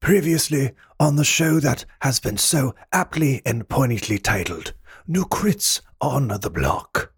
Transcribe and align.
Previously 0.00 0.72
on 1.00 1.16
the 1.16 1.24
show 1.24 1.60
that 1.60 1.84
has 2.00 2.20
been 2.20 2.38
so 2.38 2.74
aptly 2.92 3.42
and 3.44 3.68
poignantly 3.68 4.18
titled 4.18 4.72
New 5.06 5.24
Crits 5.24 5.80
on 6.00 6.28
the 6.28 6.48
Block. 6.48 7.12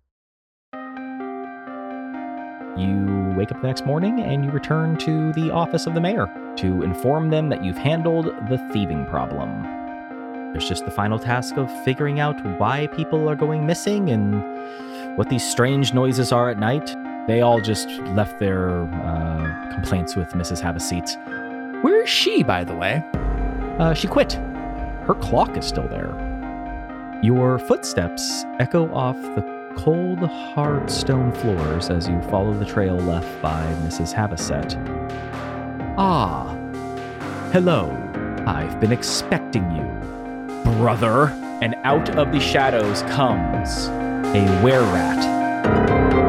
You 2.76 3.34
wake 3.36 3.52
up 3.52 3.60
the 3.60 3.68
next 3.68 3.84
morning 3.84 4.20
and 4.20 4.44
you 4.44 4.50
return 4.50 4.96
to 4.98 5.32
the 5.34 5.52
office 5.52 5.86
of 5.86 5.94
the 5.94 6.00
mayor 6.00 6.26
to 6.56 6.82
inform 6.82 7.28
them 7.28 7.48
that 7.50 7.62
you've 7.62 7.76
handled 7.76 8.26
the 8.48 8.58
thieving 8.72 9.06
problem. 9.06 9.62
There's 10.52 10.68
just 10.68 10.84
the 10.84 10.90
final 10.90 11.18
task 11.18 11.58
of 11.58 11.70
figuring 11.84 12.18
out 12.18 12.34
why 12.58 12.88
people 12.88 13.28
are 13.28 13.36
going 13.36 13.66
missing 13.66 14.08
and 14.08 15.16
what 15.18 15.28
these 15.28 15.48
strange 15.48 15.92
noises 15.92 16.32
are 16.32 16.48
at 16.48 16.58
night. 16.58 16.96
They 17.28 17.42
all 17.42 17.60
just 17.60 17.88
left 18.16 18.40
their 18.40 18.82
uh, 18.82 19.74
complaints 19.74 20.16
with 20.16 20.28
Mrs. 20.30 20.60
Have 20.60 20.76
a 20.76 20.80
Seat. 20.80 21.16
Where 21.82 22.02
is 22.02 22.10
she, 22.10 22.42
by 22.42 22.64
the 22.64 22.74
way? 22.74 23.02
Uh, 23.78 23.94
she 23.94 24.06
quit. 24.06 24.34
Her 24.34 25.16
clock 25.18 25.56
is 25.56 25.64
still 25.64 25.88
there. 25.88 26.14
Your 27.22 27.58
footsteps 27.58 28.44
echo 28.58 28.92
off 28.92 29.16
the 29.34 29.74
cold, 29.76 30.18
hard 30.18 30.90
stone 30.90 31.32
floors 31.32 31.88
as 31.88 32.06
you 32.06 32.20
follow 32.22 32.52
the 32.52 32.66
trail 32.66 32.96
left 32.96 33.40
by 33.40 33.64
Mrs. 33.84 34.12
Havasset. 34.12 34.76
Ah, 35.96 36.54
hello. 37.52 37.90
I've 38.46 38.78
been 38.78 38.92
expecting 38.92 39.70
you, 39.74 40.62
brother. 40.62 41.28
And 41.62 41.74
out 41.84 42.16
of 42.18 42.32
the 42.32 42.40
shadows 42.40 43.02
comes 43.02 43.88
a 44.34 44.62
were 44.62 44.82
rat. 44.92 46.19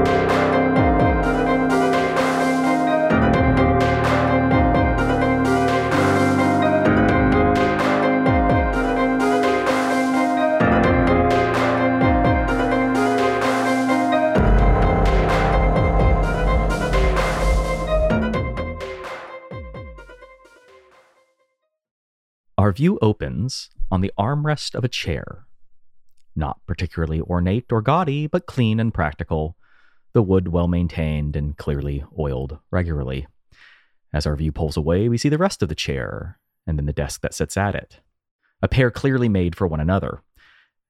View 22.82 22.98
opens 23.00 23.70
on 23.92 24.02
the 24.02 24.12
armrest 24.18 24.74
of 24.74 24.84
a 24.84 24.88
chair. 24.88 25.46
Not 26.36 26.60
particularly 26.66 27.22
ornate 27.22 27.72
or 27.72 27.80
gaudy, 27.80 28.26
but 28.26 28.48
clean 28.48 28.80
and 28.80 28.92
practical, 28.92 29.56
the 30.14 30.24
wood 30.24 30.48
well 30.48 30.68
maintained 30.68 31.36
and 31.36 31.56
clearly 31.56 32.04
oiled 32.18 32.58
regularly. 32.72 33.28
As 34.12 34.26
our 34.26 34.36
view 34.36 34.52
pulls 34.52 34.78
away, 34.78 35.10
we 35.10 35.20
see 35.20 35.30
the 35.30 35.38
rest 35.38 35.62
of 35.62 35.70
the 35.70 35.76
chair, 35.76 36.40
and 36.66 36.76
then 36.76 36.88
the 36.88 36.92
desk 36.92 37.22
that 37.22 37.36
sits 37.36 37.56
at 37.56 37.76
it. 37.76 38.00
A 38.64 38.68
pair 38.68 38.90
clearly 38.90 39.30
made 39.30 39.56
for 39.56 39.68
one 39.68 39.80
another. 39.80 40.24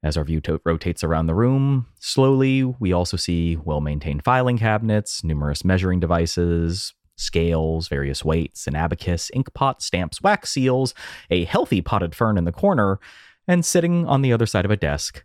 As 0.01 0.15
our 0.15 0.23
view 0.23 0.39
to- 0.39 0.61
rotates 0.63 1.03
around 1.03 1.25
the 1.25 1.35
room, 1.35 1.87
slowly, 1.99 2.63
we 2.63 2.93
also 2.93 3.17
see 3.17 3.57
well 3.57 3.81
maintained 3.81 4.23
filing 4.23 4.57
cabinets, 4.57 5.25
numerous 5.25 5.65
measuring 5.65 5.99
devices, 5.99 6.93
scales, 7.21 7.87
various 7.87 8.25
weights, 8.25 8.67
an 8.67 8.75
abacus, 8.75 9.31
ink 9.33 9.53
pot, 9.53 9.81
stamps, 9.81 10.21
wax 10.21 10.51
seals, 10.51 10.93
a 11.29 11.45
healthy 11.45 11.81
potted 11.81 12.15
fern 12.15 12.37
in 12.37 12.45
the 12.45 12.51
corner, 12.51 12.99
and 13.47 13.65
sitting 13.65 14.07
on 14.07 14.21
the 14.21 14.33
other 14.33 14.45
side 14.45 14.65
of 14.65 14.71
a 14.71 14.77
desk, 14.77 15.23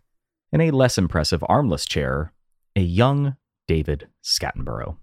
in 0.51 0.61
a 0.61 0.71
less 0.71 0.97
impressive 0.97 1.43
armless 1.47 1.85
chair, 1.85 2.31
a 2.75 2.81
young 2.81 3.35
David 3.67 4.07
Scattenborough. 4.23 4.97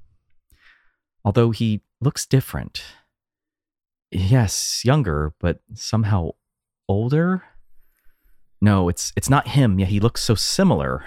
Although 1.25 1.51
he 1.51 1.83
looks 2.01 2.27
different. 2.27 2.83
Yes, 4.11 4.83
younger, 4.85 5.35
but 5.41 5.61
somehow 5.75 6.33
older? 6.89 7.43
No, 8.61 8.89
it's 8.89 9.13
it's 9.17 9.31
not 9.31 9.49
him, 9.49 9.79
yet 9.79 9.89
he 9.89 10.01
looks 10.01 10.23
so 10.23 10.35
similar. 10.35 11.05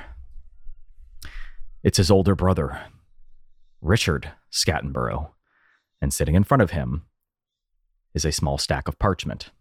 It's 1.84 1.98
his 1.98 2.12
older 2.12 2.36
brother, 2.36 2.80
Richard 3.82 4.32
Scattenborough 4.52 5.30
and 6.02 6.14
sitting 6.14 6.36
in 6.36 6.44
front 6.44 6.62
of 6.62 6.72
him 6.72 7.04
is 8.14 8.26
a 8.26 8.32
small 8.32 8.58
stack 8.58 8.88
of 8.88 9.00
parchment. 9.00 9.52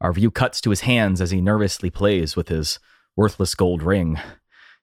Our 0.00 0.12
view 0.12 0.30
cuts 0.30 0.60
to 0.62 0.70
his 0.70 0.82
hands 0.82 1.20
as 1.20 1.30
he 1.30 1.40
nervously 1.40 1.90
plays 1.90 2.36
with 2.36 2.48
his 2.48 2.78
worthless 3.16 3.54
gold 3.54 3.82
ring. 3.82 4.18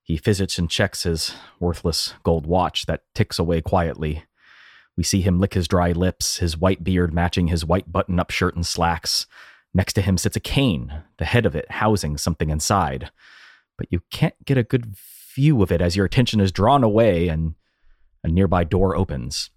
He 0.02 0.18
fidgets 0.18 0.58
and 0.58 0.70
checks 0.70 1.04
his 1.04 1.34
worthless 1.60 2.14
gold 2.24 2.46
watch 2.46 2.86
that 2.86 3.04
ticks 3.14 3.38
away 3.38 3.62
quietly. 3.62 4.24
We 4.98 5.04
see 5.04 5.22
him 5.22 5.40
lick 5.40 5.54
his 5.54 5.68
dry 5.68 5.92
lips, 5.92 6.38
his 6.38 6.58
white 6.58 6.84
beard 6.84 7.14
matching 7.14 7.48
his 7.48 7.66
white 7.66 7.92
button 7.92 8.20
up 8.20 8.32
shirt 8.32 8.56
and 8.56 8.66
slacks. 8.66 9.28
Next 9.74 9.94
to 9.94 10.02
him 10.02 10.18
sits 10.18 10.36
a 10.36 10.42
cane, 10.42 11.04
the 11.18 11.26
head 11.26 11.46
of 11.46 11.56
it 11.56 11.72
housing 11.72 12.18
something 12.18 12.50
inside. 12.50 13.12
But 13.78 13.88
you 13.90 14.02
can't 14.12 14.36
get 14.46 14.58
a 14.58 14.64
good 14.64 14.96
view 15.36 15.62
of 15.62 15.72
it 15.72 15.82
as 15.82 15.96
your 15.96 16.06
attention 16.06 16.40
is 16.40 16.52
drawn 16.52 16.84
away 16.84 17.30
and 17.30 17.56
a 18.24 18.28
nearby 18.28 18.64
door 18.64 18.96
opens. 18.96 19.50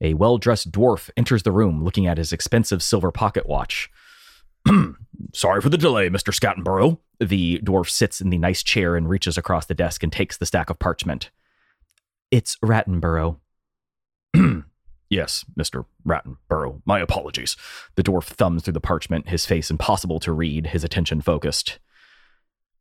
A 0.00 0.14
well 0.14 0.38
dressed 0.38 0.70
dwarf 0.72 1.10
enters 1.16 1.42
the 1.42 1.52
room 1.52 1.84
looking 1.84 2.06
at 2.06 2.18
his 2.18 2.32
expensive 2.32 2.82
silver 2.82 3.10
pocket 3.10 3.46
watch. 3.46 3.90
Sorry 5.34 5.60
for 5.60 5.68
the 5.68 5.78
delay, 5.78 6.08
Mr. 6.08 6.32
Scattenborough. 6.32 6.98
The 7.18 7.60
dwarf 7.62 7.88
sits 7.90 8.20
in 8.20 8.30
the 8.30 8.38
nice 8.38 8.62
chair 8.62 8.96
and 8.96 9.08
reaches 9.08 9.36
across 9.36 9.66
the 9.66 9.74
desk 9.74 10.02
and 10.02 10.12
takes 10.12 10.36
the 10.38 10.46
stack 10.46 10.70
of 10.70 10.78
parchment. 10.78 11.30
It's 12.30 12.56
Rattenborough. 12.64 13.36
yes, 15.10 15.44
Mr. 15.58 15.84
Rattenborough. 16.06 16.80
My 16.86 17.00
apologies. 17.00 17.56
The 17.96 18.02
dwarf 18.02 18.24
thumbs 18.24 18.62
through 18.62 18.72
the 18.72 18.80
parchment, 18.80 19.28
his 19.28 19.44
face 19.44 19.70
impossible 19.70 20.20
to 20.20 20.32
read, 20.32 20.68
his 20.68 20.84
attention 20.84 21.20
focused. 21.20 21.78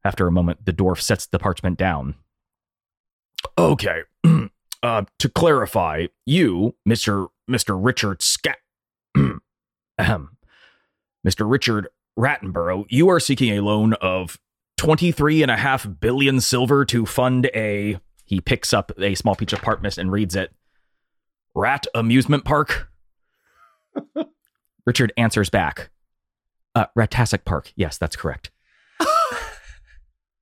After 0.04 0.28
a 0.28 0.32
moment, 0.32 0.66
the 0.66 0.74
dwarf 0.74 1.02
sets 1.02 1.26
the 1.26 1.40
parchment 1.40 1.78
down. 1.78 2.16
Okay. 3.58 4.02
Uh, 4.82 5.04
to 5.20 5.28
clarify, 5.28 6.08
you, 6.26 6.76
Mister 6.86 7.28
Mister 7.48 7.78
Richard 7.78 8.22
Scat, 8.22 8.58
Ahem. 9.98 10.38
Mister 11.24 11.46
Richard 11.46 11.90
Rattenborough, 12.18 12.86
you 12.90 13.10
are 13.10 13.20
seeking 13.20 13.58
a 13.58 13.62
loan 13.62 13.94
of 13.96 14.40
twenty 14.78 15.12
three 15.12 15.42
and 15.42 15.52
a 15.52 15.58
half 15.58 15.88
billion 16.00 16.40
silver 16.40 16.86
to 16.86 17.06
fund 17.06 17.50
a. 17.54 18.00
He 18.26 18.40
picks 18.40 18.74
up 18.74 18.92
a 18.98 19.16
small 19.16 19.36
piece 19.36 19.54
of 19.54 19.62
parchment 19.62 19.98
and 19.98 20.12
reads 20.12 20.36
it. 20.36 20.54
Rat 21.56 21.88
amusement 21.96 22.46
park. 22.46 22.90
Richard 24.86 25.12
answers 25.18 25.50
back. 25.50 25.90
Uh, 26.76 26.86
Park. 27.46 27.74
Yes, 27.76 27.98
that's 27.98 28.16
correct. 28.16 28.52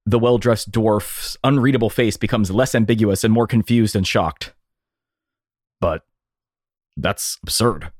The 0.07 0.19
well 0.19 0.37
dressed 0.37 0.71
dwarf's 0.71 1.35
unreadable 1.43 1.89
face 1.89 2.15
becomes 2.15 2.49
less 2.49 2.73
ambiguous 2.73 3.25
and 3.25 3.33
more 3.33 3.45
confused 3.45 3.93
and 3.93 4.07
shocked. 4.07 4.53
But 5.81 6.03
that's 6.95 7.37
absurd. 7.43 7.91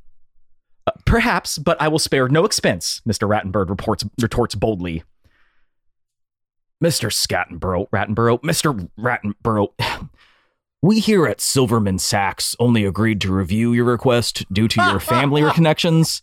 "Uh, 0.88 0.92
perhaps, 1.06 1.58
but 1.58 1.80
I 1.82 1.90
will 1.90 2.00
spare 2.00 2.30
no 2.30 2.46
expense, 2.46 3.02
Mr. 3.06 3.28
Rattenborough 3.28 3.70
reports, 3.70 4.06
retorts 4.22 4.56
boldly. 4.56 5.04
Mr. 6.82 7.12
Scattenborough, 7.12 7.90
Rattenborough, 7.90 8.42
Mr. 8.42 8.90
Rattenborough, 8.98 9.74
we 10.82 11.00
here 11.00 11.28
at 11.28 11.42
Silverman 11.42 12.00
Sachs 12.00 12.56
only 12.58 12.86
agreed 12.86 13.20
to 13.20 13.34
review 13.34 13.74
your 13.74 13.84
request 13.84 14.46
due 14.54 14.70
to 14.70 14.82
your 14.86 15.00
family 15.02 15.44
or 15.44 15.52
connections. 15.52 16.22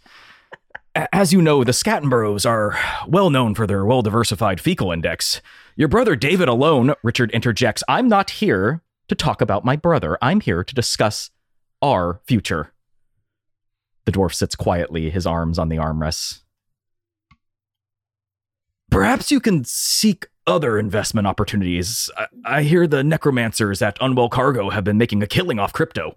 As 1.12 1.34
you 1.34 1.42
know, 1.42 1.62
the 1.62 1.72
Scattenboroughs 1.72 2.48
are 2.48 2.78
well 3.06 3.28
known 3.28 3.54
for 3.54 3.66
their 3.66 3.84
well 3.84 4.00
diversified 4.00 4.62
fecal 4.62 4.90
index. 4.90 5.42
Your 5.76 5.88
brother 5.88 6.14
David 6.14 6.48
alone, 6.48 6.94
Richard 7.02 7.32
interjects, 7.32 7.82
I'm 7.88 8.08
not 8.08 8.30
here 8.30 8.82
to 9.08 9.14
talk 9.14 9.40
about 9.40 9.64
my 9.64 9.74
brother. 9.74 10.16
I'm 10.22 10.40
here 10.40 10.62
to 10.62 10.74
discuss 10.74 11.30
our 11.82 12.20
future. 12.26 12.72
The 14.04 14.12
dwarf 14.12 14.34
sits 14.34 14.54
quietly, 14.54 15.10
his 15.10 15.26
arms 15.26 15.58
on 15.58 15.68
the 15.68 15.76
armrests. 15.76 16.42
Perhaps 18.90 19.32
you 19.32 19.40
can 19.40 19.64
seek 19.64 20.28
other 20.46 20.78
investment 20.78 21.26
opportunities. 21.26 22.08
I, 22.16 22.26
I 22.44 22.62
hear 22.62 22.86
the 22.86 23.02
necromancers 23.02 23.82
at 23.82 23.98
Unwell 24.00 24.28
Cargo 24.28 24.70
have 24.70 24.84
been 24.84 24.98
making 24.98 25.22
a 25.22 25.26
killing 25.26 25.58
off 25.58 25.72
crypto. 25.72 26.16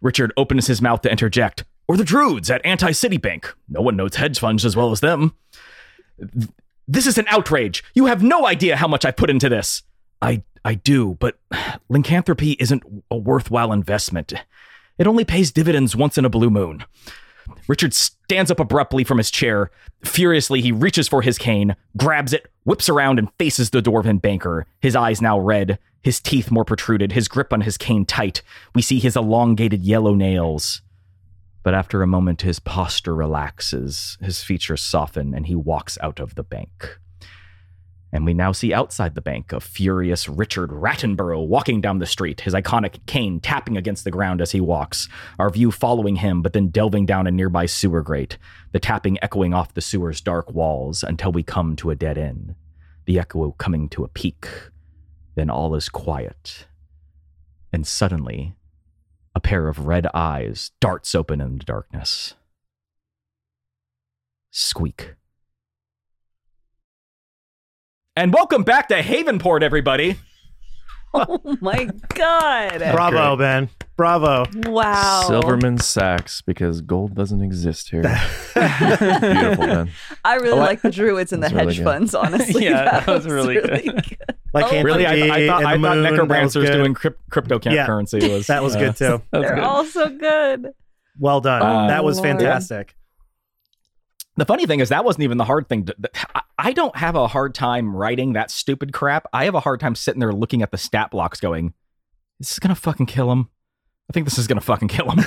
Richard 0.00 0.32
opens 0.36 0.66
his 0.66 0.82
mouth 0.82 1.02
to 1.02 1.10
interject. 1.10 1.64
Or 1.86 1.96
the 1.96 2.04
Druids 2.04 2.50
at 2.50 2.64
Anti 2.64 2.92
City 2.92 3.16
Bank. 3.16 3.54
No 3.68 3.80
one 3.80 3.96
knows 3.96 4.16
hedge 4.16 4.38
funds 4.38 4.64
as 4.64 4.74
well 4.74 4.90
as 4.90 5.00
them. 5.00 5.34
Th- 6.88 6.94
This 6.94 7.06
is 7.06 7.18
an 7.18 7.26
outrage. 7.28 7.84
You 7.94 8.06
have 8.06 8.22
no 8.22 8.46
idea 8.46 8.76
how 8.76 8.88
much 8.88 9.04
I 9.04 9.10
put 9.10 9.30
into 9.30 9.48
this. 9.48 9.82
I 10.20 10.42
I 10.64 10.74
do, 10.74 11.16
but 11.20 11.38
lycanthropy 11.88 12.52
isn't 12.58 12.82
a 13.10 13.16
worthwhile 13.16 13.72
investment. 13.72 14.32
It 14.98 15.06
only 15.06 15.24
pays 15.24 15.52
dividends 15.52 15.94
once 15.94 16.18
in 16.18 16.24
a 16.24 16.28
blue 16.30 16.50
moon. 16.50 16.84
Richard 17.68 17.94
stands 17.94 18.50
up 18.50 18.60
abruptly 18.60 19.04
from 19.04 19.18
his 19.18 19.30
chair. 19.30 19.70
Furiously, 20.04 20.60
he 20.60 20.72
reaches 20.72 21.08
for 21.08 21.22
his 21.22 21.38
cane, 21.38 21.76
grabs 21.96 22.32
it, 22.32 22.50
whips 22.64 22.88
around, 22.88 23.18
and 23.18 23.28
faces 23.38 23.70
the 23.70 23.80
dwarven 23.80 24.20
banker. 24.20 24.66
His 24.80 24.96
eyes 24.96 25.22
now 25.22 25.38
red, 25.38 25.78
his 26.02 26.20
teeth 26.20 26.50
more 26.50 26.64
protruded, 26.64 27.12
his 27.12 27.28
grip 27.28 27.52
on 27.52 27.62
his 27.62 27.78
cane 27.78 28.04
tight. 28.04 28.42
We 28.74 28.82
see 28.82 28.98
his 28.98 29.16
elongated 29.16 29.82
yellow 29.82 30.14
nails. 30.14 30.82
But 31.68 31.74
after 31.74 32.02
a 32.02 32.06
moment, 32.06 32.40
his 32.40 32.60
posture 32.60 33.14
relaxes, 33.14 34.16
his 34.22 34.42
features 34.42 34.80
soften, 34.80 35.34
and 35.34 35.44
he 35.44 35.54
walks 35.54 35.98
out 36.00 36.18
of 36.18 36.34
the 36.34 36.42
bank. 36.42 36.98
And 38.10 38.24
we 38.24 38.32
now 38.32 38.52
see 38.52 38.72
outside 38.72 39.14
the 39.14 39.20
bank 39.20 39.52
a 39.52 39.60
furious 39.60 40.30
Richard 40.30 40.70
Rattenborough 40.70 41.46
walking 41.46 41.82
down 41.82 41.98
the 41.98 42.06
street, 42.06 42.40
his 42.40 42.54
iconic 42.54 43.04
cane 43.04 43.38
tapping 43.38 43.76
against 43.76 44.04
the 44.04 44.10
ground 44.10 44.40
as 44.40 44.52
he 44.52 44.62
walks, 44.62 45.10
our 45.38 45.50
view 45.50 45.70
following 45.70 46.16
him, 46.16 46.40
but 46.40 46.54
then 46.54 46.68
delving 46.68 47.04
down 47.04 47.26
a 47.26 47.30
nearby 47.30 47.66
sewer 47.66 48.00
grate, 48.00 48.38
the 48.72 48.80
tapping 48.80 49.22
echoing 49.22 49.52
off 49.52 49.74
the 49.74 49.82
sewer's 49.82 50.22
dark 50.22 50.50
walls 50.50 51.02
until 51.02 51.32
we 51.32 51.42
come 51.42 51.76
to 51.76 51.90
a 51.90 51.94
dead 51.94 52.16
end, 52.16 52.54
the 53.04 53.18
echo 53.18 53.50
coming 53.58 53.90
to 53.90 54.04
a 54.04 54.08
peak. 54.08 54.48
Then 55.34 55.50
all 55.50 55.74
is 55.74 55.90
quiet. 55.90 56.66
And 57.74 57.86
suddenly, 57.86 58.54
a 59.38 59.40
pair 59.40 59.68
of 59.68 59.86
red 59.86 60.04
eyes 60.14 60.72
darts 60.80 61.14
open 61.14 61.40
in 61.40 61.58
the 61.58 61.64
darkness. 61.64 62.34
Squeak. 64.50 65.14
And 68.16 68.34
welcome 68.34 68.64
back 68.64 68.88
to 68.88 69.00
Havenport, 69.00 69.62
everybody. 69.62 70.16
Oh 71.14 71.40
my 71.60 71.88
god! 72.14 72.78
Bravo, 72.92 73.36
Great. 73.36 73.44
Ben. 73.44 73.68
Bravo. 73.96 74.44
Wow. 74.66 75.24
Silverman 75.26 75.78
Sachs 75.78 76.42
because 76.42 76.82
gold 76.82 77.14
doesn't 77.14 77.42
exist 77.42 77.88
here. 77.90 78.02
Beautiful, 78.54 79.66
man. 79.66 79.90
I 80.24 80.34
really 80.36 80.50
Oh, 80.58 80.62
I- 80.62 80.66
like 80.66 80.82
the 80.82 80.90
druids 80.90 81.32
and 81.32 81.42
the 81.42 81.48
That's 81.48 81.54
really 81.54 81.66
hedge 81.74 81.76
good. 81.78 81.84
funds. 81.84 82.14
Honestly, 82.14 82.64
Yeah, 82.68 82.84
that 83.00 83.06
was 83.06 83.26
really 83.26 83.54
good. 83.54 84.16
Like 84.52 84.72
Oh, 84.72 84.82
Really, 84.82 85.06
I, 85.06 85.12
I 85.12 85.46
thought, 85.46 85.58
and 85.60 85.66
I 85.68 85.72
thought 85.72 85.80
moon, 85.80 85.82
that 85.82 86.10
was 86.10 86.18
necromancers 86.18 86.68
good. 86.70 86.76
doing 86.76 86.94
crypt, 86.94 87.20
cryptocurrency 87.30 88.30
was 88.32 88.46
That 88.46 88.62
was 88.62 88.76
uh, 88.76 88.78
good 88.78 88.96
too. 88.96 89.22
That's 89.32 89.44
They're 89.46 89.54
good. 89.56 89.64
all 89.64 89.84
so 89.84 90.08
good. 90.16 90.72
Well 91.18 91.40
done. 91.40 91.62
Uh, 91.62 91.88
that 91.88 92.04
was 92.04 92.18
Lord. 92.18 92.28
fantastic. 92.28 92.94
The 94.36 94.44
funny 94.44 94.66
thing 94.66 94.80
is 94.80 94.90
that 94.90 95.04
wasn't 95.04 95.24
even 95.24 95.38
the 95.38 95.44
hard 95.44 95.68
thing. 95.68 95.86
To, 95.86 95.94
th- 95.94 96.24
I- 96.34 96.42
I 96.58 96.72
don't 96.72 96.96
have 96.96 97.14
a 97.14 97.28
hard 97.28 97.54
time 97.54 97.94
writing 97.94 98.32
that 98.32 98.50
stupid 98.50 98.92
crap. 98.92 99.26
I 99.32 99.44
have 99.44 99.54
a 99.54 99.60
hard 99.60 99.78
time 99.78 99.94
sitting 99.94 100.20
there 100.20 100.32
looking 100.32 100.60
at 100.62 100.72
the 100.72 100.78
stat 100.78 101.10
blocks, 101.12 101.40
going, 101.40 101.72
"This 102.40 102.52
is 102.52 102.58
gonna 102.58 102.74
fucking 102.74 103.06
kill 103.06 103.30
him." 103.30 103.48
I 104.10 104.12
think 104.12 104.26
this 104.26 104.38
is 104.38 104.46
gonna 104.46 104.60
fucking 104.60 104.88
kill 104.88 105.10
him. 105.10 105.24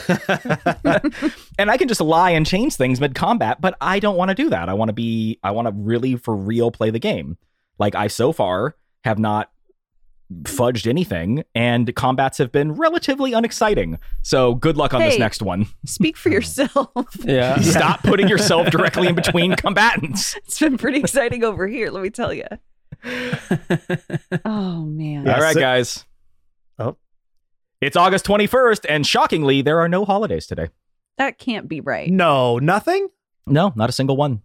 and 1.57 1.71
I 1.71 1.77
can 1.77 1.87
just 1.87 2.01
lie 2.01 2.31
and 2.31 2.45
change 2.45 2.75
things 2.75 2.99
mid 2.99 3.15
combat, 3.15 3.61
but 3.61 3.77
I 3.79 3.99
don't 3.99 4.17
want 4.17 4.29
to 4.29 4.35
do 4.35 4.49
that. 4.49 4.67
I 4.67 4.73
want 4.73 4.89
to 4.89 4.93
be. 4.93 5.39
I 5.43 5.51
want 5.51 5.67
to 5.67 5.73
really 5.73 6.15
for 6.15 6.35
real 6.35 6.69
play 6.69 6.89
the 6.89 6.99
game. 6.99 7.37
Like 7.79 7.95
I 7.95 8.07
so 8.07 8.33
far 8.33 8.75
have 9.03 9.17
not 9.17 9.51
fudged 10.43 10.87
anything, 10.87 11.43
and 11.55 11.93
combats 11.95 12.37
have 12.37 12.51
been 12.51 12.73
relatively 12.73 13.33
unexciting. 13.33 13.99
So 14.21 14.55
good 14.55 14.77
luck 14.77 14.93
on 14.93 15.01
this 15.01 15.19
next 15.19 15.41
one. 15.41 15.67
Speak 15.85 16.17
for 16.17 16.29
yourself. 16.29 16.89
Yeah. 17.23 17.57
Stop 17.61 18.03
putting 18.03 18.27
yourself 18.27 18.67
directly 18.69 19.07
in 19.07 19.15
between 19.15 19.55
combatants. 19.55 20.35
it's 20.45 20.59
been 20.59 20.77
pretty 20.77 20.99
exciting 20.99 21.43
over 21.43 21.67
here. 21.67 21.89
Let 21.89 22.03
me 22.03 22.09
tell 22.09 22.33
you. 22.33 22.45
Oh 24.45 24.85
man. 24.85 25.25
Yeah, 25.25 25.35
All 25.35 25.41
right, 25.41 25.53
so- 25.53 25.59
guys. 25.59 26.05
Oh. 26.79 26.97
It's 27.81 27.95
August 27.95 28.25
21st, 28.25 28.85
and 28.87 29.05
shockingly, 29.05 29.61
there 29.61 29.79
are 29.79 29.89
no 29.89 30.05
holidays 30.05 30.45
today. 30.47 30.67
That 31.17 31.37
can't 31.37 31.67
be 31.67 31.81
right. 31.81 32.09
No, 32.09 32.57
nothing. 32.59 33.09
No, 33.47 33.73
not 33.75 33.89
a 33.89 33.93
single 33.93 34.15
one. 34.17 34.41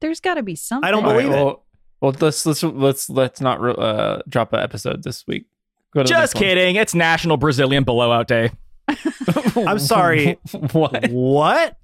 There's 0.00 0.20
got 0.20 0.34
to 0.34 0.42
be 0.42 0.56
something. 0.56 0.86
I 0.86 0.90
don't 0.90 1.04
All 1.04 1.14
right, 1.14 1.22
believe 1.26 1.34
it. 1.34 1.58
Well, 2.00 2.12
well, 2.12 2.16
let's 2.20 2.44
let's 2.46 2.62
let's 2.62 3.10
let's 3.10 3.40
not 3.40 3.58
uh, 3.78 4.22
drop 4.28 4.52
an 4.52 4.60
episode 4.60 5.02
this 5.02 5.26
week. 5.26 5.46
Go 5.92 6.02
to 6.02 6.08
Just 6.08 6.18
next 6.20 6.34
one. 6.34 6.42
kidding. 6.44 6.76
It's 6.76 6.94
National 6.94 7.36
Brazilian 7.36 7.84
Blowout 7.84 8.28
Day. 8.28 8.50
I'm 9.56 9.78
sorry. 9.78 10.34
what? 10.72 11.08
What? 11.10 11.78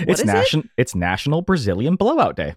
It's 0.00 0.20
is 0.20 0.28
it? 0.28 0.32
national. 0.32 0.64
It's 0.76 0.94
National 0.94 1.42
Brazilian 1.42 1.96
Blowout 1.96 2.36
Day. 2.36 2.54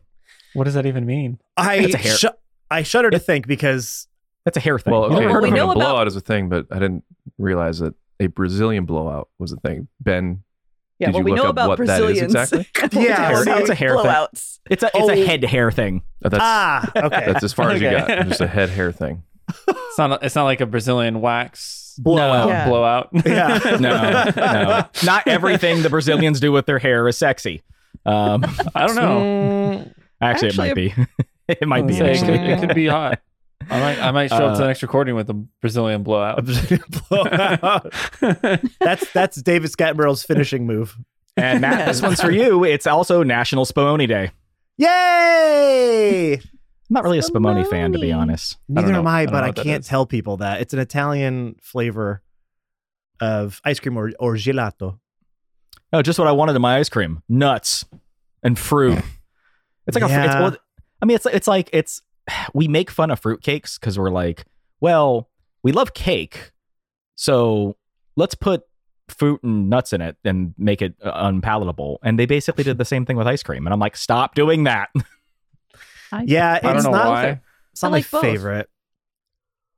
What 0.53 0.63
does 0.65 0.73
that 0.75 0.85
even 0.85 1.05
mean? 1.05 1.39
I 1.57 1.77
hair- 1.97 2.17
sh- 2.17 2.25
I 2.71 2.83
shudder 2.83 3.09
to 3.11 3.19
think 3.19 3.47
because 3.47 4.07
That's 4.45 4.57
a 4.57 4.59
hair 4.59 4.79
thing. 4.79 4.93
Well, 4.93 5.05
okay, 5.05 5.25
heard 5.25 5.43
we 5.43 5.51
know 5.51 5.65
about- 5.71 5.75
blowout 5.75 6.07
is 6.07 6.15
a 6.15 6.21
thing, 6.21 6.49
but 6.49 6.67
I 6.71 6.75
didn't 6.79 7.03
realize 7.37 7.79
that 7.79 7.93
a 8.19 8.27
Brazilian 8.27 8.85
blowout 8.85 9.29
was 9.37 9.51
a 9.51 9.57
thing. 9.57 9.87
Ben, 9.99 10.43
Yeah, 10.99 11.07
Did 11.07 11.13
well, 11.15 11.19
you 11.21 11.23
we 11.25 11.31
look 11.31 11.37
know 11.37 11.43
up 11.45 11.49
about 11.51 11.69
what 11.69 11.77
that 11.79 11.83
is 11.83 12.19
Brazilians. 12.19 12.35
exactly? 12.35 12.67
Yeah, 13.03 13.31
Well, 13.31 13.43
see, 13.45 13.51
it's 13.51 13.69
a 13.69 13.75
hair 13.75 13.95
thing. 13.95 14.05
blowouts. 14.05 14.59
It's 14.69 14.83
a 14.83 14.87
it's 14.93 14.95
Oh. 14.95 15.09
a 15.09 15.25
head 15.25 15.43
hair 15.45 15.71
thing. 15.71 16.03
uh, 16.23 16.29
that's 16.29 16.43
ah 16.43 16.91
okay 16.95 17.25
that's 17.31 17.43
as 17.43 17.53
far 17.53 17.71
as 17.71 17.81
you 17.81 17.87
Okay. 17.87 18.05
got. 18.17 18.27
Just 18.27 18.41
a 18.41 18.47
head 18.47 18.69
hair 18.69 18.91
thing. 18.91 19.23
It's 19.67 19.97
not. 19.97 20.21
It's 20.23 20.35
not 20.35 20.43
like 20.43 20.61
a 20.61 20.65
Brazilian 20.65 21.21
wax 21.21 21.95
blowout. 21.97 22.47
No. 22.47 22.53
Yeah. 22.53 22.67
blowout. 22.67 23.09
Yeah. 23.25 23.59
No, 23.79 24.31
no. 24.35 24.85
Not 25.05 25.27
everything 25.27 25.81
the 25.83 25.89
Brazilians 25.89 26.39
do 26.39 26.51
with 26.51 26.65
their 26.65 26.79
hair 26.79 27.07
is 27.07 27.17
sexy. 27.17 27.63
Um, 28.05 28.43
I 28.75 28.85
don't 28.85 28.95
know. 28.95 29.89
actually, 30.21 30.49
it 30.49 30.57
might 30.57 30.75
be. 30.75 30.93
it 31.47 31.67
might 31.67 31.87
be. 31.87 31.93
Say, 31.95 32.11
actually. 32.11 32.37
it 32.39 32.59
could 32.59 32.75
be 32.75 32.87
hot. 32.87 33.19
I 33.69 33.79
might. 33.79 33.99
I 33.99 34.11
might 34.11 34.27
show 34.29 34.35
up 34.35 34.41
to 34.41 34.45
Uh, 34.53 34.57
the 34.57 34.67
next 34.67 34.81
recording 34.81 35.15
with 35.15 35.29
a 35.29 35.33
Brazilian 35.33 36.03
blowout. 36.03 36.45
blowout. 37.09 37.93
That's 38.79 39.11
that's 39.11 39.41
David 39.41 39.71
Scattenborough's 39.71 40.23
finishing 40.23 40.65
move. 40.65 40.97
And 41.37 41.61
Matt, 41.61 41.87
this 41.87 42.01
one's 42.01 42.21
for 42.21 42.31
you. 42.31 42.63
It's 42.63 42.87
also 42.87 43.23
National 43.23 43.65
Spumoni 43.65 44.07
Day. 44.07 44.31
Yay! 44.77 46.33
I'm 46.35 46.41
not 46.89 47.03
really 47.03 47.19
a 47.19 47.21
Spumoni 47.21 47.67
fan, 47.69 47.91
to 47.93 47.99
be 47.99 48.11
honest. 48.11 48.57
Neither 48.67 48.91
know. 48.93 48.99
am 48.99 49.07
I 49.07 49.21
I, 49.21 49.25
but 49.27 49.41
know 49.41 49.47
I 49.47 49.51
can't 49.51 49.83
tell 49.83 50.05
people 50.05 50.37
that 50.37 50.61
it's 50.61 50.73
an 50.73 50.79
Italian 50.79 51.55
flavor 51.61 52.23
of 53.21 53.61
ice 53.63 53.79
cream 53.79 53.97
or, 53.97 54.11
or 54.19 54.35
gelato. 54.35 54.97
Oh, 55.93 56.01
just 56.01 56.17
what 56.17 56.27
I 56.27 56.31
wanted 56.31 56.55
in 56.55 56.61
my 56.61 56.77
ice 56.77 56.89
cream: 56.89 57.21
nuts 57.29 57.85
and 58.43 58.57
fruit. 58.57 58.99
It's 59.87 59.95
like 59.95 60.03
a. 60.09 60.23
It's, 60.25 60.33
well, 60.35 60.55
I 61.01 61.05
mean, 61.05 61.15
it's 61.15 61.25
it's 61.25 61.47
like 61.47 61.69
it's. 61.73 62.01
We 62.53 62.67
make 62.67 62.89
fun 62.91 63.11
of 63.11 63.21
fruitcakes 63.21 63.79
because 63.79 63.97
we're 63.99 64.09
like, 64.11 64.45
well, 64.81 65.29
we 65.63 65.71
love 65.71 65.93
cake, 65.93 66.51
so 67.15 67.75
let's 68.15 68.35
put 68.35 68.63
fruit 69.09 69.41
and 69.43 69.69
nuts 69.69 69.91
in 69.93 70.01
it 70.01 70.15
and 70.23 70.53
make 70.57 70.81
it 70.81 70.93
uh, 71.03 71.11
unpalatable. 71.15 71.99
And 72.03 72.17
they 72.19 72.25
basically 72.25 72.63
did 72.63 72.77
the 72.77 72.85
same 72.85 73.05
thing 73.05 73.17
with 73.17 73.27
ice 73.27 73.41
cream. 73.43 73.65
And 73.65 73.73
I'm 73.73 73.79
like, 73.79 73.97
stop 73.97 74.35
doing 74.35 74.65
that. 74.65 74.89
I- 76.11 76.23
Yeah, 76.27 76.53
I 76.53 76.59
don't 76.59 76.75
it's 76.77 76.85
know 76.85 76.91
not, 76.91 77.07
why. 77.09 77.41
It's 77.71 77.81
not 77.81 77.89
I 77.89 77.91
my 77.91 77.97
like 77.97 78.11
both. 78.11 78.21
favorite. 78.21 78.69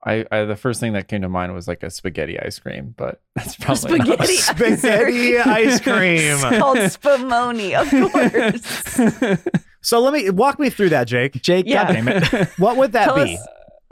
I, 0.04 0.26
I 0.32 0.46
the 0.46 0.56
first 0.56 0.80
thing 0.80 0.94
that 0.94 1.08
came 1.08 1.22
to 1.22 1.30
mind 1.30 1.54
was 1.54 1.68
like 1.68 1.84
a 1.84 1.90
spaghetti 1.92 2.40
ice 2.40 2.58
cream, 2.60 2.94
but 2.98 3.22
that's 3.36 3.56
probably 3.56 4.00
not- 4.00 4.08
Spaghetti, 4.08 4.36
Spaghetti 4.38 5.38
ice 5.38 5.80
cream. 5.88 6.38
It's 6.42 6.58
called 6.58 6.78
spumoni, 6.78 7.74
of 7.80 7.90
course. 8.12 9.42
So 9.82 10.00
let 10.00 10.14
me 10.14 10.30
walk 10.30 10.60
me 10.60 10.70
through 10.70 10.90
that, 10.90 11.08
Jake. 11.08 11.34
Jake, 11.42 11.66
Yeah. 11.68 11.86
God 11.88 11.94
damn 11.94 12.08
it. 12.08 12.50
What 12.58 12.78
would 12.78 12.92
that 12.94 13.16
be? 13.16 13.36
us- 13.36 13.48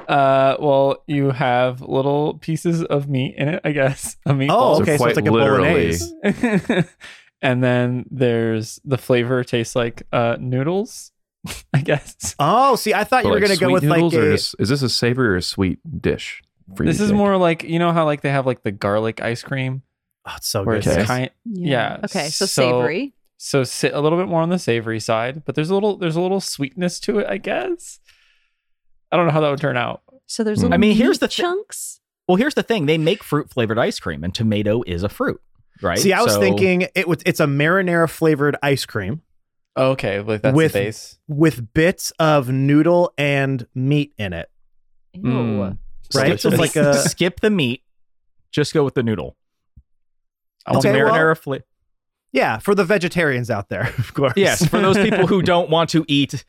Uh, 0.08 0.56
well, 0.60 1.04
you 1.08 1.30
have 1.32 1.82
little 1.82 2.36
pieces 2.40 2.84
of 2.84 3.08
meat 3.10 3.36
in 3.38 3.48
it, 3.48 3.62
I 3.64 3.72
guess. 3.72 4.18
A 4.26 4.32
meatball. 4.32 4.50
Oh, 4.78 4.82
okay. 4.82 4.98
So, 4.98 5.04
quite 5.04 5.10
it's 5.12 5.18
like 5.18 5.28
a 5.28 5.32
literally- 5.32 5.98
bolognese. 6.24 6.88
and 7.42 7.64
then 7.64 8.06
there's 8.10 8.80
the 8.86 8.98
flavor 8.98 9.44
tastes 9.44 9.76
like 9.76 10.04
uh 10.12 10.38
noodles, 10.40 11.12
I 11.74 11.82
guess. 11.82 12.36
Oh, 12.40 12.76
see, 12.76 12.94
I 12.94 13.04
thought 13.04 13.24
So 13.24 13.30
you 13.30 13.34
were 13.36 13.40
like 13.40 13.48
gonna 13.60 13.60
go 13.60 13.72
with 13.74 13.84
like 13.84 13.98
noodles 14.02 14.16
or 14.16 14.30
a. 14.30 14.32
just- 14.36 14.56
is 14.60 14.70
this 14.70 14.82
a 14.82 14.90
savory 14.90 15.28
or 15.30 15.36
a 15.36 15.42
sweet 15.42 15.80
dish? 16.02 16.42
For 16.76 16.84
you 16.84 16.90
This 16.92 17.00
is 17.02 17.10
Jake? 17.10 17.18
more 17.18 17.38
like 17.38 17.64
you 17.64 17.80
know 17.80 17.92
how 17.94 18.06
like 18.06 18.22
they 18.22 18.30
have 18.32 18.46
like 18.46 18.64
the 18.64 18.72
garlic 18.72 19.22
ice 19.22 19.42
cream 19.44 19.82
Oh, 20.28 20.34
it's 20.38 20.48
so 20.50 20.64
where 20.64 20.76
good. 20.78 20.88
it's 20.88 20.98
Okay. 20.98 21.06
kind 21.06 21.30
Yeah, 21.46 21.98
Okay, 22.04 22.28
so, 22.30 22.46
so- 22.46 22.62
savory. 22.62 23.14
So 23.42 23.64
sit 23.64 23.94
a 23.94 24.02
little 24.02 24.18
bit 24.20 24.28
more 24.28 24.42
on 24.42 24.50
the 24.50 24.60
savory 24.60 25.00
side, 25.00 25.44
but 25.46 25.56
there's 25.56 25.70
a 25.70 25.74
little 25.74 25.96
there's 25.98 26.18
a 26.18 26.22
little 26.22 26.42
sweetness 26.42 27.00
to 27.02 27.20
it, 27.20 27.28
I 27.28 27.38
guess. 27.38 28.00
I 29.12 29.16
don't 29.18 29.26
know 29.26 29.32
how 29.32 29.40
that 29.42 29.50
would 29.50 29.62
turn 29.62 29.78
out. 29.78 30.02
So 30.28 30.44
there's 30.44 30.60
Mm. 30.60 30.64
little 30.64 30.74
I 30.74 30.78
mean, 30.78 30.96
here's 30.96 31.20
the 31.20 31.28
thi- 31.30 31.42
chunks. 31.42 32.02
Well, 32.28 32.36
here's 32.36 32.54
the 32.56 32.64
thing: 32.64 32.86
they 32.86 32.98
make 32.98 33.24
fruit 33.24 33.50
flavored 33.50 33.80
ice 33.80 34.00
cream, 34.00 34.24
and 34.24 34.36
tomato 34.36 34.84
is 34.86 35.02
a 35.04 35.10
fruit, 35.10 35.42
right? 35.82 35.98
See, 35.98 36.12
I 36.14 36.22
was 36.22 36.34
So- 36.34 36.40
thinking 36.42 36.88
it 36.96 37.08
was. 37.08 37.20
It's 37.26 37.40
a 37.40 37.46
marinara 37.48 38.10
flavored 38.10 38.56
ice 38.62 38.86
cream 38.86 39.22
Okay, 39.78 40.20
like 40.20 40.42
that's 40.42 40.54
With- 40.56 40.74
the 40.74 40.80
base. 40.80 41.18
with 41.30 41.74
bits 41.74 42.12
of 42.20 42.50
noodle 42.50 43.14
and 43.18 43.66
meat 43.74 44.14
in 44.18 44.34
it. 44.34 44.50
Ew. 45.14 45.22
Mm. 45.24 45.78
Right? 46.14 46.40
So 46.40 46.50
it's 46.50 46.58
like 46.60 46.76
a- 46.76 46.94
skip 46.96 47.40
the 47.40 47.50
meat, 47.50 47.84
just 48.52 48.74
go 48.74 48.84
with 48.84 48.96
the 48.96 49.04
noodle. 49.04 49.38
I 50.66 50.74
want 50.74 50.86
Okay, 50.86 50.98
to- 50.98 51.06
well- 51.06 51.14
marinara 51.14 51.38
fla- 51.38 51.60
Yeah, 52.32 52.60
for 52.60 52.76
the 52.76 52.84
vegetarians 52.86 53.50
out 53.50 53.70
there, 53.70 53.94
of 53.98 54.14
course. 54.14 54.34
Yes, 54.36 54.66
for 54.68 54.80
those 54.80 54.98
people 54.98 55.28
who 55.28 55.42
don't 55.42 55.70
want 55.70 55.90
to 55.92 56.06
eat 56.08 56.46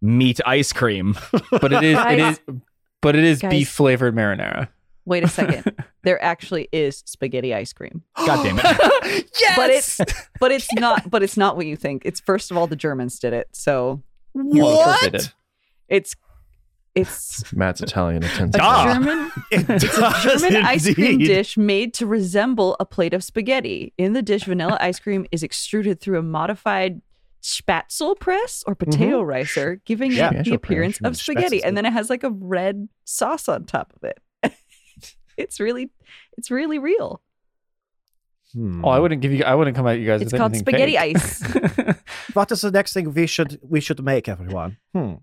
meat 0.00 0.40
ice 0.46 0.72
cream. 0.72 1.16
but 1.50 1.72
it 1.72 1.82
is 1.82 1.94
it 1.98 2.16
Guys- 2.18 2.38
is 2.48 2.54
but 3.02 3.16
it 3.16 3.24
is 3.24 3.40
Guys. 3.40 3.50
beef 3.50 3.68
flavored 3.68 4.14
marinara. 4.14 4.68
Wait 5.06 5.22
a 5.22 5.28
second. 5.28 5.70
there 6.04 6.22
actually 6.22 6.68
is 6.72 7.02
spaghetti 7.06 7.52
ice 7.52 7.72
cream. 7.72 8.02
God 8.16 8.42
damn 8.42 8.58
it! 8.58 9.28
yes. 9.38 9.56
But 9.56 9.70
it's 9.70 10.00
but 10.40 10.52
it's 10.52 10.72
not 10.74 11.10
but 11.10 11.22
it's 11.22 11.36
not 11.36 11.56
what 11.56 11.66
you 11.66 11.76
think. 11.76 12.02
It's 12.04 12.20
first 12.20 12.50
of 12.50 12.56
all 12.56 12.66
the 12.66 12.76
Germans 12.76 13.18
did 13.18 13.32
it. 13.32 13.48
So 13.52 14.02
Well, 14.34 14.46
of 14.68 14.84
course 14.84 15.00
they 15.00 15.06
What? 15.08 15.12
did. 15.12 15.32
it's 15.88 16.14
It's 16.94 17.52
Matt's 17.52 17.80
Italian 17.80 18.22
a 18.22 18.26
attention. 18.26 18.60
Ah. 18.62 18.92
German 18.94 19.30
It 19.50 19.68
It's 19.68 19.84
a 19.98 20.38
German 20.38 20.64
ice 20.64 20.94
cream 20.94 21.18
dish 21.18 21.56
made 21.56 21.92
to 21.94 22.06
resemble 22.06 22.76
a 22.78 22.84
plate 22.84 23.12
of 23.14 23.24
spaghetti. 23.24 23.92
In 23.98 24.12
the 24.12 24.22
dish, 24.22 24.44
vanilla 24.44 24.78
ice 24.80 25.00
cream 25.00 25.26
is 25.32 25.42
extruded 25.42 26.00
through 26.00 26.18
a 26.18 26.22
modified 26.22 27.02
spätzle 27.42 28.18
press 28.18 28.62
or 28.66 28.74
potato 28.74 29.20
ricer, 29.22 29.80
giving 29.84 30.12
Yeah. 30.12 30.32
it 30.32 30.44
the 30.44 30.54
appearance 30.54 30.98
of 31.02 31.16
spaghetti. 31.16 31.62
And 31.64 31.76
then 31.76 31.84
it 31.84 31.92
has 31.92 32.08
like 32.08 32.22
a 32.22 32.30
red 32.30 32.88
sauce 33.04 33.48
on 33.48 33.64
top 33.64 33.92
of 33.96 34.04
it. 34.04 34.54
it's 35.36 35.58
really, 35.60 35.90
it's 36.38 36.50
really 36.50 36.78
real. 36.78 37.20
Hmm. 38.54 38.84
Oh, 38.84 38.88
I 38.88 38.98
wouldn't 39.00 39.20
give 39.20 39.32
you. 39.32 39.42
I 39.44 39.54
wouldn't 39.56 39.76
come 39.76 39.86
at 39.88 39.98
you 39.98 40.06
guys. 40.06 40.22
It's 40.22 40.32
with 40.32 40.38
called 40.40 40.52
anything 40.52 40.64
spaghetti 40.74 40.96
fake. 40.96 41.16
ice. 41.16 41.94
What 42.34 42.50
is 42.52 42.60
the 42.62 42.70
next 42.70 42.92
thing 42.92 43.12
we 43.12 43.26
should 43.26 43.58
we 43.62 43.80
should 43.80 44.02
make, 44.04 44.28
everyone? 44.28 44.76
Hmm. 44.94 45.14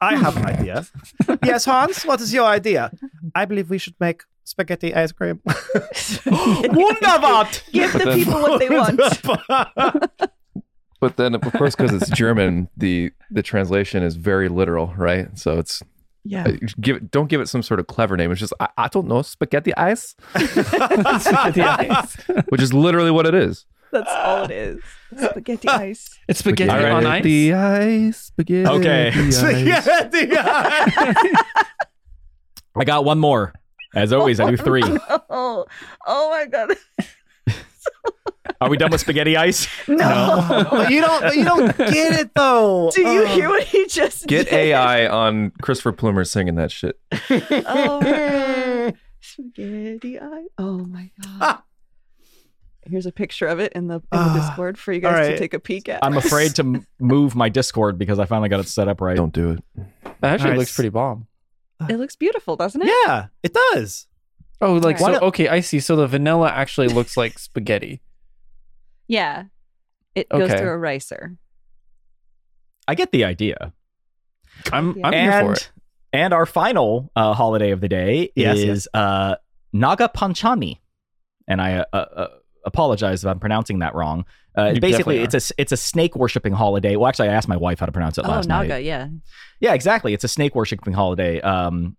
I 0.00 0.16
have 0.16 0.36
an 0.36 0.46
idea. 0.46 0.86
yes, 1.44 1.64
Hans. 1.64 2.04
What 2.06 2.20
is 2.20 2.32
your 2.32 2.46
idea? 2.46 2.90
I 3.34 3.44
believe 3.46 3.68
we 3.70 3.78
should 3.78 3.94
make 4.00 4.22
spaghetti 4.44 4.94
ice 4.94 5.10
cream. 5.12 5.40
Wunderbar! 6.26 7.48
Give 7.72 7.92
But 7.92 7.98
the 7.98 8.04
then- 8.04 8.18
people 8.18 8.40
what 8.42 8.58
they 8.60 8.68
want. 8.68 9.00
But 11.00 11.16
then, 11.16 11.34
of 11.36 11.42
course, 11.52 11.76
because 11.76 11.92
it's 11.92 12.10
German, 12.10 12.68
the 12.76 13.12
the 13.30 13.42
translation 13.42 14.02
is 14.02 14.16
very 14.16 14.48
literal, 14.48 14.92
right? 14.96 15.36
So 15.38 15.58
it's 15.58 15.80
Yeah. 16.24 16.44
uh, 16.46 16.52
give 16.80 16.96
it, 16.96 17.10
don't 17.10 17.28
give 17.28 17.40
it 17.40 17.48
some 17.48 17.62
sort 17.62 17.80
of 17.80 17.86
clever 17.86 18.16
name. 18.16 18.30
It's 18.30 18.40
just 18.40 18.52
I, 18.60 18.68
I 18.76 18.88
don't 18.88 19.06
know 19.08 19.22
spaghetti 19.22 19.74
ice, 19.76 20.14
Spaghetti 20.36 21.62
ice. 21.62 22.16
which 22.48 22.60
is 22.60 22.72
literally 22.74 23.10
what 23.10 23.26
it 23.26 23.34
is. 23.34 23.64
That's 23.90 24.10
all 24.12 24.44
it 24.44 24.50
is. 24.50 24.82
Spaghetti 25.16 25.68
ice. 25.68 26.18
It's 26.28 26.40
spaghetti 26.40 26.70
on 26.70 27.06
ice. 27.06 27.20
Spaghetti 27.22 27.54
ice. 27.54 28.16
Spaghetti 28.18 28.68
Okay. 28.68 29.08
ice. 29.14 29.36
Spaghetti 29.38 30.36
ice. 30.36 31.42
I 32.76 32.84
got 32.84 33.04
one 33.06 33.18
more. 33.18 33.54
As 33.94 34.12
always, 34.12 34.38
I 34.40 34.50
do 34.50 34.56
three. 34.58 34.82
Oh, 35.30 35.64
oh 36.06 36.30
my 36.30 36.44
god. 36.46 36.76
Are 38.60 38.68
we 38.68 38.76
done 38.76 38.90
with 38.90 39.00
spaghetti 39.00 39.36
ice? 39.36 39.68
No. 39.88 40.66
But 40.70 40.90
you 40.90 41.00
don't. 41.00 41.22
But 41.22 41.36
you 41.36 41.44
don't 41.44 41.76
get 41.76 42.20
it 42.20 42.30
though. 42.34 42.90
Do 42.94 43.02
you 43.02 43.22
Oh. 43.22 43.26
hear 43.26 43.48
what 43.48 43.62
he 43.64 43.86
just 43.86 44.26
Get 44.26 44.46
did? 44.50 44.54
AI 44.54 45.06
on 45.06 45.52
Christopher 45.62 45.92
Plummer 45.92 46.24
singing 46.24 46.56
that 46.56 46.70
shit. 46.72 46.98
Oh 47.30 48.00
my 48.00 48.90
god. 48.90 48.94
Spaghetti 49.20 50.18
ice. 50.18 50.46
Oh 50.58 50.78
my 50.78 51.10
god. 51.22 51.58
Here's 52.82 53.06
a 53.06 53.12
picture 53.12 53.46
of 53.46 53.58
it 53.60 53.72
in 53.74 53.86
the 53.88 53.96
in 53.96 54.00
the 54.12 54.16
Ah, 54.18 54.46
Discord 54.48 54.78
for 54.78 54.92
you 54.92 55.00
guys 55.00 55.26
all 55.26 55.32
to 55.32 55.38
take 55.38 55.52
a 55.54 55.60
peek 55.60 55.88
at. 55.88 56.02
I'm 56.04 56.16
afraid 56.16 56.54
to 56.56 56.82
move 56.98 57.34
my 57.36 57.48
Discord 57.50 57.98
because 57.98 58.18
I 58.18 58.24
finally 58.24 58.48
got 58.48 58.60
it 58.60 58.68
set 58.68 58.88
up 58.88 59.00
right. 59.00 59.16
Don't 59.16 59.32
do 59.32 59.50
it. 59.50 59.64
That 60.20 60.32
actually 60.32 60.44
Alright. 60.46 60.58
looks 60.60 60.74
pretty 60.74 60.88
bomb. 60.88 61.26
It 61.88 61.96
looks 61.98 62.16
beautiful, 62.16 62.56
doesn't 62.56 62.80
it? 62.82 62.88
Yeah, 63.06 63.26
it 63.42 63.52
does. 63.72 64.06
Oh, 64.60 64.74
like 64.74 64.98
Why 65.00 65.14
so. 65.14 65.20
Okay, 65.26 65.48
I 65.48 65.60
see. 65.60 65.78
So 65.80 65.94
the 65.96 66.06
vanilla 66.06 66.48
actually 66.50 66.88
looks 66.88 67.16
like 67.16 67.38
spaghetti. 67.38 68.00
Yeah. 69.08 69.44
It 70.14 70.28
goes 70.28 70.50
through 70.52 70.70
a 70.70 70.78
ricer. 70.78 71.36
I 72.86 72.94
get 72.94 73.12
the 73.12 73.24
idea. 73.24 73.72
I'm 74.72 74.96
Yeah. 74.96 75.06
I'm 75.06 75.12
here 75.12 75.40
for 75.44 75.52
it. 75.52 75.70
and 76.12 76.32
our 76.32 76.46
final 76.46 77.10
uh, 77.14 77.34
holiday 77.34 77.70
of 77.70 77.80
the 77.80 77.88
day 77.88 78.30
Yes, 78.34 78.58
is 78.58 78.88
Uh, 78.94 79.36
Naga 79.72 80.08
Panchami, 80.14 80.78
and 81.46 81.60
I 81.60 81.80
uh, 81.92 81.96
uh, 81.96 82.26
apologize 82.64 83.22
if 83.24 83.28
I'm 83.30 83.38
pronouncing 83.38 83.80
that 83.80 83.94
wrong. 83.94 84.24
Uh, 84.56 84.72
basically, 84.80 85.18
it's 85.18 85.34
a 85.34 85.54
it's 85.58 85.70
a 85.72 85.76
snake 85.76 86.16
worshiping 86.16 86.54
holiday. 86.54 86.96
Well, 86.96 87.06
actually, 87.06 87.28
I 87.28 87.34
asked 87.34 87.46
my 87.48 87.56
wife 87.58 87.78
how 87.78 87.86
to 87.86 87.92
pronounce 87.92 88.16
it 88.18 88.24
Oh, 88.24 88.28
last 88.30 88.48
Naga, 88.48 88.68
night. 88.70 88.84
yeah. 88.84 89.08
Yeah, 89.60 89.74
exactly. 89.74 90.14
It's 90.14 90.24
a 90.24 90.28
snake 90.28 90.54
worshiping 90.56 90.94
holiday. 90.94 91.40
Um, 91.42 91.96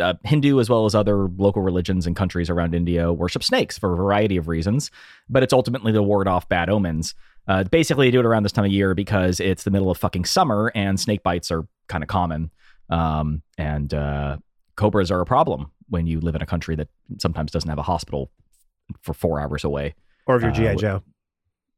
uh, 0.00 0.14
Hindu, 0.24 0.58
as 0.60 0.68
well 0.70 0.86
as 0.86 0.94
other 0.94 1.28
local 1.36 1.62
religions 1.62 2.06
and 2.06 2.16
countries 2.16 2.48
around 2.50 2.74
India, 2.74 3.12
worship 3.12 3.42
snakes 3.44 3.78
for 3.78 3.92
a 3.92 3.96
variety 3.96 4.36
of 4.36 4.48
reasons, 4.48 4.90
but 5.28 5.42
it's 5.42 5.52
ultimately 5.52 5.92
to 5.92 6.02
ward 6.02 6.26
off 6.28 6.48
bad 6.48 6.68
omens. 6.70 7.14
Uh, 7.48 7.64
basically, 7.64 8.06
they 8.06 8.10
do 8.12 8.20
it 8.20 8.26
around 8.26 8.42
this 8.44 8.52
time 8.52 8.64
of 8.64 8.70
year 8.72 8.94
because 8.94 9.40
it's 9.40 9.64
the 9.64 9.70
middle 9.70 9.90
of 9.90 9.98
fucking 9.98 10.24
summer 10.24 10.70
and 10.74 10.98
snake 11.00 11.22
bites 11.22 11.50
are 11.50 11.66
kind 11.88 12.02
of 12.04 12.08
common. 12.08 12.50
Um, 12.90 13.42
and 13.58 13.92
uh, 13.94 14.36
cobras 14.76 15.10
are 15.10 15.20
a 15.20 15.26
problem 15.26 15.70
when 15.88 16.06
you 16.06 16.20
live 16.20 16.34
in 16.34 16.42
a 16.42 16.46
country 16.46 16.76
that 16.76 16.88
sometimes 17.18 17.50
doesn't 17.50 17.68
have 17.68 17.78
a 17.78 17.82
hospital 17.82 18.30
for 19.02 19.12
four 19.14 19.40
hours 19.40 19.64
away. 19.64 19.94
Or 20.26 20.36
if 20.36 20.42
you're 20.42 20.50
Uh, 20.50 20.54
GI 20.54 20.64
what- 20.66 20.78
Joe. 20.78 21.02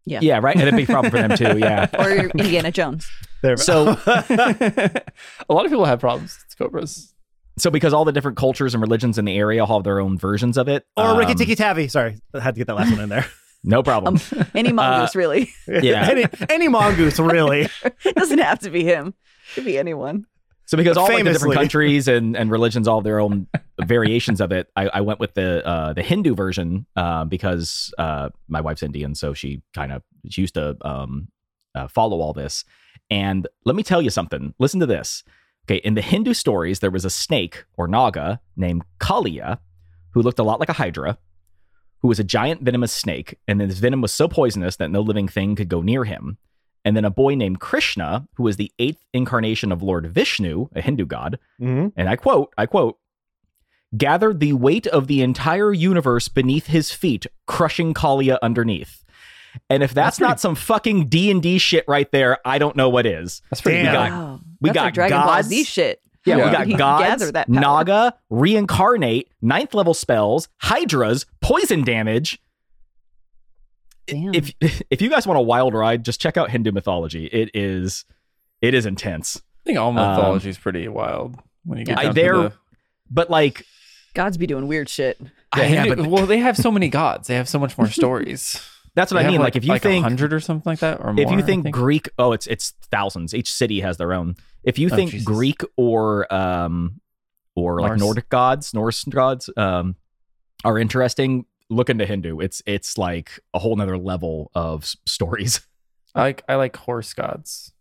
Yeah. 0.05 0.19
Yeah, 0.21 0.41
right. 0.43 0.57
And 0.57 0.69
a 0.69 0.73
big 0.73 0.87
problem 0.87 1.13
for 1.13 1.19
them 1.19 1.37
too. 1.37 1.59
Yeah. 1.61 1.87
Or 1.99 2.11
Indiana 2.11 2.73
Jones. 2.73 3.09
There. 3.41 3.57
So- 3.57 3.91
a 4.07 5.03
lot 5.49 5.65
of 5.65 5.71
people 5.71 5.85
have 5.85 6.01
problems 6.01 6.39
with 6.49 6.59
cobras. 6.59 7.12
So 7.59 7.71
because 7.71 7.93
all 7.93 8.05
the 8.05 8.13
different 8.13 8.37
cultures 8.37 8.75
and 8.75 8.81
religions 8.81 9.19
in 9.19 9.25
the 9.25 9.37
area 9.37 9.65
all 9.65 9.79
have 9.79 9.85
their 9.85 10.01
own 10.01 10.19
versions 10.19 10.57
of 10.57 10.69
it. 10.69 10.87
or 10.97 11.17
Rikki 11.19 11.33
um, 11.33 11.39
Tikki 11.39 11.55
Tavi. 11.55 11.89
Sorry, 11.89 12.19
I 12.35 12.41
had 12.41 12.55
to 12.55 12.59
get 12.59 12.67
that 12.67 12.77
last 12.77 12.91
one 12.91 13.01
in 13.01 13.09
there. 13.09 13.27
No 13.65 13.83
problem. 13.83 14.19
Any 14.57 14.73
mongoose, 14.73 15.15
really. 15.15 15.49
Yeah. 15.69 16.09
any, 16.11 16.25
any 16.51 16.67
mongoose, 16.67 17.21
really. 17.21 17.69
Doesn't 18.17 18.41
have 18.41 18.59
to 18.61 18.71
be 18.71 18.83
him. 18.83 19.09
It 19.51 19.55
could 19.55 19.65
be 19.65 19.79
anyone. 19.79 20.27
So 20.65 20.77
because 20.77 20.97
all 20.97 21.05
like, 21.07 21.23
the 21.23 21.33
different 21.33 21.55
countries 21.55 22.09
and, 22.09 22.37
and 22.37 22.51
religions 22.51 22.89
all 22.89 22.99
have 22.99 23.05
their 23.05 23.21
own 23.21 23.47
variations 23.81 24.41
of 24.41 24.53
it, 24.53 24.69
I, 24.75 24.89
I 24.89 25.01
went 25.03 25.21
with 25.21 25.35
the 25.35 25.65
uh, 25.67 25.93
the 25.93 26.03
Hindu 26.03 26.35
version 26.35 26.87
uh, 26.97 27.25
because 27.25 27.93
uh, 27.99 28.31
my 28.49 28.61
wife's 28.61 28.83
Indian, 28.83 29.15
so 29.15 29.35
she 29.35 29.63
kind 29.75 29.93
of 29.93 30.03
she 30.29 30.41
used 30.41 30.55
to 30.55 30.77
um, 30.81 31.29
uh, 31.75 31.89
follow 31.89 32.21
all 32.21 32.33
this. 32.33 32.65
And 33.11 33.47
let 33.65 33.77
me 33.77 33.83
tell 33.83 34.01
you 34.01 34.11
something. 34.11 34.55
Listen 34.59 34.81
to 34.81 34.87
this. 34.87 35.25
Okay, 35.67 35.77
in 35.77 35.95
the 35.95 36.03
Hindu 36.03 36.35
stories, 36.35 36.81
there 36.81 36.91
was 36.91 37.05
a 37.05 37.11
snake 37.11 37.65
or 37.77 37.87
naga 37.87 38.41
named 38.57 38.83
Kaliya 38.99 39.59
who 40.11 40.23
looked 40.23 40.39
a 40.39 40.43
lot 40.43 40.61
like 40.61 40.69
a 40.69 40.75
hydra, 40.75 41.19
who 42.01 42.09
was 42.09 42.19
a 42.19 42.25
giant 42.25 42.63
venomous 42.63 42.93
snake, 42.93 43.39
and 43.47 43.61
then 43.61 43.69
his 43.69 43.79
venom 43.79 44.01
was 44.01 44.13
so 44.13 44.29
poisonous 44.29 44.77
that 44.77 44.91
no 44.91 45.01
living 45.01 45.29
thing 45.29 45.55
could 45.55 45.69
go 45.69 45.81
near 45.81 46.05
him 46.05 46.39
and 46.85 46.97
then 46.97 47.05
a 47.05 47.11
boy 47.11 47.35
named 47.35 47.61
Krishna, 47.61 48.27
who 48.35 48.43
was 48.43 48.57
the 48.57 48.73
eighth 48.79 49.05
incarnation 49.13 49.73
of 49.73 49.83
Lord 49.83 50.07
Vishnu, 50.07 50.69
a 50.75 50.81
Hindu 50.81 51.07
god, 51.07 51.39
hmm 51.59 51.89
and 51.97 52.09
I 52.09 52.17
quote, 52.17 52.53
I 52.57 52.67
quote, 52.67 52.99
gathered 53.97 54.41
the 54.41 54.55
weight 54.55 54.87
of 54.87 55.07
the 55.07 55.23
entire 55.23 55.73
universe 55.73 56.29
beneath 56.29 56.67
his 56.67 56.91
feet, 56.91 57.27
crushing 57.47 57.95
Kaliya 57.95 58.39
underneath. 58.43 59.05
And 59.69 59.83
if 59.83 59.93
that's, 59.95 59.95
That's 59.95 60.19
pretty- 60.19 60.29
not 60.31 60.41
some 60.41 60.55
fucking 60.55 61.09
D 61.09 61.31
and 61.31 61.43
D 61.43 61.59
shit 61.59 61.85
right 61.87 62.11
there, 62.13 62.39
I 62.45 62.59
don't 62.59 62.77
know 62.77 62.89
what 62.89 63.07
is. 63.07 63.43
That's 63.51 63.61
pretty 63.61 63.83
Damn. 63.83 63.93
good. 63.93 63.93
got- 63.93 64.11
Wow. 64.11 64.41
we 64.61 64.69
That's 64.69 64.75
got 64.75 64.85
like 64.85 64.95
Dragon 64.95 65.21
Ball. 65.21 65.43
Z 65.43 65.65
shit. 65.65 66.01
Yeah, 66.25 66.37
Yeah. 66.37 66.45
we 66.47 66.51
got 66.53 66.67
He 66.69 66.75
gods, 66.75 67.05
gather 67.05 67.33
that. 67.33 67.49
Naga, 67.49 68.15
reincarnate, 68.31 69.29
ninth 69.43 69.75
level 69.75 69.93
spells, 69.95 70.49
hydras, 70.59 71.27
poison 71.41 71.83
damage. 71.85 72.41
Damn. 74.07 74.35
If 74.35 74.53
if 74.91 75.03
you 75.03 75.09
guys 75.11 75.27
want 75.27 75.39
a 75.39 75.43
wild 75.43 75.75
ride, 75.75 76.05
just 76.05 76.21
check 76.21 76.37
out 76.37 76.51
Hindu 76.51 76.73
mythology. 76.73 77.27
It 77.27 77.51
is 77.55 78.05
it 78.61 78.75
is 78.75 78.87
intense. 78.87 79.37
I 79.37 79.41
think 79.67 79.79
all 79.79 79.89
Um, 79.91 79.95
mythology 79.97 80.49
is 80.49 80.59
pretty 80.59 80.89
wild 80.89 81.37
when 81.65 81.79
you 81.79 81.85
get 81.85 81.99
I- 81.99 82.03
down 82.05 82.15
they're- 82.15 82.33
to 82.35 82.43
the. 82.49 82.53
But 83.11 83.29
like 83.31 83.65
Gods 84.15 84.37
be 84.37 84.47
doing 84.47 84.67
weird 84.69 84.89
shit. 84.89 85.19
Yeah, 85.57 85.67
yeah, 85.67 85.95
but 85.95 86.07
well, 86.07 86.27
they 86.27 86.39
have 86.39 86.57
so 86.57 86.71
many 86.71 86.89
gods. 86.89 87.29
They 87.29 87.35
have 87.35 87.49
so 87.49 87.59
much 87.59 87.77
more 87.79 87.87
stories. 87.89 88.61
that's 88.95 89.13
what 89.13 89.21
They 89.23 89.29
I 89.29 89.31
mean. 89.31 89.41
Like, 89.41 89.57
if 89.57 89.65
you 89.65 89.71
like 89.73 89.83
think 89.83 90.03
hundred 90.05 90.33
or 90.33 90.41
something 90.41 90.69
like 90.71 90.81
that, 90.81 91.01
or 91.01 91.11
if 91.19 91.31
you 91.31 91.39
I 91.39 91.43
think, 91.43 91.71
Greek, 91.71 92.09
oh, 92.19 92.33
it's 92.33 92.47
it's 92.47 92.71
thousands. 92.91 93.35
Each 93.35 93.51
city 93.53 93.81
has 93.81 93.97
their 93.97 94.13
own. 94.13 94.37
If 94.65 94.79
you 94.79 94.89
Oh, 94.93 94.97
think 94.97 95.11
Jesus. 95.13 95.27
Greek 95.27 95.63
or 95.77 96.33
um 96.33 97.01
or 97.55 97.81
like 97.81 97.91
Norse. 97.91 98.01
Nordic 98.01 98.29
gods, 98.29 98.75
Norse 98.75 99.05
gods, 99.05 99.51
um, 99.57 99.97
are 100.65 100.79
interesting, 100.79 101.47
look 101.71 101.91
into 101.91 102.07
Hindu. 102.07 102.41
It's 102.41 102.63
it's 102.67 102.97
like 102.99 103.41
a 103.55 103.59
whole 103.59 103.77
nother 103.77 103.97
level 103.99 104.51
of 104.55 104.83
s- 104.85 104.97
stories. 105.07 105.61
I 106.15 106.21
like 106.23 106.45
I 106.49 106.55
like 106.57 106.77
horse 106.77 107.15
gods. 107.15 107.73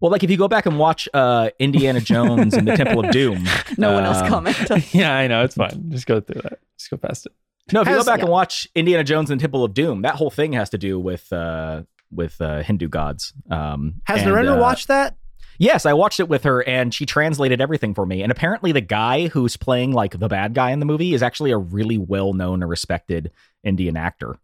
Well, 0.00 0.10
like 0.10 0.22
if 0.24 0.30
you 0.30 0.36
go 0.36 0.48
back 0.48 0.66
and 0.66 0.78
watch 0.78 1.08
uh 1.14 1.50
Indiana 1.58 2.00
Jones 2.00 2.54
and 2.54 2.66
the 2.66 2.76
Temple 2.76 3.04
of 3.04 3.10
Doom. 3.12 3.44
No 3.78 3.92
one 3.92 4.04
else 4.04 4.18
um, 4.18 4.28
comment. 4.28 4.56
yeah, 4.94 5.12
I 5.16 5.26
know 5.26 5.42
it's 5.44 5.54
fine. 5.54 5.90
Just 5.90 6.06
go 6.06 6.20
through 6.20 6.42
that. 6.42 6.58
Just 6.78 6.90
go 6.90 6.96
past 6.96 7.26
it. 7.26 7.32
No, 7.70 7.82
if 7.82 7.86
you 7.88 7.94
Has- 7.94 8.04
go 8.04 8.10
back 8.10 8.18
yeah. 8.18 8.24
and 8.24 8.32
watch 8.32 8.66
Indiana 8.74 9.04
Jones 9.04 9.30
and 9.30 9.40
Temple 9.40 9.62
of 9.64 9.74
Doom, 9.74 10.02
that 10.02 10.14
whole 10.16 10.30
thing 10.30 10.52
has 10.54 10.70
to 10.70 10.78
do 10.78 10.98
with 10.98 11.32
uh 11.32 11.82
with 12.10 12.40
uh, 12.40 12.62
Hindu 12.62 12.88
gods. 12.88 13.32
Um, 13.50 14.02
Has 14.04 14.20
and, 14.20 14.30
Narendra 14.30 14.58
uh, 14.58 14.60
watched 14.60 14.88
that? 14.88 15.16
Yes, 15.58 15.86
I 15.86 15.92
watched 15.94 16.20
it 16.20 16.28
with 16.28 16.44
her, 16.44 16.62
and 16.66 16.92
she 16.92 17.06
translated 17.06 17.60
everything 17.60 17.94
for 17.94 18.04
me. 18.04 18.22
And 18.22 18.30
apparently, 18.32 18.72
the 18.72 18.80
guy 18.82 19.28
who's 19.28 19.56
playing 19.56 19.92
like 19.92 20.18
the 20.18 20.28
bad 20.28 20.52
guy 20.54 20.72
in 20.72 20.80
the 20.80 20.84
movie 20.86 21.14
is 21.14 21.22
actually 21.22 21.52
a 21.52 21.56
really 21.58 21.98
well 21.98 22.32
known 22.34 22.62
and 22.62 22.68
respected 22.68 23.30
Indian 23.64 23.96
actor. 23.96 24.36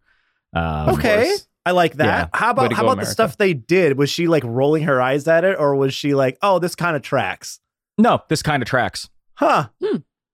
Um, 0.53 0.89
Okay. 0.95 1.31
I 1.65 1.71
like 1.71 1.95
that. 1.95 2.05
Yeah. 2.33 2.39
How 2.39 2.51
about 2.51 2.73
how 2.73 2.81
go, 2.83 2.89
about 2.89 3.03
the 3.03 3.05
stuff 3.05 3.37
they 3.37 3.53
did? 3.53 3.97
Was 3.97 4.09
she 4.09 4.27
like 4.27 4.43
rolling 4.43 4.83
her 4.83 4.99
eyes 5.01 5.27
at 5.27 5.43
it, 5.43 5.57
or 5.59 5.75
was 5.75 5.93
she 5.93 6.15
like, 6.15 6.37
"Oh, 6.41 6.57
this 6.57 6.73
kind 6.73 6.95
of 6.95 7.03
tracks"? 7.03 7.59
No, 7.99 8.21
this 8.29 8.41
kind 8.41 8.63
of 8.63 8.69
tracks. 8.69 9.09
Huh? 9.35 9.67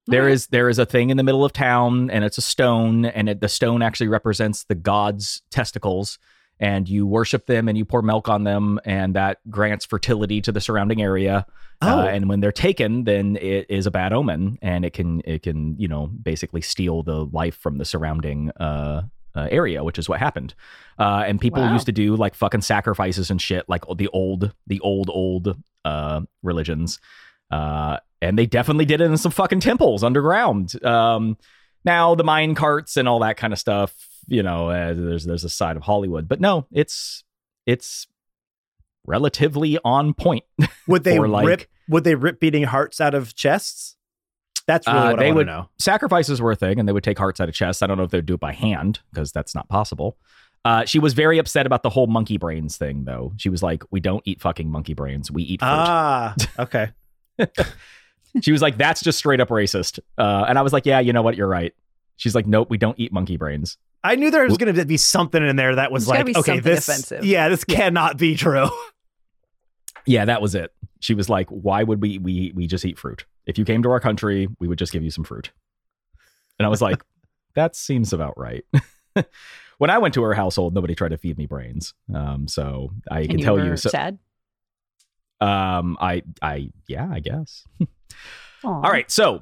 There 0.07 0.29
is 0.29 0.47
there 0.47 0.69
is 0.69 0.77
a 0.79 0.85
thing 0.85 1.09
in 1.09 1.17
the 1.17 1.24
middle 1.24 1.43
of 1.43 1.51
town, 1.53 2.09
and 2.12 2.24
it's 2.24 2.38
a 2.38 2.41
stone, 2.41 3.05
and 3.05 3.27
it, 3.29 3.41
the 3.41 3.50
stone 3.50 3.81
actually 3.81 4.07
represents 4.07 4.63
the 4.65 4.75
god's 4.75 5.41
testicles. 5.51 6.19
and 6.57 6.88
you 6.88 7.05
worship 7.05 7.47
them 7.47 7.67
and 7.67 7.77
you 7.77 7.83
pour 7.83 8.01
milk 8.01 8.29
on 8.29 8.45
them, 8.45 8.79
and 8.85 9.13
that 9.15 9.39
grants 9.50 9.85
fertility 9.85 10.39
to 10.41 10.53
the 10.53 10.62
surrounding 10.62 11.01
area. 11.01 11.45
Oh. 11.81 12.00
Uh, 12.00 12.05
and 12.05 12.29
when 12.29 12.39
they're 12.39 12.53
taken, 12.53 13.03
then 13.03 13.35
it 13.41 13.65
is 13.69 13.85
a 13.85 13.91
bad 13.91 14.13
omen, 14.13 14.57
and 14.62 14.85
it 14.85 14.93
can 14.93 15.21
it 15.25 15.43
can 15.43 15.75
you 15.77 15.88
know 15.89 16.07
basically 16.07 16.62
steal 16.62 17.03
the 17.03 17.25
life 17.25 17.57
from 17.57 17.77
the 17.77 17.83
surrounding 17.83 18.51
uh, 18.51 19.01
uh, 19.35 19.47
area, 19.51 19.83
which 19.83 20.00
is 20.00 20.07
what 20.07 20.19
happened. 20.19 20.53
Uh, 20.97 21.24
and 21.27 21.41
people 21.41 21.62
Wow. 21.62 21.74
used 21.74 21.88
to 21.88 21.91
do 21.91 22.15
like 22.15 22.35
fucking 22.35 22.62
sacrifices 22.62 23.29
and 23.29 23.41
shit, 23.41 23.67
like 23.67 23.83
the 23.97 24.07
old 24.13 24.53
the 24.67 24.79
old 24.79 25.09
old 25.09 25.57
uh, 25.83 26.21
religions. 26.41 27.00
And 28.27 28.38
they 28.38 28.46
definitely 28.46 28.86
did 28.86 29.01
it 29.01 29.05
in 29.05 29.17
some 29.17 29.32
fucking 29.32 29.60
temples 29.60 30.03
underground. 30.03 30.84
Um, 30.84 31.38
now 31.84 32.15
the 32.15 32.24
mine 32.24 32.55
carts 32.55 32.98
and 32.98 33.08
all 33.08 33.20
that 33.20 33.38
kind 33.38 33.53
of 33.53 33.60
stuff, 33.60 33.94
you 34.27 34.41
know, 34.44 34.70
uh, 34.70 34.94
there's 34.94 35.25
there's 35.25 35.44
a 35.44 35.50
side 35.50 35.77
of 35.77 35.84
Hollywood, 35.84 36.27
but 36.27 36.41
no, 36.41 36.65
it's 36.72 37.24
it's 37.65 38.08
relatively 39.05 39.77
on 39.84 40.13
point. 40.13 40.44
Would 40.88 41.03
they 41.03 41.20
like- 41.20 41.46
rip? 41.46 41.63
Would 41.88 42.03
they 42.03 42.15
rip 42.15 42.39
beating 42.39 42.63
hearts 42.63 43.00
out 43.00 43.13
of 43.13 43.36
chests? 43.36 43.96
That's 44.67 44.88
really 44.88 45.00
Uh, 45.00 45.10
what 45.12 45.20
they 45.20 45.25
want 45.27 45.36
would- 45.38 45.46
know. 45.48 45.70
sacrifices 45.77 46.41
were 46.41 46.51
a 46.51 46.55
thing 46.55 46.79
and 46.79 46.89
they 46.89 46.94
would 46.94 47.03
take 47.03 47.20
hearts 47.20 47.39
out 47.39 47.48
of 47.48 47.53
chests. 47.53 47.84
I 47.84 47.88
don't 47.88 47.98
know 47.98 48.03
if 48.03 48.10
they'd 48.10 48.25
do 48.25 48.34
it 48.34 48.39
by 48.39 48.53
hand 48.53 49.01
because 49.13 49.32
that's 49.32 49.53
not 49.53 49.70
possible. 49.70 50.17
Uh, 50.63 50.84
she 50.86 50.98
was 50.98 51.13
very 51.13 51.38
upset 51.38 51.67
about 51.67 51.84
the 51.84 51.91
whole 51.91 52.08
monkey 52.08 52.38
brains 52.38 52.75
thing, 52.75 53.03
though. 53.05 53.34
She 53.38 53.50
was 53.50 53.62
like, 53.62 53.84
"We 53.91 54.00
don't 54.00 54.24
eat 54.25 54.41
fucking 54.41 54.67
monkey 54.72 54.96
brains. 54.96 55.29
We 55.29 55.44
eat 55.44 55.60
fruit." 55.60 55.70
Ah, 55.70 56.34
okay. 56.58 56.89
she 58.42 58.51
was 58.51 58.62
like, 58.62 58.77
"That's 58.77 59.01
just 59.01 59.18
straight 59.18 59.39
up 59.39 59.50
racist." 59.50 60.00
Uh, 60.18 60.46
and 60.48 60.58
I 60.58 60.62
was 60.62 60.74
like, 60.74 60.86
"Yeah, 60.86 61.00
you 61.00 61.13
know 61.13 61.22
what? 61.22 61.36
You're 61.36 61.48
right." 61.48 61.74
She's 62.18 62.36
like, 62.36 62.48
"Nope, 62.48 62.70
we 62.70 62.77
don't 62.77 63.00
eat 63.00 63.12
monkey 63.13 63.38
brains." 63.38 63.77
I 64.04 64.15
knew 64.15 64.30
there 64.30 64.44
was 64.44 64.58
going 64.58 64.74
to 64.74 64.86
be 64.86 64.98
something 64.98 65.44
in 65.46 65.56
there 65.56 65.75
that 65.75 65.92
was 65.92 66.06
There's 66.06 66.18
like, 66.18 66.25
be 66.27 66.36
okay, 66.36 66.54
something 66.58 66.62
this, 66.62 66.88
offensive. 66.88 67.25
yeah, 67.25 67.50
this 67.50 67.63
cannot 67.63 68.18
be 68.18 68.36
true. 68.36 68.70
Yeah, 70.06 70.25
that 70.25 70.42
was 70.42 70.54
it. 70.54 70.72
She 71.00 71.15
was 71.15 71.30
like, 71.30 71.50
"Why 71.50 71.84
would 71.84 72.01
we 72.01 72.20
we 72.20 72.51
we 72.56 72.68
just 72.68 72.86
eat 72.86 73.00
fruit? 73.00 73.25
If 73.48 73.58
you 73.58 73.65
came 73.65 73.82
to 73.84 73.89
our 73.89 74.00
country, 74.00 74.48
we 74.60 74.68
would 74.68 74.77
just 74.77 74.94
give 74.94 75.01
you 75.04 75.10
some 75.12 75.24
fruit." 75.24 75.51
And 76.60 76.65
I 76.65 76.70
was 76.70 76.82
like, 76.82 77.01
"That 77.56 77.75
seems 77.75 78.13
about 78.13 78.38
right." 78.38 78.63
when 79.80 79.89
I 79.89 79.98
went 79.98 80.13
to 80.13 80.24
her 80.24 80.34
household, 80.36 80.75
nobody 80.75 80.94
tried 80.94 81.10
to 81.10 81.18
feed 81.18 81.38
me 81.38 81.48
brains. 81.48 81.94
Um, 82.13 82.48
so 82.48 82.92
I 83.10 83.22
and 83.22 83.30
can 83.30 83.39
you 83.39 83.46
tell 83.46 83.56
were 83.56 83.65
you. 83.65 83.77
So, 83.77 83.89
sad. 83.89 84.20
um, 85.42 85.98
I 86.00 86.22
I 86.42 86.70
yeah, 86.88 87.10
I 87.12 87.20
guess. 87.20 87.65
Aw. 88.63 88.67
All 88.67 88.91
right, 88.91 89.09
so 89.09 89.41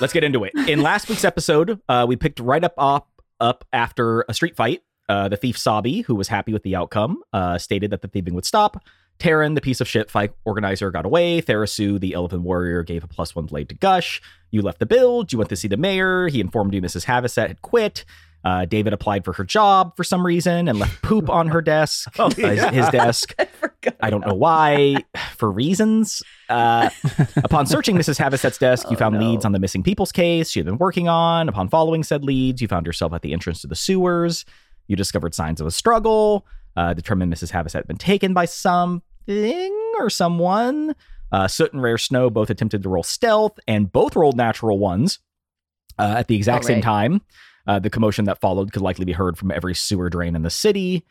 let's 0.00 0.12
get 0.12 0.24
into 0.24 0.44
it. 0.44 0.52
In 0.68 0.82
last 0.82 1.08
week's 1.08 1.24
episode, 1.24 1.80
uh, 1.88 2.04
we 2.08 2.16
picked 2.16 2.40
right 2.40 2.62
up 2.62 2.74
up 2.78 3.08
up 3.40 3.64
after 3.72 4.24
a 4.28 4.34
street 4.34 4.56
fight. 4.56 4.82
Uh, 5.08 5.28
the 5.28 5.36
thief 5.36 5.56
Sabi, 5.56 6.00
who 6.00 6.14
was 6.14 6.28
happy 6.28 6.52
with 6.52 6.64
the 6.64 6.74
outcome, 6.74 7.22
uh, 7.32 7.58
stated 7.58 7.90
that 7.90 8.02
the 8.02 8.08
thieving 8.08 8.34
would 8.34 8.44
stop. 8.44 8.82
Taryn, 9.18 9.54
the 9.54 9.60
piece 9.60 9.80
of 9.80 9.88
shit 9.88 10.10
fight 10.10 10.32
organizer, 10.44 10.90
got 10.90 11.06
away. 11.06 11.40
Therasu, 11.40 11.98
the 11.98 12.12
elephant 12.14 12.42
warrior, 12.42 12.82
gave 12.82 13.04
a 13.04 13.06
plus 13.06 13.34
one 13.34 13.46
blade 13.46 13.68
to 13.68 13.74
Gush. 13.74 14.20
You 14.50 14.62
left 14.62 14.78
the 14.78 14.86
build. 14.86 15.32
You 15.32 15.38
went 15.38 15.48
to 15.50 15.56
see 15.56 15.68
the 15.68 15.76
mayor. 15.76 16.28
He 16.28 16.40
informed 16.40 16.74
you 16.74 16.82
Mrs. 16.82 17.06
Havasset 17.06 17.48
had 17.48 17.62
quit. 17.62 18.04
Uh, 18.44 18.64
David 18.64 18.92
applied 18.92 19.24
for 19.24 19.32
her 19.32 19.42
job 19.44 19.96
for 19.96 20.04
some 20.04 20.24
reason 20.24 20.68
and 20.68 20.78
left 20.78 21.02
poop 21.02 21.28
on 21.28 21.48
her 21.48 21.60
desk, 21.60 22.08
Oh, 22.18 22.26
uh, 22.26 22.30
his- 22.30 22.64
his 22.66 22.88
desk. 22.90 23.34
I. 23.38 23.92
I 24.00 24.10
don't 24.10 24.24
know 24.26 24.34
why, 24.34 24.96
for 25.36 25.50
reasons. 25.50 26.22
Uh, 26.48 26.90
upon 27.38 27.66
searching 27.66 27.96
Mrs. 27.96 28.18
Havasset's 28.18 28.58
desk, 28.58 28.88
you 28.90 28.96
Oh, 28.96 28.98
found 28.98 29.14
no. 29.18 29.20
leads 29.30 29.44
on 29.44 29.52
the 29.52 29.58
missing 29.58 29.82
people's 29.82 30.12
case 30.12 30.50
she 30.50 30.58
had 30.60 30.66
been 30.66 30.78
working 30.78 31.08
on. 31.08 31.48
Upon 31.48 31.68
following 31.68 32.02
said 32.04 32.24
leads, 32.24 32.60
you 32.62 32.68
found 32.68 32.86
yourself 32.86 33.12
at 33.12 33.22
the 33.22 33.32
entrance 33.32 33.60
to 33.62 33.66
the 33.66 33.76
sewers. 33.76 34.44
You 34.88 34.94
discovered 34.96 35.34
signs 35.34 35.60
of 35.60 35.66
a 35.66 35.70
struggle. 35.72 36.46
Uh, 36.76 36.94
determined 36.94 37.32
Mrs. 37.32 37.50
Havasset 37.52 37.72
had 37.74 37.86
been 37.86 37.96
taken 37.96 38.34
by 38.34 38.44
something 38.44 39.92
or 39.98 40.10
someone. 40.10 40.94
Uh, 41.32 41.48
Soot 41.48 41.72
and 41.72 41.82
Rare 41.82 41.98
Snow 41.98 42.30
both 42.30 42.50
attempted 42.50 42.82
to 42.84 42.88
roll 42.88 43.02
stealth, 43.02 43.58
and 43.66 43.90
both 43.90 44.14
rolled 44.14 44.36
natural 44.36 44.78
ones 44.78 45.18
uh, 45.98 46.14
at 46.18 46.28
the 46.28 46.36
exact 46.36 46.64
Oh, 46.64 46.68
same 46.68 46.80
time. 46.82 47.20
Uh, 47.66 47.78
the 47.78 47.90
commotion 47.90 48.24
that 48.26 48.40
followed 48.40 48.72
could 48.72 48.82
likely 48.82 49.04
be 49.04 49.12
heard 49.12 49.36
from 49.36 49.50
every 49.50 49.74
sewer 49.74 50.08
drain 50.08 50.36
in 50.36 50.42
the 50.42 50.50
city. 50.50 51.04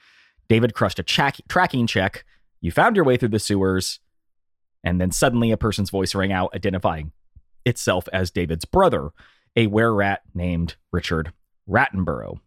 David 0.47 0.73
crushed 0.73 0.99
a 0.99 1.03
track- 1.03 1.41
tracking 1.49 1.87
check. 1.87 2.23
You 2.61 2.71
found 2.71 2.95
your 2.95 3.05
way 3.05 3.17
through 3.17 3.29
the 3.29 3.39
sewers, 3.39 3.99
and 4.83 5.01
then 5.01 5.11
suddenly 5.11 5.51
a 5.51 5.57
person's 5.57 5.89
voice 5.89 6.15
rang 6.15 6.31
out, 6.31 6.55
identifying 6.55 7.11
itself 7.65 8.07
as 8.13 8.31
David's 8.31 8.65
brother, 8.65 9.09
a 9.55 9.67
were 9.67 9.93
rat 9.93 10.21
named 10.33 10.75
Richard 10.91 11.33
Rattenborough. 11.69 12.39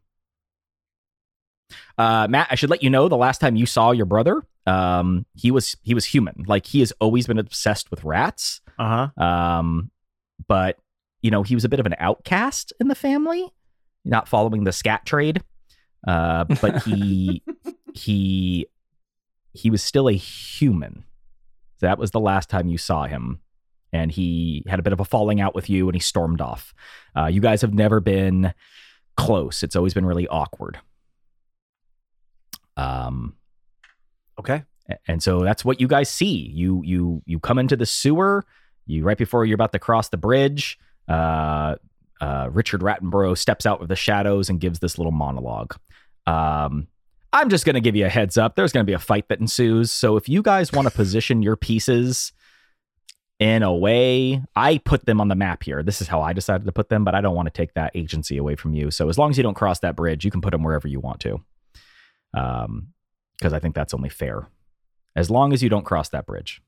Uh, 1.99 2.27
Matt, 2.31 2.49
I 2.51 2.55
should 2.55 2.71
let 2.71 2.83
you 2.83 2.91
know 2.91 3.09
the 3.09 3.17
last 3.17 3.41
time 3.41 3.57
you 3.57 3.67
saw 3.67 3.91
your 3.91 4.07
brother, 4.07 4.43
um, 4.67 5.27
he 5.35 5.51
was 5.51 5.77
he 5.83 5.95
was 5.95 6.05
human. 6.05 6.45
Like 6.47 6.67
he 6.67 6.81
has 6.81 6.93
always 7.01 7.27
been 7.27 7.39
obsessed 7.39 7.91
with 7.91 8.05
rats. 8.05 8.61
Uh 8.79 9.11
huh. 9.17 9.25
Um, 9.25 9.91
but 10.47 10.79
you 11.23 11.31
know, 11.31 11.43
he 11.43 11.55
was 11.55 11.65
a 11.65 11.69
bit 11.69 11.81
of 11.81 11.87
an 11.87 11.97
outcast 11.99 12.73
in 12.81 12.89
the 12.89 12.95
family, 12.95 13.53
not 14.05 14.29
following 14.29 14.65
the 14.65 14.73
scat 14.73 15.05
trade. 15.07 15.43
Uh, 16.07 16.45
but 16.61 16.83
he 16.85 17.43
he 17.95 18.67
he 19.53 19.71
was 19.71 19.83
still 19.83 20.09
a 20.09 20.13
human. 20.13 21.05
That 21.81 21.99
was 21.99 22.11
the 22.13 22.21
last 22.21 22.49
time 22.51 22.69
you 22.69 22.79
saw 22.79 23.05
him, 23.07 23.41
and 23.93 24.11
he 24.13 24.65
had 24.69 24.79
a 24.79 24.83
bit 24.83 24.93
of 24.93 25.01
a 25.01 25.05
falling 25.05 25.41
out 25.41 25.55
with 25.55 25.69
you, 25.71 25.89
and 25.89 25.95
he 25.95 26.01
stormed 26.01 26.41
off. 26.41 26.73
Uh, 27.17 27.27
you 27.27 27.41
guys 27.41 27.61
have 27.63 27.75
never 27.75 28.01
been 28.01 28.53
close. 29.17 29.63
It's 29.63 29.75
always 29.77 29.95
been 29.95 30.07
really 30.07 30.29
awkward. 30.29 30.79
Um, 32.77 33.35
Okay. 34.39 34.63
and 35.09 35.21
so 35.23 35.41
that's 35.41 35.65
what 35.65 35.81
you 35.81 35.89
guys 35.89 36.09
see. 36.09 36.51
You 36.55 36.81
you 36.85 37.23
you 37.27 37.41
come 37.41 37.59
into 37.59 37.77
the 37.77 37.87
sewer. 37.87 38.47
You 38.87 39.03
right 39.05 39.19
before 39.19 39.45
you're 39.45 39.57
about 39.57 39.73
to 39.73 39.79
cross 39.81 40.09
the 40.09 40.17
bridge. 40.17 40.79
Uh, 41.09 41.75
uh, 42.21 42.49
Richard 42.51 42.81
Rattenborough 42.81 43.37
steps 43.37 43.67
out 43.67 43.81
of 43.81 43.89
the 43.89 43.97
shadows 43.97 44.49
and 44.49 44.61
gives 44.61 44.79
this 44.81 44.99
little 44.99 45.13
monologue. 45.13 45.77
Um, 46.27 46.89
I'm 47.33 47.49
just 47.49 47.65
gonna 47.65 47.81
give 47.81 47.97
you 47.97 48.07
a 48.07 48.09
heads 48.09 48.37
up. 48.37 48.57
There's 48.57 48.73
gonna 48.73 48.85
be 48.85 48.93
a 48.93 48.99
fight 48.99 49.29
that 49.29 49.41
ensues. 49.41 49.93
So 49.93 50.17
if 50.17 50.29
you 50.29 50.43
guys 50.43 50.73
want 50.73 50.89
to 50.89 50.95
position 50.95 51.43
your 51.43 51.57
pieces 51.57 52.33
in 53.39 53.63
a 53.63 53.75
way, 53.75 54.43
I 54.57 54.79
put 54.79 55.07
them 55.07 55.21
on 55.21 55.29
the 55.29 55.37
map 55.37 55.63
here. 55.63 55.83
This 55.83 56.01
is 56.01 56.09
how 56.09 56.23
I 56.23 56.33
decided 56.33 56.65
to 56.65 56.73
put 56.73 56.89
them, 56.89 57.05
but 57.05 57.15
I 57.15 57.21
don't 57.21 57.37
want 57.37 57.47
to 57.47 57.53
take 57.53 57.75
that 57.75 57.93
agency 57.95 58.37
away 58.37 58.57
from 58.57 58.75
you. 58.75 58.91
So 58.91 59.09
as 59.09 59.19
long 59.19 59.31
as 59.31 59.37
you 59.37 59.43
don't 59.43 59.55
cross 59.55 59.79
that 59.81 59.95
bridge, 59.95 60.25
you 60.25 60.31
can 60.31 60.41
put 60.41 60.51
them 60.51 60.65
wherever 60.65 60.89
you 60.89 61.01
want 61.01 61.21
to. 61.21 61.41
Um, 62.35 62.89
because 63.39 63.53
I 63.53 63.61
think 63.61 63.75
that's 63.75 63.95
only 63.95 64.09
fair. 64.09 64.49
As 65.15 65.31
long 65.31 65.53
as 65.53 65.63
you 65.63 65.69
don't 65.69 65.85
cross 65.85 66.09
that 66.11 66.27
bridge, 66.27 66.61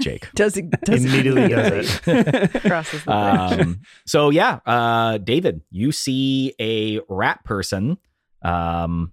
Jake. 0.00 0.28
Does 0.34 0.56
it 0.56 0.70
does 0.82 1.04
Immediately 1.04 1.48
does 1.48 2.00
it. 2.06 2.50
crosses 2.62 3.04
the 3.04 3.10
bridge. 3.56 3.66
um, 3.66 3.80
so 4.06 4.30
yeah, 4.30 4.58
uh, 4.66 5.18
David, 5.18 5.62
you 5.70 5.92
see 5.92 6.54
a 6.58 7.00
rat 7.08 7.44
person. 7.44 7.98
Um, 8.42 9.12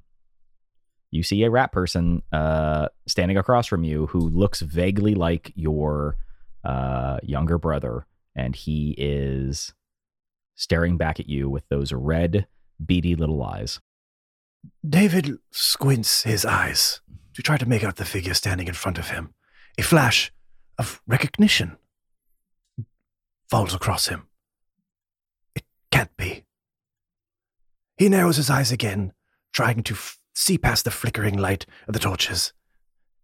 you 1.12 1.24
see 1.24 1.44
a 1.44 1.50
rat 1.52 1.72
person 1.72 2.24
uh, 2.32 2.88
standing 3.08 3.38
across 3.38 3.68
from 3.68 3.84
you 3.84 4.08
who 4.08 4.20
looks 4.20 4.62
vaguely 4.62 5.16
like 5.16 5.52
your 5.56 6.18
uh, 6.64 7.20
younger 7.24 7.58
brother, 7.58 8.06
and 8.36 8.56
he 8.56 8.96
is 8.98 9.74
staring 10.56 10.98
back 10.98 11.20
at 11.20 11.30
you 11.30 11.50
with 11.50 11.68
those 11.70 11.94
red, 11.94 12.48
beady 12.84 13.16
little 13.16 13.42
eyes. 13.44 13.80
David 14.88 15.38
squints 15.52 16.24
his 16.24 16.46
eyes 16.46 17.00
to 17.36 17.42
try 17.42 17.58
to 17.58 17.66
make 17.68 17.84
out 17.84 17.98
the 17.98 18.06
figure 18.06 18.34
standing 18.34 18.68
in 18.68 18.74
front 18.74 18.98
of 18.98 19.10
him. 19.10 19.34
A 19.78 19.84
flash 19.84 20.32
of 20.78 21.02
recognition 21.08 21.78
falls 23.50 23.74
across 23.74 24.08
him. 24.08 24.28
It 25.56 25.64
can't 25.92 26.16
be. 26.18 26.46
He 27.98 28.10
narrows 28.10 28.38
his 28.38 28.50
eyes 28.50 28.72
again, 28.72 29.14
trying 29.54 29.84
to 29.84 29.94
f- 29.94 30.20
see 30.36 30.58
past 30.58 30.86
the 30.86 30.92
flickering 30.92 31.38
light 31.38 31.66
of 31.88 31.94
the 31.94 32.00
torches 32.00 32.54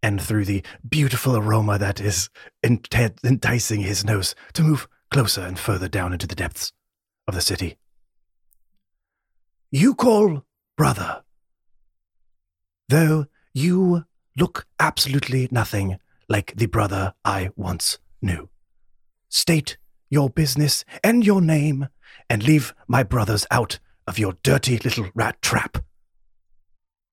and 0.02 0.22
through 0.22 0.46
the 0.46 0.64
beautiful 0.88 1.38
aroma 1.38 1.78
that 1.78 2.02
is 2.02 2.30
ent- 2.64 2.94
enticing 3.24 3.82
his 3.82 4.04
nose 4.04 4.36
to 4.54 4.64
move 4.64 4.88
closer 5.12 5.42
and 5.42 5.60
further 5.60 5.88
down 5.88 6.12
into 6.12 6.28
the 6.28 6.36
depths 6.36 6.74
of 7.28 7.36
the 7.36 7.42
city. 7.42 7.78
You 9.72 9.96
call 9.96 10.44
brother, 10.76 11.24
though 12.90 13.28
you 13.54 14.06
look 14.38 14.68
absolutely 14.80 15.48
nothing 15.52 16.00
like 16.30 16.54
the 16.56 16.66
brother 16.66 17.14
I 17.24 17.50
once 17.56 17.98
knew. 18.22 18.50
State 19.30 19.78
your 20.10 20.30
business 20.30 20.86
and 21.04 21.26
your 21.26 21.42
name, 21.42 21.88
and 22.30 22.44
leave 22.44 22.74
my 22.88 23.04
brothers 23.04 23.46
out 23.50 23.80
of 24.08 24.20
your 24.20 24.38
dirty 24.44 24.78
little 24.78 25.10
rat 25.16 25.42
trap. 25.42 25.84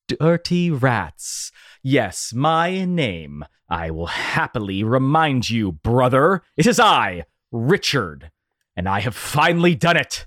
Dirty 0.07 0.71
rats. 0.71 1.51
Yes, 1.83 2.33
my 2.35 2.85
name. 2.85 3.45
I 3.69 3.91
will 3.91 4.07
happily 4.07 4.83
remind 4.85 5.49
you, 5.49 5.73
brother. 5.73 6.43
It 6.57 6.67
is 6.67 6.79
I, 6.79 7.25
Richard, 7.51 8.31
and 8.77 8.89
I 8.89 9.01
have 9.01 9.15
finally 9.15 9.75
done 9.75 9.97
it. 9.97 10.27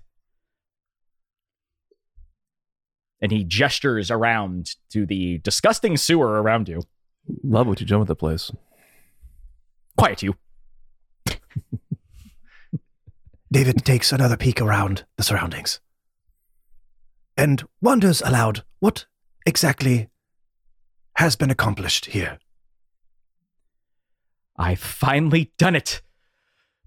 and 3.24 3.32
he 3.32 3.46
gestures 3.46 4.12
around 4.12 4.76
to 4.90 5.06
the 5.06 5.38
disgusting 5.40 5.96
sewer 5.96 6.44
around 6.44 6.68
you. 6.68 6.84
Love 7.42 7.68
what 7.68 7.80
you 7.80 7.88
done 7.88 8.00
with 8.00 8.10
the 8.10 8.16
place. 8.18 8.52
Quiet 9.98 10.24
you. 10.24 10.36
David 13.52 13.86
takes 13.86 14.12
another 14.12 14.38
peek 14.38 14.60
around 14.62 15.06
the 15.16 15.24
surroundings 15.24 15.80
and 17.38 17.64
wonders 17.82 18.22
aloud 18.22 18.64
what 18.80 19.06
exactly 19.46 20.10
has 21.16 21.36
been 21.36 21.52
accomplished 21.52 22.06
here. 22.06 22.40
I've 24.58 24.80
finally 24.80 25.52
done 25.58 25.76
it. 25.76 26.02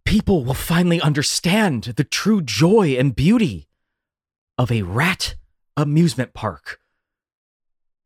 People 0.04 0.44
will 0.44 0.54
finally 0.54 1.00
understand 1.00 1.94
the 1.96 2.04
true 2.04 2.40
joy 2.40 2.96
and 2.98 3.14
beauty 3.14 3.68
of 4.56 4.70
a 4.70 4.82
rat 4.82 5.34
amusement 5.76 6.32
park. 6.32 6.80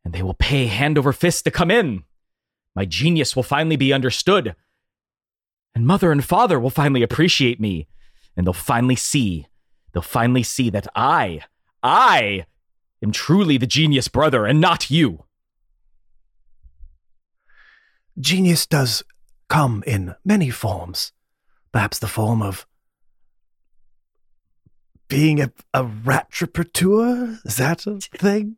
And 0.04 0.14
they 0.14 0.22
will 0.22 0.34
pay 0.34 0.66
hand 0.66 0.96
over 0.96 1.12
fist 1.12 1.44
to 1.44 1.50
come 1.50 1.70
in. 1.70 2.04
My 2.74 2.86
genius 2.86 3.36
will 3.36 3.42
finally 3.42 3.76
be 3.76 3.92
understood. 3.92 4.56
And 5.74 5.86
mother 5.86 6.12
and 6.12 6.24
father 6.24 6.58
will 6.58 6.70
finally 6.70 7.02
appreciate 7.02 7.60
me. 7.60 7.86
And 8.36 8.46
they'll 8.46 8.52
finally 8.52 8.96
see, 8.96 9.46
they'll 9.92 10.02
finally 10.02 10.42
see 10.42 10.70
that 10.70 10.86
I, 10.94 11.42
I 11.82 12.46
am 13.02 13.12
truly 13.12 13.56
the 13.56 13.66
genius 13.66 14.08
brother 14.08 14.46
and 14.46 14.60
not 14.60 14.90
you. 14.90 15.24
Genius 18.18 18.66
does 18.66 19.02
come 19.48 19.82
in 19.86 20.14
many 20.24 20.50
forms. 20.50 21.12
Perhaps 21.72 21.98
the 21.98 22.08
form 22.08 22.42
of 22.42 22.66
being 25.08 25.40
a, 25.40 25.52
a 25.74 25.84
ratripateur? 25.84 27.44
Is 27.44 27.56
that 27.56 27.86
a 27.86 28.00
thing? 28.00 28.56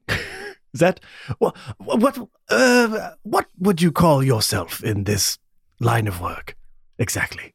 Is 0.75 0.81
that 0.81 1.01
what? 1.39 1.57
What? 1.79 2.29
Uh, 2.49 3.11
what 3.23 3.47
would 3.59 3.83
you 3.83 3.93
call 3.93 4.23
yourself 4.23 4.83
in 4.83 5.05
this 5.05 5.39
line 5.81 6.07
of 6.07 6.21
work 6.21 6.57
exactly? 7.03 7.55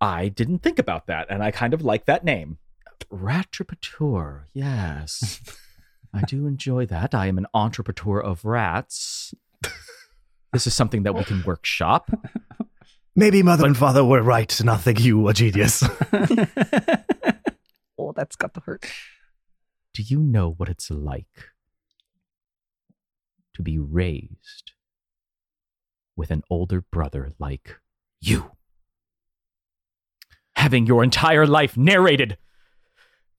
I 0.00 0.28
didn't 0.28 0.60
think 0.60 0.78
about 0.78 1.06
that, 1.08 1.26
and 1.28 1.42
I 1.42 1.50
kind 1.50 1.74
of 1.74 1.82
like 1.82 2.06
that 2.06 2.24
name. 2.24 2.58
Ratripateur, 3.12 4.44
yes. 4.52 5.40
I 6.12 6.22
do 6.22 6.46
enjoy 6.54 6.86
that. 6.86 7.14
I 7.14 7.26
am 7.26 7.38
an 7.38 7.46
entrepreneur 7.52 8.20
of 8.20 8.44
rats. 8.44 9.34
This 10.52 10.66
is 10.66 10.74
something 10.74 11.02
that 11.02 11.14
we 11.14 11.24
can 11.24 11.42
workshop. 11.42 12.10
Maybe 13.16 13.42
mother 13.42 13.66
and 13.66 13.76
father 13.76 14.04
were 14.04 14.22
right 14.22 14.48
to 14.50 14.64
not 14.64 14.80
think 14.80 15.00
you 15.00 15.26
a 15.28 15.34
genius. 15.34 15.82
oh, 17.98 18.12
that's 18.14 18.36
got 18.36 18.54
to 18.54 18.60
hurt. 18.60 18.86
Do 19.94 20.02
you 20.02 20.18
know 20.20 20.50
what 20.50 20.68
it's 20.68 20.90
like 20.90 21.50
to 23.54 23.62
be 23.62 23.78
raised 23.78 24.73
with 26.16 26.30
an 26.30 26.42
older 26.50 26.80
brother 26.80 27.32
like 27.38 27.80
you? 28.20 28.52
Having 30.56 30.86
your 30.86 31.02
entire 31.02 31.46
life 31.46 31.76
narrated. 31.76 32.38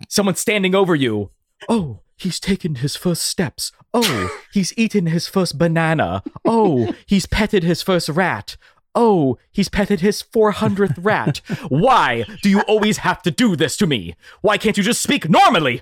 Someone 0.10 0.36
standing 0.36 0.76
over 0.76 0.96
you. 0.96 1.32
Oh, 1.70 2.02
he's 2.18 2.40
taken 2.40 2.76
his 2.76 2.96
first 2.96 3.24
steps. 3.24 3.72
Oh, 3.94 4.30
he's 4.52 4.78
eaten 4.78 5.06
his 5.08 5.28
first 5.28 5.58
banana. 5.58 6.22
Oh, 6.44 6.94
he's 7.06 7.26
petted 7.26 7.64
his 7.64 7.82
first 7.82 8.10
rat. 8.10 8.58
Oh, 8.94 9.38
he's 9.52 9.70
petted 9.70 10.02
his 10.02 10.22
400th 10.22 10.98
rat. 10.98 11.42
Why 11.70 12.26
do 12.42 12.50
you 12.50 12.62
always 12.62 13.00
have 13.00 13.22
to 13.24 13.32
do 13.32 13.56
this 13.56 13.76
to 13.78 13.88
me? 13.88 14.16
Why 14.42 14.58
can't 14.58 14.78
you 14.78 14.84
just 14.84 15.02
speak 15.02 15.30
normally? 15.30 15.82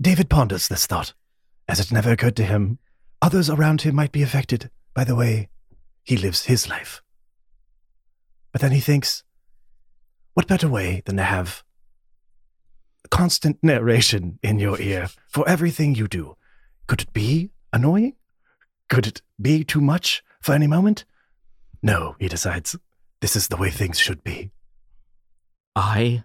David 0.00 0.28
ponders 0.28 0.66
this 0.66 0.86
thought, 0.86 1.12
as 1.68 1.78
it 1.78 1.92
never 1.92 2.10
occurred 2.10 2.36
to 2.36 2.44
him 2.44 2.78
others 3.22 3.48
around 3.48 3.82
him 3.82 3.94
might 3.94 4.12
be 4.12 4.22
affected 4.22 4.68
by 4.94 5.04
the 5.04 5.16
way 5.16 5.48
he 6.02 6.16
lives 6.16 6.44
his 6.44 6.68
life. 6.68 7.02
But 8.52 8.60
then 8.60 8.72
he 8.72 8.80
thinks, 8.80 9.22
what 10.34 10.46
better 10.46 10.68
way 10.68 11.02
than 11.04 11.16
to 11.16 11.22
have 11.22 11.62
constant 13.10 13.58
narration 13.62 14.38
in 14.42 14.58
your 14.58 14.80
ear 14.80 15.08
for 15.28 15.48
everything 15.48 15.94
you 15.94 16.08
do? 16.08 16.36
Could 16.86 17.02
it 17.02 17.12
be 17.12 17.50
annoying? 17.72 18.14
Could 18.88 19.06
it 19.06 19.22
be 19.40 19.64
too 19.64 19.80
much 19.80 20.22
for 20.40 20.52
any 20.52 20.66
moment? 20.66 21.04
No, 21.82 22.16
he 22.18 22.28
decides, 22.28 22.76
this 23.20 23.36
is 23.36 23.48
the 23.48 23.56
way 23.56 23.70
things 23.70 23.98
should 23.98 24.22
be. 24.22 24.50
I 25.74 26.24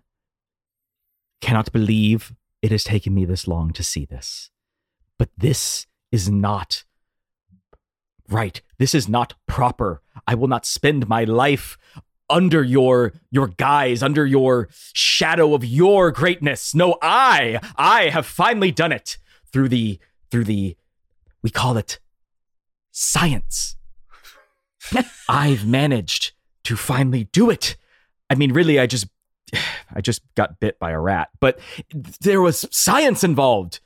cannot 1.41 1.71
believe 1.71 2.34
it 2.62 2.71
has 2.71 2.84
taken 2.84 3.13
me 3.13 3.25
this 3.25 3.47
long 3.47 3.71
to 3.73 3.84
see 3.84 4.06
this. 4.06 4.51
But 5.17 5.30
this 5.38 5.88
is 6.12 6.30
not 6.30 6.84
right. 8.30 8.62
This 8.78 8.94
is 8.94 9.08
not 9.08 9.34
proper. 9.46 10.02
I 10.26 10.36
will 10.36 10.48
not 10.48 10.66
spend 10.66 11.08
my 11.08 11.24
life 11.24 11.78
under 12.30 12.63
your 12.63 13.13
your 13.32 13.48
guise, 13.48 14.04
under 14.04 14.26
your 14.26 14.70
shadow 14.94 15.54
of 15.54 15.63
your 15.63 16.12
greatness. 16.12 16.76
No, 16.76 16.98
I 17.02 17.60
I 17.78 18.10
have 18.10 18.26
finally 18.26 18.72
done 18.72 18.92
it 18.92 19.18
through 19.52 19.70
the 19.70 20.00
through 20.30 20.46
the 20.46 20.76
we 21.42 21.50
call 21.50 21.78
it 21.78 22.00
science. 22.92 23.76
I've 25.30 25.66
managed 25.66 26.34
to 26.66 26.76
finally 26.76 27.26
do 27.26 27.50
it. 27.50 27.78
I 28.30 28.36
mean, 28.36 28.52
really, 28.52 28.80
I 28.80 28.88
just 28.88 29.08
I 29.94 30.02
just 30.02 30.22
got 30.36 30.60
bit 30.60 30.80
by 30.80 30.92
a 30.92 31.00
rat, 31.00 31.30
but 31.40 31.60
there 32.22 32.42
was 32.42 32.66
science 32.72 33.24
involved. 33.24 33.80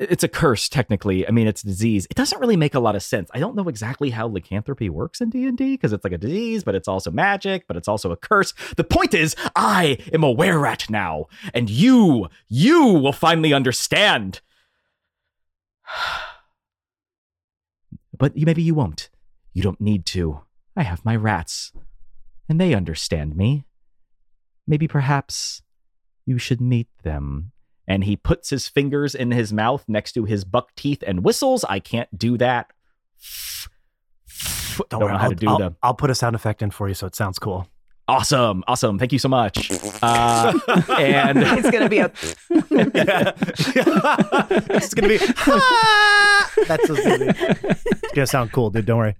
It's 0.00 0.24
a 0.24 0.28
curse, 0.28 0.70
technically. 0.70 1.28
I 1.28 1.30
mean, 1.30 1.46
it's 1.46 1.62
a 1.62 1.66
disease. 1.66 2.06
It 2.08 2.16
doesn't 2.16 2.40
really 2.40 2.56
make 2.56 2.74
a 2.74 2.80
lot 2.80 2.96
of 2.96 3.02
sense. 3.02 3.28
I 3.34 3.38
don't 3.38 3.54
know 3.54 3.68
exactly 3.68 4.08
how 4.08 4.28
lycanthropy 4.28 4.88
works 4.88 5.20
in 5.20 5.28
D 5.28 5.44
and 5.44 5.58
D 5.58 5.74
because 5.74 5.92
it's 5.92 6.04
like 6.04 6.14
a 6.14 6.18
disease, 6.18 6.64
but 6.64 6.74
it's 6.74 6.88
also 6.88 7.10
magic, 7.10 7.66
but 7.68 7.76
it's 7.76 7.86
also 7.86 8.10
a 8.10 8.16
curse. 8.16 8.54
The 8.78 8.84
point 8.84 9.12
is, 9.12 9.36
I 9.54 9.98
am 10.10 10.24
a 10.24 10.32
were 10.32 10.58
rat 10.58 10.88
now, 10.88 11.26
and 11.52 11.68
you, 11.68 12.28
you 12.48 12.82
will 12.86 13.12
finally 13.12 13.52
understand. 13.52 14.40
But 18.16 18.36
maybe 18.36 18.62
you 18.62 18.74
won't. 18.74 19.08
You 19.54 19.62
don't 19.62 19.80
need 19.80 20.04
to. 20.06 20.42
I 20.76 20.82
have 20.82 21.06
my 21.06 21.16
rats, 21.16 21.72
and 22.50 22.60
they 22.60 22.74
understand 22.74 23.34
me. 23.34 23.64
Maybe 24.66 24.86
perhaps 24.86 25.62
you 26.26 26.36
should 26.36 26.60
meet 26.60 26.88
them. 27.02 27.52
And 27.90 28.04
he 28.04 28.14
puts 28.16 28.50
his 28.50 28.68
fingers 28.68 29.16
in 29.16 29.32
his 29.32 29.52
mouth 29.52 29.84
next 29.88 30.12
to 30.12 30.24
his 30.24 30.44
buck 30.44 30.72
teeth 30.76 31.02
and 31.04 31.24
whistles. 31.24 31.64
I 31.64 31.80
can't 31.80 32.08
do 32.16 32.38
that. 32.38 32.70
Don't, 34.88 35.00
know 35.00 35.06
worry, 35.06 35.18
how 35.18 35.24
I'll, 35.24 35.30
to 35.30 35.34
do 35.34 35.48
I'll, 35.48 35.58
the 35.58 35.74
I'll 35.82 35.94
put 35.94 36.08
a 36.08 36.14
sound 36.14 36.36
effect 36.36 36.62
in 36.62 36.70
for 36.70 36.86
you 36.86 36.94
so 36.94 37.08
it 37.08 37.16
sounds 37.16 37.40
cool. 37.40 37.66
awesome, 38.06 38.62
awesome. 38.68 38.96
Thank 38.96 39.12
you 39.12 39.18
so 39.18 39.28
much. 39.28 39.72
Uh, 40.02 40.52
and 40.98 41.38
It's 41.42 41.70
gonna 41.70 41.88
be 41.88 41.98
a 41.98 42.12
it's 44.70 44.94
gonna 44.94 45.08
be 45.08 45.18
that's 46.68 46.88
what's 46.88 47.04
gonna 47.04 47.18
be. 47.18 47.32
It's 47.68 48.12
gonna 48.14 48.26
sound 48.26 48.52
cool, 48.52 48.70
dude. 48.70 48.86
Don't 48.86 48.98
worry. 48.98 49.16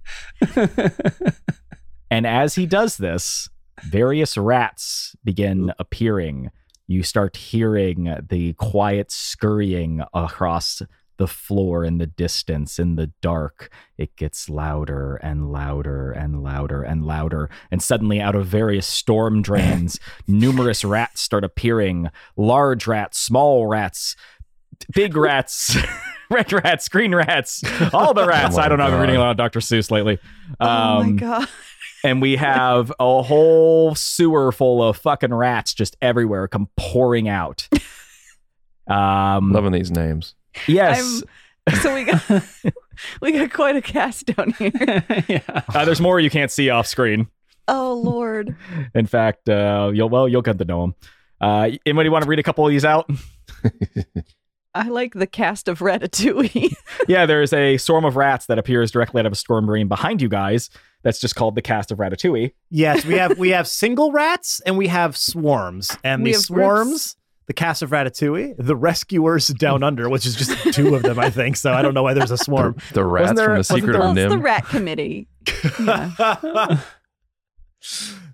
And 2.09 2.25
as 2.25 2.55
he 2.55 2.65
does 2.65 2.97
this, 2.97 3.49
various 3.83 4.37
rats 4.37 5.15
begin 5.23 5.73
appearing. 5.77 6.51
You 6.87 7.03
start 7.03 7.35
hearing 7.37 8.13
the 8.29 8.53
quiet 8.53 9.11
scurrying 9.11 10.01
across 10.13 10.81
the 11.17 11.27
floor 11.27 11.85
in 11.85 11.99
the 11.99 12.07
distance, 12.07 12.79
in 12.79 12.95
the 12.95 13.11
dark. 13.21 13.71
It 13.97 14.15
gets 14.15 14.49
louder 14.49 15.17
and 15.17 15.51
louder 15.51 16.11
and 16.11 16.41
louder 16.41 16.81
and 16.81 17.05
louder. 17.05 17.49
And 17.69 17.81
suddenly, 17.81 18.19
out 18.19 18.35
of 18.35 18.47
various 18.47 18.87
storm 18.87 19.41
drains, 19.43 19.99
numerous 20.27 20.83
rats 20.83 21.21
start 21.21 21.43
appearing 21.43 22.09
large 22.35 22.87
rats, 22.87 23.19
small 23.19 23.67
rats, 23.67 24.15
big 24.93 25.15
rats. 25.15 25.77
Red 26.31 26.53
rats, 26.53 26.87
green 26.87 27.13
rats, 27.13 27.61
all 27.93 28.13
the 28.13 28.25
rats. 28.27 28.55
my 28.55 28.63
I 28.63 28.69
don't 28.69 28.77
know. 28.77 28.85
I've 28.85 28.91
been 28.91 29.01
reading 29.01 29.17
a 29.17 29.19
lot 29.19 29.31
of 29.31 29.37
Dr. 29.37 29.59
Seuss 29.59 29.91
lately. 29.91 30.17
oh 30.61 30.65
my 30.65 30.99
Um, 31.01 31.17
god. 31.17 31.47
And 32.03 32.21
we 32.21 32.35
have 32.35 32.91
a 32.99 33.21
whole 33.23 33.93
sewer 33.95 34.51
full 34.51 34.81
of 34.83 34.97
fucking 34.97 35.33
rats 35.33 35.73
just 35.73 35.95
everywhere 36.01 36.47
come 36.47 36.69
pouring 36.77 37.27
out 37.29 37.67
um 38.87 39.51
Loving 39.51 39.71
these 39.71 39.91
names. 39.91 40.35
yes 40.67 41.23
So 41.81 41.93
we 41.93 42.03
got 42.05 42.21
we 43.21 43.31
got 43.31 43.51
quite 43.53 43.75
a 43.75 43.81
cast 43.81 44.25
down 44.25 44.51
here. 44.51 44.71
yeah. 45.27 45.41
uh, 45.73 45.85
there's 45.85 46.01
more 46.01 46.19
you 46.19 46.29
can't 46.29 46.51
see 46.51 46.69
off 46.69 46.87
screen 46.87 47.27
Oh 47.67 47.93
lord. 48.03 48.55
in 48.95 49.05
fact 49.05 49.47
uh 49.47 49.91
you'll 49.93 50.09
well 50.09 50.27
you'll 50.27 50.41
get 50.41 50.57
to 50.57 50.65
know 50.65 50.81
them 50.81 50.95
uh 51.39 51.69
anybody 51.85 52.09
want 52.09 52.23
to 52.23 52.29
read 52.29 52.39
a 52.39 52.43
couple 52.43 52.65
of 52.65 52.71
these 52.71 52.83
out 52.85 53.09
I 54.73 54.87
like 54.87 55.13
the 55.13 55.27
cast 55.27 55.67
of 55.67 55.79
Ratatouille. 55.79 56.71
yeah 57.07 57.25
there's 57.25 57.51
a 57.53 57.77
swarm 57.77 58.05
of 58.05 58.15
rats 58.15 58.45
that 58.45 58.57
appears 58.57 58.91
directly 58.91 59.19
out 59.19 59.25
of 59.25 59.31
a 59.33 59.35
storm 59.35 59.65
marine 59.65 59.87
behind 59.87 60.21
you 60.21 60.29
guys 60.29 60.69
that's 61.03 61.19
just 61.19 61.35
called 61.35 61.55
the 61.55 61.61
cast 61.61 61.91
of 61.91 61.97
ratatouille 61.97 62.53
Yes, 62.69 63.03
we 63.05 63.15
have 63.15 63.37
we 63.37 63.49
have 63.57 63.67
single 63.67 64.11
rats 64.11 64.61
and 64.65 64.77
we 64.77 64.87
have 64.87 65.17
swarms, 65.17 65.95
and 66.03 66.23
We 66.23 66.33
the 66.33 66.37
swarms 66.39 66.89
groups. 66.89 67.15
the 67.47 67.53
cast 67.53 67.81
of 67.81 67.89
Ratatouille, 67.89 68.55
the 68.57 68.75
rescuers 68.75 69.47
down 69.47 69.81
mm. 69.81 69.87
under, 69.87 70.09
which 70.09 70.25
is 70.25 70.35
just 70.35 70.73
two 70.73 70.95
of 70.95 71.01
them, 71.01 71.19
I 71.19 71.29
think. 71.29 71.57
So 71.57 71.73
I 71.73 71.81
don't 71.81 71.93
know 71.93 72.03
why 72.03 72.13
there's 72.13 72.31
a 72.31 72.37
swarm. 72.37 72.75
The, 72.89 72.93
the 72.95 73.05
rats 73.05 73.33
there- 73.35 73.47
from 73.47 73.57
the 73.57 73.63
Secret 73.63 73.91
there- 73.91 73.99
Well, 73.99 74.11
of 74.11 74.17
it's 74.17 74.31
the 74.31 74.37
rat 74.37 74.65
committee. 74.67 75.27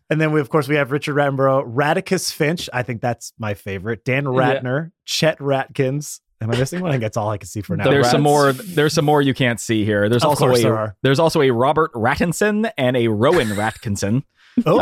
and 0.09 0.21
then 0.21 0.31
we, 0.31 0.39
of 0.39 0.49
course, 0.49 0.67
we 0.67 0.75
have 0.75 0.91
Richard 0.91 1.15
Rattenborough, 1.15 1.63
Radicus 1.73 2.31
Finch. 2.31 2.69
I 2.73 2.83
think 2.83 3.01
that's 3.01 3.33
my 3.39 3.53
favorite. 3.53 4.03
Dan 4.05 4.25
Ratner, 4.25 4.91
Chet 5.05 5.39
Ratkins. 5.39 6.19
Am 6.41 6.51
I 6.51 6.57
missing 6.57 6.81
one? 6.81 6.89
I 6.91 6.93
think 6.93 7.01
that's 7.01 7.17
all 7.17 7.29
I 7.29 7.37
can 7.37 7.47
see 7.47 7.61
for 7.61 7.75
now. 7.75 7.85
The 7.85 7.89
there's 7.89 8.11
some 8.11 8.21
more. 8.21 8.53
There's 8.53 8.93
some 8.93 9.05
more 9.05 9.21
you 9.21 9.33
can't 9.33 9.59
see 9.59 9.83
here. 9.85 10.07
There's 10.09 10.23
Of 10.23 10.29
also 10.29 10.49
a 10.53 10.57
there 10.61 10.77
are. 10.77 10.95
there's 11.01 11.19
also 11.19 11.41
a 11.41 11.49
Robert 11.51 11.91
Rattinson 11.93 12.69
and 12.77 12.95
a 12.95 13.07
Rowan 13.07 13.47
Ratkinson. 13.55 14.23
oh, 14.65 14.79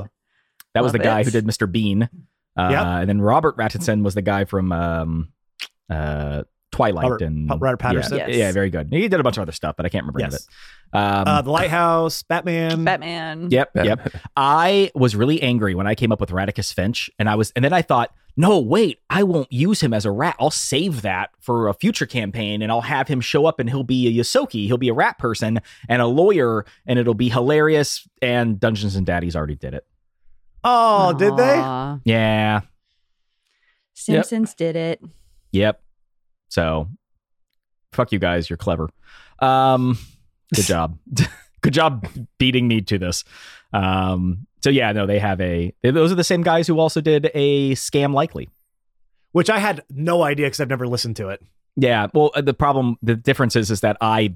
Um, 0.00 0.08
That 0.74 0.82
was 0.82 0.92
Love 0.92 1.00
the 1.00 1.04
guy 1.04 1.20
it. 1.20 1.24
who 1.26 1.30
did 1.32 1.44
Mr. 1.46 1.70
Bean. 1.70 2.08
Uh, 2.56 2.68
Yep. 2.70 2.82
And 2.86 3.08
then 3.08 3.20
Robert 3.20 3.56
Rattinson 3.56 4.04
was 4.04 4.14
the 4.14 4.22
guy 4.22 4.44
from 4.44 4.70
um, 4.72 5.32
uh, 5.90 6.44
Twilight 6.70 7.02
Robert- 7.04 7.22
and 7.22 7.50
Robert 7.50 7.80
Pattinson? 7.80 8.18
Yeah, 8.18 8.26
Yes. 8.28 8.36
yeah, 8.36 8.52
very 8.52 8.70
good. 8.70 8.88
He 8.92 9.08
did 9.08 9.18
a 9.20 9.22
bunch 9.22 9.36
of 9.38 9.42
other 9.42 9.52
stuff, 9.52 9.74
but 9.76 9.84
I 9.86 9.88
can't 9.88 10.04
remember 10.04 10.20
any 10.20 10.28
of 10.28 10.32
Yes. 10.34 10.42
it. 10.92 10.96
Um, 10.96 11.24
uh, 11.26 11.42
the 11.42 11.50
Lighthouse, 11.50 12.22
Batman. 12.22 12.84
Batman. 12.84 13.48
Yep, 13.50 13.70
Yeah. 13.74 13.82
yep. 13.82 14.12
I 14.36 14.90
was 14.94 15.16
really 15.16 15.42
angry 15.42 15.74
when 15.74 15.86
I 15.86 15.94
came 15.94 16.12
up 16.12 16.20
with 16.20 16.30
Radicus 16.30 16.72
Finch, 16.72 17.10
and 17.18 17.28
I 17.28 17.34
was, 17.34 17.50
and 17.56 17.64
then 17.64 17.72
I 17.72 17.82
thought, 17.82 18.10
no, 18.36 18.58
wait, 18.58 19.00
I 19.10 19.22
won't 19.24 19.52
use 19.52 19.82
him 19.82 19.92
as 19.92 20.04
a 20.06 20.10
rat. 20.10 20.36
I'll 20.40 20.50
save 20.50 21.02
that 21.02 21.30
for 21.40 21.68
a 21.68 21.74
future 21.74 22.06
campaign, 22.06 22.62
and 22.62 22.72
I'll 22.72 22.80
have 22.80 23.06
him 23.08 23.20
show 23.20 23.44
up, 23.46 23.60
and 23.60 23.68
he'll 23.68 23.82
be 23.84 24.06
a 24.08 24.22
Yosoki. 24.22 24.66
He'll 24.66 24.78
be 24.78 24.88
a 24.88 24.94
rat 24.94 25.18
person 25.18 25.60
and 25.88 26.00
a 26.00 26.06
lawyer, 26.06 26.64
and 26.86 26.98
it'll 26.98 27.12
be 27.14 27.28
hilarious. 27.28 28.08
And 28.22 28.58
Dungeons 28.58 28.96
and 28.96 29.04
Daddies 29.06 29.36
already 29.36 29.56
did 29.56 29.74
it. 29.74 29.86
Oh, 30.64 31.12
did 31.12 31.36
they? 31.36 31.56
Yeah, 32.10 32.60
Simpsons 33.94 34.54
did 34.54 34.76
it. 34.76 35.02
yep. 35.50 35.82
So, 36.48 36.88
fuck 37.92 38.12
you 38.12 38.18
guys. 38.18 38.48
You're 38.48 38.56
clever. 38.56 38.88
Um, 39.40 39.98
good 40.54 40.64
job. 40.66 40.98
good 41.60 41.72
job 41.72 42.06
beating 42.38 42.68
me 42.68 42.80
to 42.82 42.98
this. 42.98 43.24
Um, 43.72 44.46
so 44.62 44.70
yeah, 44.70 44.92
no, 44.92 45.06
they 45.06 45.18
have 45.18 45.40
a. 45.40 45.74
Those 45.82 46.12
are 46.12 46.16
the 46.16 46.24
same 46.24 46.42
guys 46.42 46.66
who 46.66 46.78
also 46.78 47.00
did 47.00 47.30
a 47.34 47.72
scam 47.72 48.14
likely. 48.14 48.48
Which 49.32 49.48
I 49.48 49.58
had 49.58 49.82
no 49.90 50.22
idea 50.22 50.46
because 50.46 50.60
I've 50.60 50.68
never 50.68 50.86
listened 50.86 51.16
to 51.16 51.30
it. 51.30 51.42
Yeah. 51.76 52.08
Well, 52.12 52.30
uh, 52.34 52.42
the 52.42 52.54
problem, 52.54 52.96
the 53.02 53.16
difference 53.16 53.56
is, 53.56 53.70
is 53.70 53.80
that 53.80 53.96
I 54.00 54.34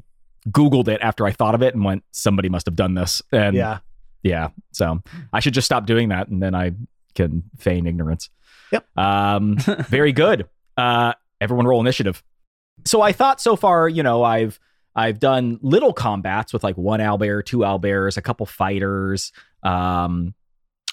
Googled 0.48 0.88
it 0.88 1.00
after 1.02 1.26
I 1.26 1.32
thought 1.32 1.54
of 1.54 1.62
it 1.62 1.74
and 1.74 1.84
went, 1.84 2.02
somebody 2.12 2.48
must 2.48 2.66
have 2.66 2.76
done 2.76 2.94
this. 2.94 3.20
And 3.30 3.54
yeah. 3.54 3.80
yeah. 4.22 4.48
So 4.72 5.02
I 5.32 5.40
should 5.40 5.54
just 5.54 5.66
stop 5.66 5.86
doing 5.86 6.08
that 6.08 6.28
and 6.28 6.42
then 6.42 6.54
I 6.54 6.72
can 7.14 7.42
feign 7.58 7.86
ignorance. 7.86 8.30
Yep. 8.72 8.86
Um, 8.96 9.56
very 9.88 10.12
good. 10.12 10.48
Uh, 10.76 11.12
everyone 11.40 11.66
roll 11.66 11.80
initiative. 11.80 12.22
So 12.84 13.02
I 13.02 13.12
thought 13.12 13.40
so 13.40 13.56
far, 13.56 13.88
you 13.88 14.02
know, 14.02 14.22
I've, 14.22 14.58
I've 14.94 15.18
done 15.18 15.58
little 15.60 15.92
combats 15.92 16.54
with 16.54 16.64
like 16.64 16.78
one 16.78 17.00
owlbear, 17.00 17.44
two 17.44 17.58
owlbears, 17.58 18.16
a 18.16 18.22
couple 18.22 18.46
fighters, 18.46 19.30
um, 19.62 20.34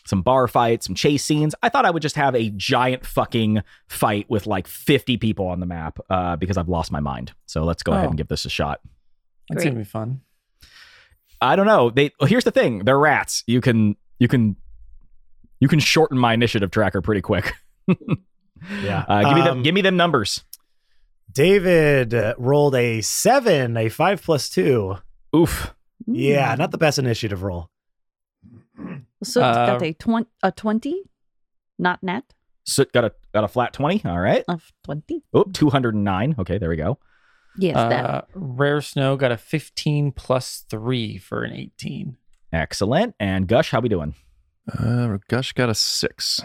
some 0.06 0.21
bar 0.21 0.47
fights, 0.47 0.86
some 0.86 0.95
chase 0.95 1.23
scenes. 1.23 1.56
I 1.63 1.69
thought 1.69 1.86
I 1.86 1.91
would 1.91 2.02
just 2.02 2.15
have 2.17 2.36
a 2.36 2.49
giant 2.52 3.06
fucking 3.06 3.63
fight 3.88 4.26
with 4.30 4.45
like 4.47 4.67
50 4.67 5.17
people 5.17 5.47
on 5.47 5.60
the 5.60 5.65
map 5.65 5.97
uh, 6.10 6.36
because 6.36 6.58
I've 6.58 6.67
lost 6.69 6.91
my 6.91 6.99
mind. 6.99 7.34
So 7.45 7.63
let's 7.63 7.84
go 7.84 7.93
ahead 7.93 8.06
Oh. 8.06 8.10
and 8.10 8.17
give 8.17 8.28
this 8.28 8.45
a 8.45 8.49
shot. 8.49 8.82
That's 9.49 9.63
Great. 9.63 9.71
gonna 9.71 9.84
be 9.84 9.89
fun. 9.89 10.21
I 11.41 11.56
don't 11.56 11.65
know. 11.67 11.89
They 11.89 12.12
well, 12.19 12.28
here's 12.28 12.43
the 12.45 12.52
thing. 12.52 12.80
They're 12.86 12.99
rats. 12.99 13.43
You 13.47 13.60
can 13.62 13.95
you 14.19 14.28
can 14.28 14.56
you 15.60 15.67
can 15.67 15.80
shorten 15.80 16.17
my 16.17 16.34
initiative 16.34 16.71
tracker 16.71 17.02
pretty 17.02 17.21
quick. 17.21 17.54
Yeah. 18.82 19.04
Uh, 19.10 19.23
give 19.23 19.36
me 19.36 19.41
them 19.41 19.58
Um, 19.58 19.63
give 19.63 19.76
me 19.76 19.82
them 19.82 19.97
numbers. 19.97 20.41
David 21.32 22.13
uh, 22.13 22.34
rolled 22.38 22.76
a 22.76 23.02
seven, 23.02 23.76
a 23.76 23.89
five 23.89 24.21
plus 24.21 24.49
two. 24.49 24.95
Oof. 25.36 25.73
Yeah, 26.06 26.56
not 26.56 26.71
the 26.71 26.78
best 26.78 26.97
initiative 26.99 27.43
roll. 27.43 27.69
So 29.24 29.42
Uh, 29.42 29.66
got 29.66 29.82
a 29.82 29.94
twenty, 29.94 30.30
a 30.42 30.52
twenty, 30.52 31.04
not 31.80 32.04
net 32.04 32.34
So 32.66 32.86
got 32.94 33.06
a 33.06 33.14
got 33.34 33.44
a 33.44 33.48
flat 33.48 33.74
20. 33.74 34.04
All 34.06 34.20
right. 34.20 34.44
of 34.48 34.72
twenty. 34.84 35.24
Oh, 35.34 35.44
209. 35.44 36.36
Okay, 36.40 36.58
there 36.58 36.70
we 36.70 36.76
go. 36.78 36.98
Yes, 37.58 37.76
that. 37.76 38.06
Uh, 38.06 38.22
Rare 38.34 38.82
Snow 38.82 39.16
got 39.16 39.32
a 39.32 39.38
15 39.38 40.12
plus 40.12 40.66
three 40.70 41.18
for 41.18 41.44
an 41.44 41.54
18. 41.54 42.18
Excellent. 42.52 43.16
And 43.20 43.48
Gush, 43.48 43.70
how 43.72 43.80
we 43.80 43.90
doing? 43.90 44.16
Uh, 44.80 45.18
Gush 45.28 45.54
got 45.54 45.70
a 45.70 45.76
six. 45.76 46.40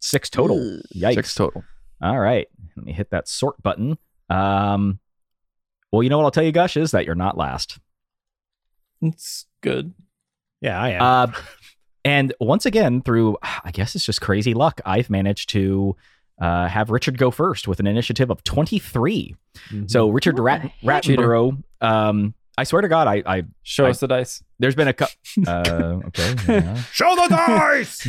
Six 0.00 0.30
total. 0.30 0.58
Ugh. 0.58 0.80
Yikes. 0.94 1.14
Six 1.14 1.34
total. 1.34 1.64
All 2.00 2.18
right. 2.18 2.46
Let 2.76 2.86
me 2.86 2.92
hit 2.92 3.10
that 3.10 3.26
sort 3.28 3.60
button. 3.62 3.98
Um 4.30 5.00
well, 5.90 6.02
you 6.02 6.10
know 6.10 6.18
what 6.18 6.24
I'll 6.24 6.30
tell 6.30 6.44
you, 6.44 6.52
Gush, 6.52 6.76
is 6.76 6.90
that 6.90 7.06
you're 7.06 7.14
not 7.14 7.36
last. 7.38 7.78
It's 9.00 9.46
good. 9.62 9.94
Yeah, 10.60 10.80
I 10.80 10.90
am. 10.90 11.02
Uh, 11.02 11.26
and 12.04 12.34
once 12.40 12.66
again, 12.66 13.02
through 13.02 13.36
I 13.42 13.70
guess 13.70 13.94
it's 13.94 14.04
just 14.04 14.20
crazy 14.20 14.54
luck, 14.54 14.80
I've 14.84 15.10
managed 15.10 15.50
to 15.50 15.96
uh, 16.40 16.68
have 16.68 16.90
Richard 16.90 17.18
go 17.18 17.30
first 17.30 17.66
with 17.68 17.80
an 17.80 17.86
initiative 17.86 18.30
of 18.30 18.44
23. 18.44 19.34
Mhm. 19.70 19.90
So 19.90 20.08
Richard 20.08 20.34
What 20.38 20.44
Rat- 20.44 20.72
the? 20.82 20.88
Rattenborough, 20.88 21.62
um, 21.80 22.34
I 22.58 22.64
swear 22.64 22.82
to 22.82 22.88
God, 22.88 23.06
I, 23.06 23.22
I 23.24 23.44
Show 23.62 23.86
I- 23.86 23.90
us 23.90 24.00
the 24.00 24.08
dice. 24.08 24.42
there's 24.58 24.74
been 24.74 24.88
a 24.88 24.92
couple. 24.92 25.14
Uh, 25.46 26.00
okay. 26.06 26.34
yeah. 26.48 26.82
show 26.92 27.14
the 27.14 27.28
dice. 27.28 28.02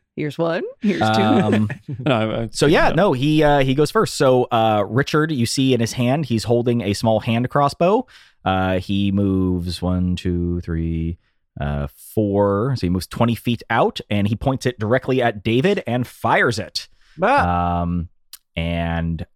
Here's 0.16 0.38
one. 0.38 0.62
Here's 0.80 1.00
two. 1.00 1.22
Um, 1.22 1.68
no, 2.00 2.42
I- 2.42 2.48
so 2.52 2.66
yeah, 2.66 2.90
no, 2.90 3.12
he 3.12 3.42
uh, 3.42 3.60
he 3.60 3.74
goes 3.74 3.90
first. 3.90 4.16
So 4.16 4.44
uh, 4.44 4.84
Richard, 4.88 5.30
you 5.32 5.46
see 5.46 5.74
in 5.74 5.80
his 5.80 5.92
hand, 5.92 6.26
he's 6.26 6.44
holding 6.44 6.80
a 6.82 6.94
small 6.94 7.20
hand 7.20 7.48
crossbow. 7.50 8.06
Uh, 8.44 8.78
he 8.78 9.12
moves 9.12 9.82
one, 9.82 10.16
two, 10.16 10.60
three, 10.60 11.18
uh, 11.60 11.86
four. 12.14 12.74
So 12.76 12.86
he 12.86 12.90
moves 12.90 13.06
twenty 13.06 13.34
feet 13.34 13.62
out, 13.70 14.00
and 14.10 14.28
he 14.28 14.36
points 14.36 14.66
it 14.66 14.78
directly 14.78 15.22
at 15.22 15.42
David 15.42 15.82
and 15.86 16.06
fires 16.06 16.58
it. 16.58 16.88
Ah, 17.22 17.82
Um, 17.82 18.08
and 18.56 19.26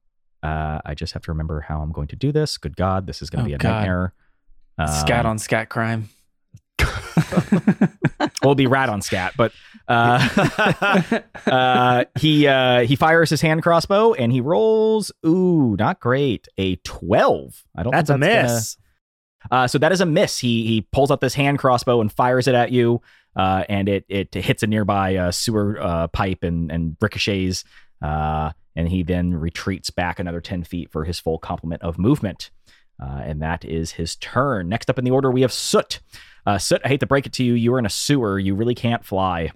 uh, 0.43 0.81
I 0.85 0.95
just 0.95 1.13
have 1.15 1.23
to 1.23 1.33
remember 1.33 1.61
how 1.61 1.81
I'm 1.83 1.93
going 1.93 2.09
to 2.09 2.17
do 2.17 2.33
this. 2.33 2.57
Good 2.59 2.77
God, 2.77 3.07
this 3.07 3.23
is 3.23 3.31
going 3.31 3.45
to 3.45 3.49
Oh, 3.49 3.51
be 3.51 3.55
a 3.55 3.59
God. 3.59 3.71
nightmare. 3.71 4.15
Um, 4.79 4.89
scat 4.89 5.27
on 5.27 5.39
scat 5.39 5.69
crime. 5.69 6.09
well, 8.43 8.55
be 8.55 8.67
rat 8.67 8.89
on 8.89 9.03
scat, 9.03 9.35
but 9.37 9.53
uh, 9.89 11.21
uh, 11.47 12.05
he 12.19 12.47
uh, 12.47 12.81
he 12.81 12.97
fires 12.97 13.31
his 13.31 13.41
hand 13.41 13.63
crossbow 13.63 14.13
and 14.15 14.33
he 14.33 14.41
rolls. 14.41 15.13
Ooh, 15.27 15.77
not 15.79 16.01
great. 16.01 16.49
A 16.59 16.77
twelve. 16.77 17.63
I 17.77 17.83
don't. 17.83 17.93
that's 17.93 18.11
a 18.11 18.15
think 18.15 18.23
gonna- 18.25 18.43
miss. 18.45 18.77
uh, 19.51 19.67
so 19.67 19.79
that 19.79 19.93
is 19.93 20.01
a 20.01 20.07
miss. 20.07 20.39
He 20.39 20.67
he 20.67 20.81
pulls 20.93 21.11
out 21.11 21.21
this 21.21 21.35
hand 21.35 21.59
crossbow 21.59 22.01
and 22.01 22.11
fires 22.13 22.49
it 22.49 22.55
at 22.55 22.73
you, 22.73 23.01
uh, 23.37 23.65
and 23.69 23.89
it 23.89 24.05
it 24.09 24.35
hits 24.35 24.63
a 24.63 24.67
nearby 24.67 25.17
uh, 25.17 25.31
sewer 25.33 25.79
uh, 25.81 26.07
pipe 26.09 26.43
and 26.43 26.71
and 26.73 26.97
ricochets. 27.01 27.65
Uh, 28.03 28.53
and 28.77 28.89
he 28.89 29.03
then 29.03 29.35
retreats 29.35 29.91
back 29.91 30.19
another 30.19 30.41
ten 30.41 30.63
feet 30.65 30.91
for 30.91 31.05
his 31.05 31.19
full 31.21 31.39
complement 31.39 31.83
of 31.83 31.99
movement. 31.99 32.51
Uh, 33.03 33.23
and 33.25 33.41
that 33.41 33.65
is 33.65 33.93
his 33.93 34.15
turn. 34.17 34.69
Next 34.69 34.91
up 34.91 34.99
in 34.99 35.05
the 35.05 35.11
order, 35.11 35.31
we 35.31 35.41
have 35.41 35.53
Soot. 35.53 36.01
Uh, 36.47 36.59
Soot, 36.59 36.83
I 36.85 36.89
hate 36.89 37.01
to 37.01 37.07
break 37.07 37.25
it 37.27 37.33
to 37.35 37.45
you, 37.45 37.55
you 37.55 37.73
are 37.75 37.79
in 37.79 37.87
a 37.87 37.91
sewer. 37.91 38.39
You 38.39 38.55
really 38.55 38.75
can't 38.75 39.05
fly. 39.05 39.53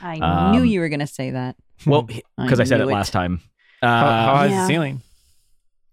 I 0.00 0.18
um, 0.18 0.52
knew 0.52 0.62
you 0.62 0.80
were 0.80 0.88
going 0.88 1.00
to 1.00 1.06
say 1.06 1.30
that. 1.30 1.56
Well, 1.86 2.02
because 2.02 2.60
I, 2.60 2.64
said 2.64 2.80
it 2.80 2.86
knew 2.86 2.92
last 2.92 3.12
time. 3.12 3.40
how, 3.82 3.88
how 3.88 4.06
Uh, 4.06 4.36
high 4.36 4.46
is 4.46 4.52
the 4.52 4.66
ceiling? 4.66 5.02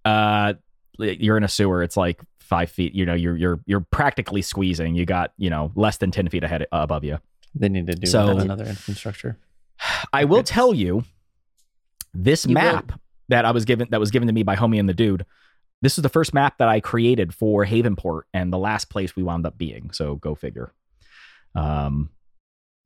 uh, 0.06 0.54
you're 0.98 1.38
in 1.38 1.44
a 1.44 1.48
sewer. 1.48 1.84
It's 1.84 1.98
like 1.98 2.22
five 2.40 2.70
feet. 2.72 2.94
You 2.94 3.06
know, 3.06 3.14
you're 3.14 3.36
you're 3.36 3.60
you're 3.66 3.82
practically 3.82 4.42
squeezing. 4.42 4.96
You 4.96 5.06
got 5.06 5.34
you 5.38 5.50
know 5.50 5.72
less 5.76 5.98
than 5.98 6.12
ten 6.12 6.30
feet 6.30 6.44
ahead 6.44 6.66
above 6.72 7.04
you. 7.04 7.18
They 7.56 7.70
need 7.70 7.88
to 7.88 7.96
do 7.96 8.08
So- 8.08 8.38
another 8.38 8.66
infrastructure. 8.66 9.38
I 10.14 10.26
will 10.26 10.44
tell 10.44 10.74
you, 10.74 11.04
this 12.14 12.46
You 12.46 12.54
map 12.54 13.00
that 13.30 13.46
I 13.46 13.52
was 13.52 13.66
given 13.66 13.88
that 13.92 14.00
was 14.00 14.12
given 14.12 14.28
to 14.28 14.34
me 14.34 14.44
by 14.44 14.56
Homie 14.56 14.80
and 14.80 14.90
the 14.90 14.94
Dude. 14.94 15.26
This 15.82 15.98
is 15.98 16.04
the 16.04 16.10
first 16.10 16.34
map 16.34 16.58
that 16.60 16.68
I 16.68 16.80
created 16.80 17.34
for 17.34 17.66
Havenport, 17.66 18.28
and 18.34 18.54
the 18.54 18.58
last 18.58 18.90
place 18.90 19.16
we 19.16 19.24
wound 19.24 19.46
up 19.46 19.58
being. 19.58 19.92
So 19.92 20.16
go 20.16 20.36
figure. 20.36 20.74
Um. 21.56 22.10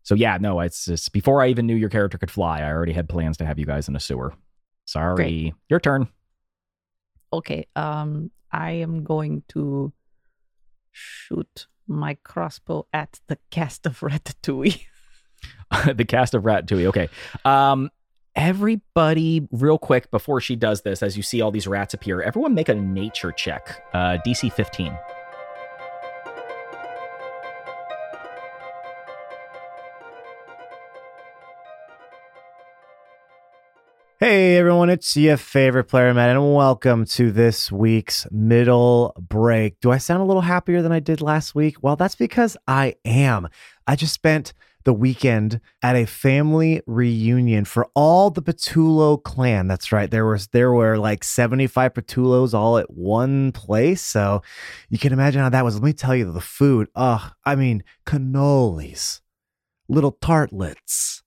So 0.04 0.14
yeah, 0.14 0.38
no, 0.40 0.60
it's 0.60 0.86
just 0.86 1.12
before 1.14 1.42
I 1.42 1.50
even 1.50 1.66
knew 1.66 1.76
your 1.76 1.90
character 1.90 2.18
could 2.18 2.32
fly. 2.32 2.62
I 2.62 2.72
already 2.72 2.94
had 2.94 3.10
plans 3.10 3.38
to 3.38 3.46
have 3.46 3.58
you 3.58 3.66
guys 3.66 3.88
in 3.88 3.96
a 3.96 4.00
sewer. 4.00 4.34
Sorry, 4.86 5.54
your 5.68 5.80
turn. 5.80 6.08
Okay. 7.34 7.68
Um, 7.76 8.32
I 8.52 8.72
am 8.72 9.04
going 9.04 9.44
to 9.50 9.92
shoot 10.92 11.68
my 11.88 12.18
crossbow 12.24 12.88
at 12.94 13.20
the 13.28 13.38
cast 13.52 13.86
of 13.86 14.00
Ratatouille. 14.00 14.82
the 15.96 16.06
cast 16.06 16.34
of 16.34 16.44
Ratatouille. 16.44 16.88
Okay. 16.88 17.10
Um, 17.44 17.90
everybody, 18.36 19.48
real 19.52 19.78
quick 19.78 20.12
before 20.12 20.42
she 20.42 20.56
does 20.56 20.82
this, 20.82 21.02
as 21.02 21.16
you 21.18 21.24
see 21.24 21.42
all 21.42 21.52
these 21.52 21.68
rats 21.68 21.94
appear, 21.94 22.22
everyone 22.22 22.54
make 22.54 22.70
a 22.70 22.76
nature 22.76 23.32
check. 23.32 23.84
Uh, 23.94 24.18
DC 24.26 24.52
15. 24.52 24.98
Hey 34.18 34.56
everyone, 34.58 34.90
it's 34.90 35.16
your 35.18 35.36
favorite 35.36 35.84
player, 35.84 36.14
Matt, 36.14 36.30
and 36.30 36.56
welcome 36.56 37.06
to 37.06 37.32
this 37.32 37.70
week's 37.70 38.26
middle 38.32 39.14
break. 39.20 39.80
Do 39.82 39.92
I 39.92 39.98
sound 39.98 40.22
a 40.22 40.26
little 40.26 40.42
happier 40.42 40.82
than 40.82 40.94
I 40.94 41.02
did 41.02 41.22
last 41.22 41.54
week? 41.54 41.84
Well, 41.84 41.98
that's 41.98 42.16
because 42.16 42.56
I 42.66 42.96
am. 43.04 43.50
I 43.86 43.98
just 43.98 44.14
spent 44.14 44.54
the 44.86 44.94
weekend 44.94 45.60
at 45.84 45.96
a 45.96 46.06
family 46.06 46.82
reunion 46.88 47.66
for 47.66 47.88
all 47.94 48.30
the 48.30 48.42
Patullo 48.42 49.22
clan. 49.22 49.68
That's 49.68 49.92
right. 49.92 50.10
There 50.10 50.26
was 50.26 50.48
there 50.48 50.72
were 50.72 50.98
like 50.98 51.24
75 51.24 51.94
Patullos 51.94 52.54
all 52.54 52.78
at 52.78 52.92
one 52.92 53.52
place. 53.52 54.02
So 54.02 54.42
you 54.90 54.98
can 54.98 55.14
imagine 55.14 55.42
how 55.42 55.50
that 55.50 55.66
was. 55.66 55.76
Let 55.76 55.84
me 55.84 55.94
tell 55.94 56.16
you 56.16 56.32
the 56.32 56.40
food. 56.40 56.88
Ugh, 56.96 57.32
I 57.44 57.56
mean, 57.56 57.84
cannolis, 58.06 59.22
little 59.90 60.14
tartlets 60.14 61.24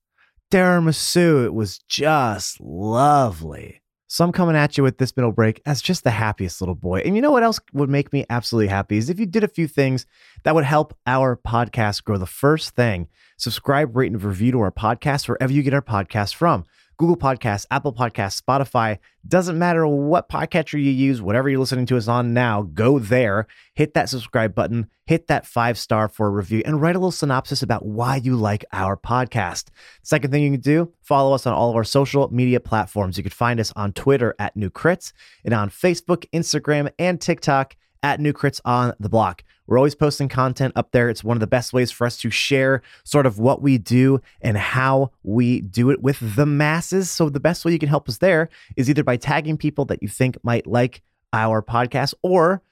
tiramisu. 0.50 1.44
It 1.44 1.54
was 1.54 1.78
just 1.78 2.60
lovely. 2.60 3.82
So 4.10 4.24
I'm 4.24 4.32
coming 4.32 4.56
at 4.56 4.78
you 4.78 4.82
with 4.82 4.96
this 4.96 5.14
middle 5.14 5.32
break 5.32 5.60
as 5.66 5.82
just 5.82 6.02
the 6.02 6.10
happiest 6.10 6.62
little 6.62 6.74
boy. 6.74 7.00
And 7.04 7.14
you 7.14 7.20
know 7.20 7.30
what 7.30 7.42
else 7.42 7.60
would 7.74 7.90
make 7.90 8.10
me 8.10 8.24
absolutely 8.30 8.68
happy 8.68 8.96
is 8.96 9.10
if 9.10 9.20
you 9.20 9.26
did 9.26 9.44
a 9.44 9.48
few 9.48 9.68
things 9.68 10.06
that 10.44 10.54
would 10.54 10.64
help 10.64 10.96
our 11.06 11.36
podcast 11.36 12.04
grow. 12.04 12.16
The 12.16 12.24
first 12.24 12.74
thing, 12.74 13.08
subscribe, 13.36 13.94
rate, 13.94 14.10
and 14.10 14.22
review 14.22 14.52
to 14.52 14.60
our 14.60 14.72
podcast 14.72 15.28
wherever 15.28 15.52
you 15.52 15.62
get 15.62 15.74
our 15.74 15.82
podcast 15.82 16.34
from. 16.34 16.64
Google 16.98 17.16
Podcasts, 17.16 17.64
Apple 17.70 17.92
Podcasts, 17.92 18.42
Spotify, 18.42 18.98
doesn't 19.26 19.56
matter 19.56 19.86
what 19.86 20.28
podcatcher 20.28 20.82
you 20.82 20.90
use, 20.90 21.22
whatever 21.22 21.48
you're 21.48 21.60
listening 21.60 21.86
to 21.86 21.96
us 21.96 22.08
on 22.08 22.34
now, 22.34 22.62
go 22.62 22.98
there, 22.98 23.46
hit 23.74 23.94
that 23.94 24.08
subscribe 24.08 24.52
button, 24.52 24.88
hit 25.06 25.28
that 25.28 25.46
five 25.46 25.78
star 25.78 26.08
for 26.08 26.26
a 26.26 26.30
review, 26.30 26.60
and 26.66 26.82
write 26.82 26.96
a 26.96 26.98
little 26.98 27.12
synopsis 27.12 27.62
about 27.62 27.86
why 27.86 28.16
you 28.16 28.34
like 28.34 28.64
our 28.72 28.96
podcast. 28.96 29.68
Second 30.02 30.32
thing 30.32 30.42
you 30.42 30.50
can 30.50 30.60
do, 30.60 30.92
follow 31.00 31.32
us 31.34 31.46
on 31.46 31.54
all 31.54 31.70
of 31.70 31.76
our 31.76 31.84
social 31.84 32.28
media 32.32 32.58
platforms. 32.58 33.16
You 33.16 33.22
can 33.22 33.30
find 33.30 33.60
us 33.60 33.72
on 33.76 33.92
Twitter 33.92 34.34
at 34.40 34.56
New 34.56 34.68
Crits 34.68 35.12
and 35.44 35.54
on 35.54 35.70
Facebook, 35.70 36.28
Instagram, 36.32 36.90
and 36.98 37.20
TikTok 37.20 37.76
at 38.02 38.18
New 38.18 38.32
Crits 38.32 38.60
on 38.64 38.92
the 38.98 39.08
Block. 39.08 39.44
We're 39.68 39.76
always 39.76 39.94
posting 39.94 40.28
content 40.28 40.72
up 40.76 40.92
there. 40.92 41.10
It's 41.10 41.22
one 41.22 41.36
of 41.36 41.40
the 41.40 41.46
best 41.46 41.74
ways 41.74 41.90
for 41.90 42.06
us 42.06 42.16
to 42.18 42.30
share 42.30 42.82
sort 43.04 43.26
of 43.26 43.38
what 43.38 43.60
we 43.60 43.76
do 43.76 44.20
and 44.40 44.56
how 44.56 45.12
we 45.22 45.60
do 45.60 45.90
it 45.90 46.02
with 46.02 46.36
the 46.36 46.46
masses. 46.46 47.10
So, 47.10 47.28
the 47.28 47.38
best 47.38 47.64
way 47.64 47.72
you 47.72 47.78
can 47.78 47.90
help 47.90 48.08
us 48.08 48.16
there 48.16 48.48
is 48.76 48.88
either 48.88 49.04
by 49.04 49.18
tagging 49.18 49.58
people 49.58 49.84
that 49.84 50.02
you 50.02 50.08
think 50.08 50.38
might 50.42 50.66
like 50.66 51.02
our 51.34 51.62
podcast 51.62 52.14
or 52.22 52.62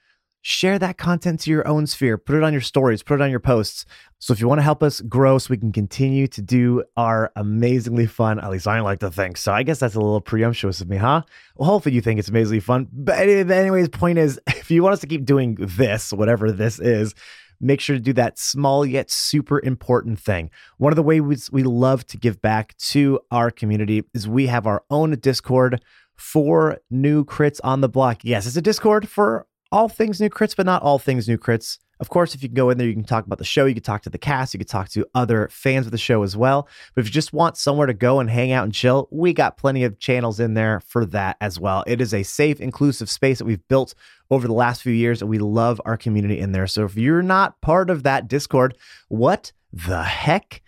share 0.41 0.79
that 0.79 0.97
content 0.97 1.41
to 1.41 1.51
your 1.51 1.67
own 1.67 1.85
sphere. 1.85 2.17
Put 2.17 2.35
it 2.37 2.43
on 2.43 2.53
your 2.53 2.61
stories, 2.61 3.03
put 3.03 3.15
it 3.19 3.23
on 3.23 3.29
your 3.29 3.39
posts. 3.39 3.85
So, 4.17 4.33
if 4.33 4.39
you 4.39 4.47
want 4.47 4.57
to 4.57 4.63
help 4.63 4.81
us 4.81 5.01
grow 5.01 5.37
so 5.37 5.51
we 5.51 5.57
can 5.57 5.71
continue 5.71 6.25
to 6.27 6.41
do 6.41 6.83
our 6.95 7.31
amazingly 7.35 8.07
fun, 8.07 8.39
at 8.39 8.49
least 8.49 8.67
I 8.67 8.79
like 8.79 9.01
to 9.01 9.11
think. 9.11 9.37
So, 9.37 9.53
I 9.53 9.61
guess 9.61 9.77
that's 9.77 9.93
a 9.93 9.99
little 9.99 10.21
presumptuous 10.21 10.81
of 10.81 10.89
me, 10.89 10.97
huh? 10.97 11.21
Well, 11.55 11.69
hopefully 11.69 11.93
you 11.93 12.01
think 12.01 12.17
it's 12.17 12.29
amazingly 12.29 12.59
fun. 12.59 12.87
But, 12.91 13.19
anyways, 13.19 13.89
point 13.89 14.17
is, 14.17 14.39
if 14.67 14.71
you 14.71 14.83
want 14.83 14.91
us 14.91 14.99
to 14.99 15.07
keep 15.07 15.23
doing 15.23 15.55
this, 15.57 16.11
whatever 16.11 16.51
this 16.51 16.77
is, 16.77 17.15
make 17.61 17.79
sure 17.79 17.95
to 17.95 18.01
do 18.01 18.11
that 18.11 18.37
small 18.37 18.85
yet 18.85 19.09
super 19.09 19.61
important 19.63 20.19
thing. 20.19 20.49
One 20.77 20.91
of 20.91 20.97
the 20.97 21.03
ways 21.03 21.49
we 21.49 21.63
love 21.63 22.05
to 22.07 22.17
give 22.17 22.41
back 22.41 22.75
to 22.89 23.21
our 23.31 23.49
community 23.49 24.03
is 24.13 24.27
we 24.27 24.47
have 24.47 24.67
our 24.67 24.83
own 24.89 25.11
Discord 25.21 25.81
for 26.17 26.79
new 26.89 27.23
crits 27.23 27.61
on 27.63 27.79
the 27.79 27.87
block. 27.87 28.25
Yes, 28.25 28.45
it's 28.45 28.57
a 28.57 28.61
Discord 28.61 29.07
for 29.07 29.47
all 29.71 29.87
things 29.87 30.19
new 30.19 30.29
crits, 30.29 30.53
but 30.53 30.65
not 30.65 30.81
all 30.81 30.99
things 30.99 31.29
new 31.29 31.37
crits. 31.37 31.77
Of 31.99 32.09
course, 32.09 32.35
if 32.35 32.43
you 32.43 32.49
can 32.49 32.55
go 32.55 32.69
in 32.69 32.77
there, 32.77 32.87
you 32.87 32.93
can 32.93 33.03
talk 33.03 33.25
about 33.25 33.39
the 33.39 33.43
show, 33.43 33.65
you 33.65 33.73
can 33.73 33.81
talk 33.81 34.03
to 34.03 34.09
the 34.09 34.19
cast, 34.19 34.53
you 34.53 34.59
can 34.59 34.67
talk 34.67 34.89
to 34.89 35.07
other 35.15 35.49
fans 35.51 35.87
of 35.87 35.91
the 35.91 35.97
show 35.97 36.21
as 36.21 36.37
well. 36.37 36.67
But 36.93 37.01
if 37.01 37.07
you 37.07 37.11
just 37.11 37.33
want 37.33 37.57
somewhere 37.57 37.87
to 37.87 37.93
go 37.93 38.19
and 38.19 38.29
hang 38.29 38.51
out 38.51 38.65
and 38.65 38.73
chill, 38.73 39.07
we 39.11 39.33
got 39.33 39.57
plenty 39.57 39.83
of 39.83 39.97
channels 39.97 40.39
in 40.39 40.53
there 40.53 40.79
for 40.81 41.05
that 41.07 41.37
as 41.41 41.59
well. 41.59 41.83
It 41.87 41.99
is 41.99 42.13
a 42.13 42.21
safe, 42.21 42.61
inclusive 42.61 43.09
space 43.09 43.39
that 43.39 43.45
we've 43.45 43.67
built 43.67 43.95
over 44.29 44.47
the 44.47 44.53
last 44.53 44.81
few 44.81 44.93
years, 44.93 45.21
and 45.21 45.29
we 45.29 45.39
love 45.39 45.81
our 45.85 45.97
community 45.97 46.39
in 46.39 46.51
there. 46.51 46.67
So 46.67 46.85
if 46.85 46.95
you're 46.95 47.21
not 47.21 47.59
part 47.61 47.89
of 47.89 48.03
that 48.03 48.27
Discord, 48.27 48.77
what 49.07 49.51
the 49.71 50.03
heck 50.03 50.61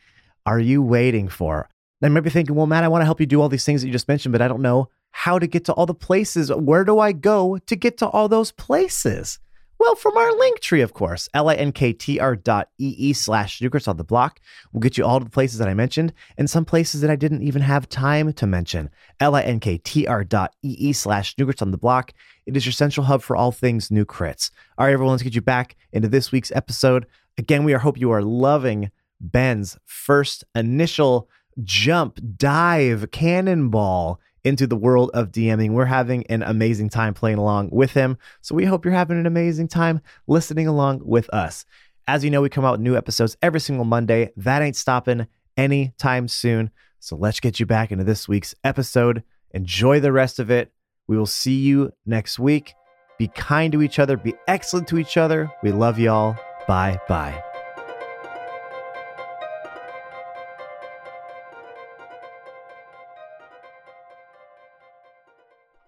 are 0.45 0.59
you 0.59 0.81
waiting 0.81 1.27
for? 1.27 1.69
Now, 2.01 2.07
you 2.07 2.13
might 2.13 2.21
be 2.21 2.29
thinking, 2.29 2.55
well, 2.55 2.67
Matt, 2.67 2.83
I 2.83 2.87
want 2.87 3.01
to 3.01 3.05
help 3.05 3.19
you 3.19 3.25
do 3.25 3.41
all 3.41 3.49
these 3.49 3.65
things 3.65 3.81
that 3.81 3.87
you 3.87 3.93
just 3.93 4.07
mentioned, 4.07 4.31
but 4.31 4.41
I 4.41 4.47
don't 4.47 4.61
know 4.61 4.89
how 5.11 5.37
to 5.37 5.47
get 5.47 5.65
to 5.65 5.73
all 5.73 5.85
the 5.85 5.93
places. 5.93 6.51
Where 6.51 6.85
do 6.85 6.99
I 6.99 7.11
go 7.11 7.57
to 7.57 7.75
get 7.75 7.97
to 7.97 8.07
all 8.07 8.29
those 8.29 8.51
places? 8.51 9.39
Well, 9.79 9.95
from 9.95 10.17
our 10.17 10.33
link 10.33 10.59
tree, 10.59 10.81
of 10.81 10.93
course, 10.93 11.29
linktr 11.33 12.43
dot 12.43 12.69
ee 12.77 13.13
slash 13.13 13.61
New 13.61 13.69
Crits 13.69 13.87
on 13.87 13.95
the 13.95 14.03
block 14.03 14.41
will 14.73 14.81
get 14.81 14.97
you 14.97 15.05
all 15.05 15.21
the 15.21 15.29
places 15.29 15.57
that 15.59 15.69
I 15.69 15.73
mentioned 15.73 16.11
and 16.37 16.49
some 16.49 16.65
places 16.65 16.99
that 16.99 17.09
I 17.09 17.15
didn't 17.15 17.43
even 17.43 17.61
have 17.61 17.87
time 17.87 18.33
to 18.33 18.45
mention. 18.45 18.89
linktr 19.21 20.27
dot 20.27 20.53
ee 20.63 20.91
slash 20.91 21.33
New 21.37 21.45
Crits 21.45 21.61
on 21.61 21.71
the 21.71 21.77
block. 21.77 22.11
It 22.45 22.57
is 22.57 22.65
your 22.65 22.73
central 22.73 23.05
hub 23.05 23.21
for 23.21 23.37
all 23.37 23.53
things 23.53 23.89
new 23.89 24.03
crits. 24.05 24.51
All 24.77 24.85
right, 24.85 24.91
everyone, 24.91 25.13
let's 25.13 25.23
get 25.23 25.33
you 25.33 25.41
back 25.41 25.77
into 25.93 26.09
this 26.09 26.29
week's 26.33 26.51
episode. 26.51 27.05
Again, 27.37 27.63
we 27.63 27.73
are 27.73 27.79
hope 27.79 27.97
you 27.97 28.11
are 28.11 28.21
loving 28.21 28.91
Ben's 29.21 29.77
first 29.85 30.43
initial 30.55 31.29
jump, 31.63 32.19
dive, 32.35 33.11
cannonball 33.11 34.19
into 34.43 34.67
the 34.67 34.75
world 34.75 35.11
of 35.13 35.31
DMing. 35.31 35.71
We're 35.71 35.85
having 35.85 36.25
an 36.27 36.43
amazing 36.43 36.89
time 36.89 37.13
playing 37.13 37.37
along 37.37 37.69
with 37.71 37.91
him. 37.91 38.17
So 38.41 38.55
we 38.55 38.65
hope 38.65 38.85
you're 38.85 38.93
having 38.93 39.19
an 39.19 39.25
amazing 39.25 39.67
time 39.67 40.01
listening 40.27 40.67
along 40.67 41.01
with 41.03 41.29
us. 41.29 41.65
As 42.07 42.23
you 42.23 42.31
know, 42.31 42.41
we 42.41 42.49
come 42.49 42.65
out 42.65 42.73
with 42.73 42.81
new 42.81 42.97
episodes 42.97 43.37
every 43.41 43.59
single 43.59 43.85
Monday. 43.85 44.31
That 44.37 44.61
ain't 44.61 44.75
stopping 44.75 45.27
anytime 45.57 46.27
soon. 46.27 46.71
So 46.99 47.15
let's 47.15 47.39
get 47.39 47.59
you 47.59 47.65
back 47.65 47.91
into 47.91 48.03
this 48.03 48.27
week's 48.27 48.55
episode. 48.63 49.23
Enjoy 49.51 49.99
the 49.99 50.11
rest 50.11 50.39
of 50.39 50.49
it. 50.51 50.71
We 51.07 51.17
will 51.17 51.25
see 51.25 51.55
you 51.55 51.91
next 52.05 52.39
week. 52.39 52.73
Be 53.17 53.27
kind 53.27 53.71
to 53.73 53.81
each 53.81 53.99
other, 53.99 54.15
be 54.15 54.33
excellent 54.47 54.87
to 54.89 54.97
each 54.97 55.17
other. 55.17 55.51
We 55.61 55.71
love 55.71 55.99
y'all. 55.99 56.37
Bye 56.67 56.99
bye. 57.07 57.48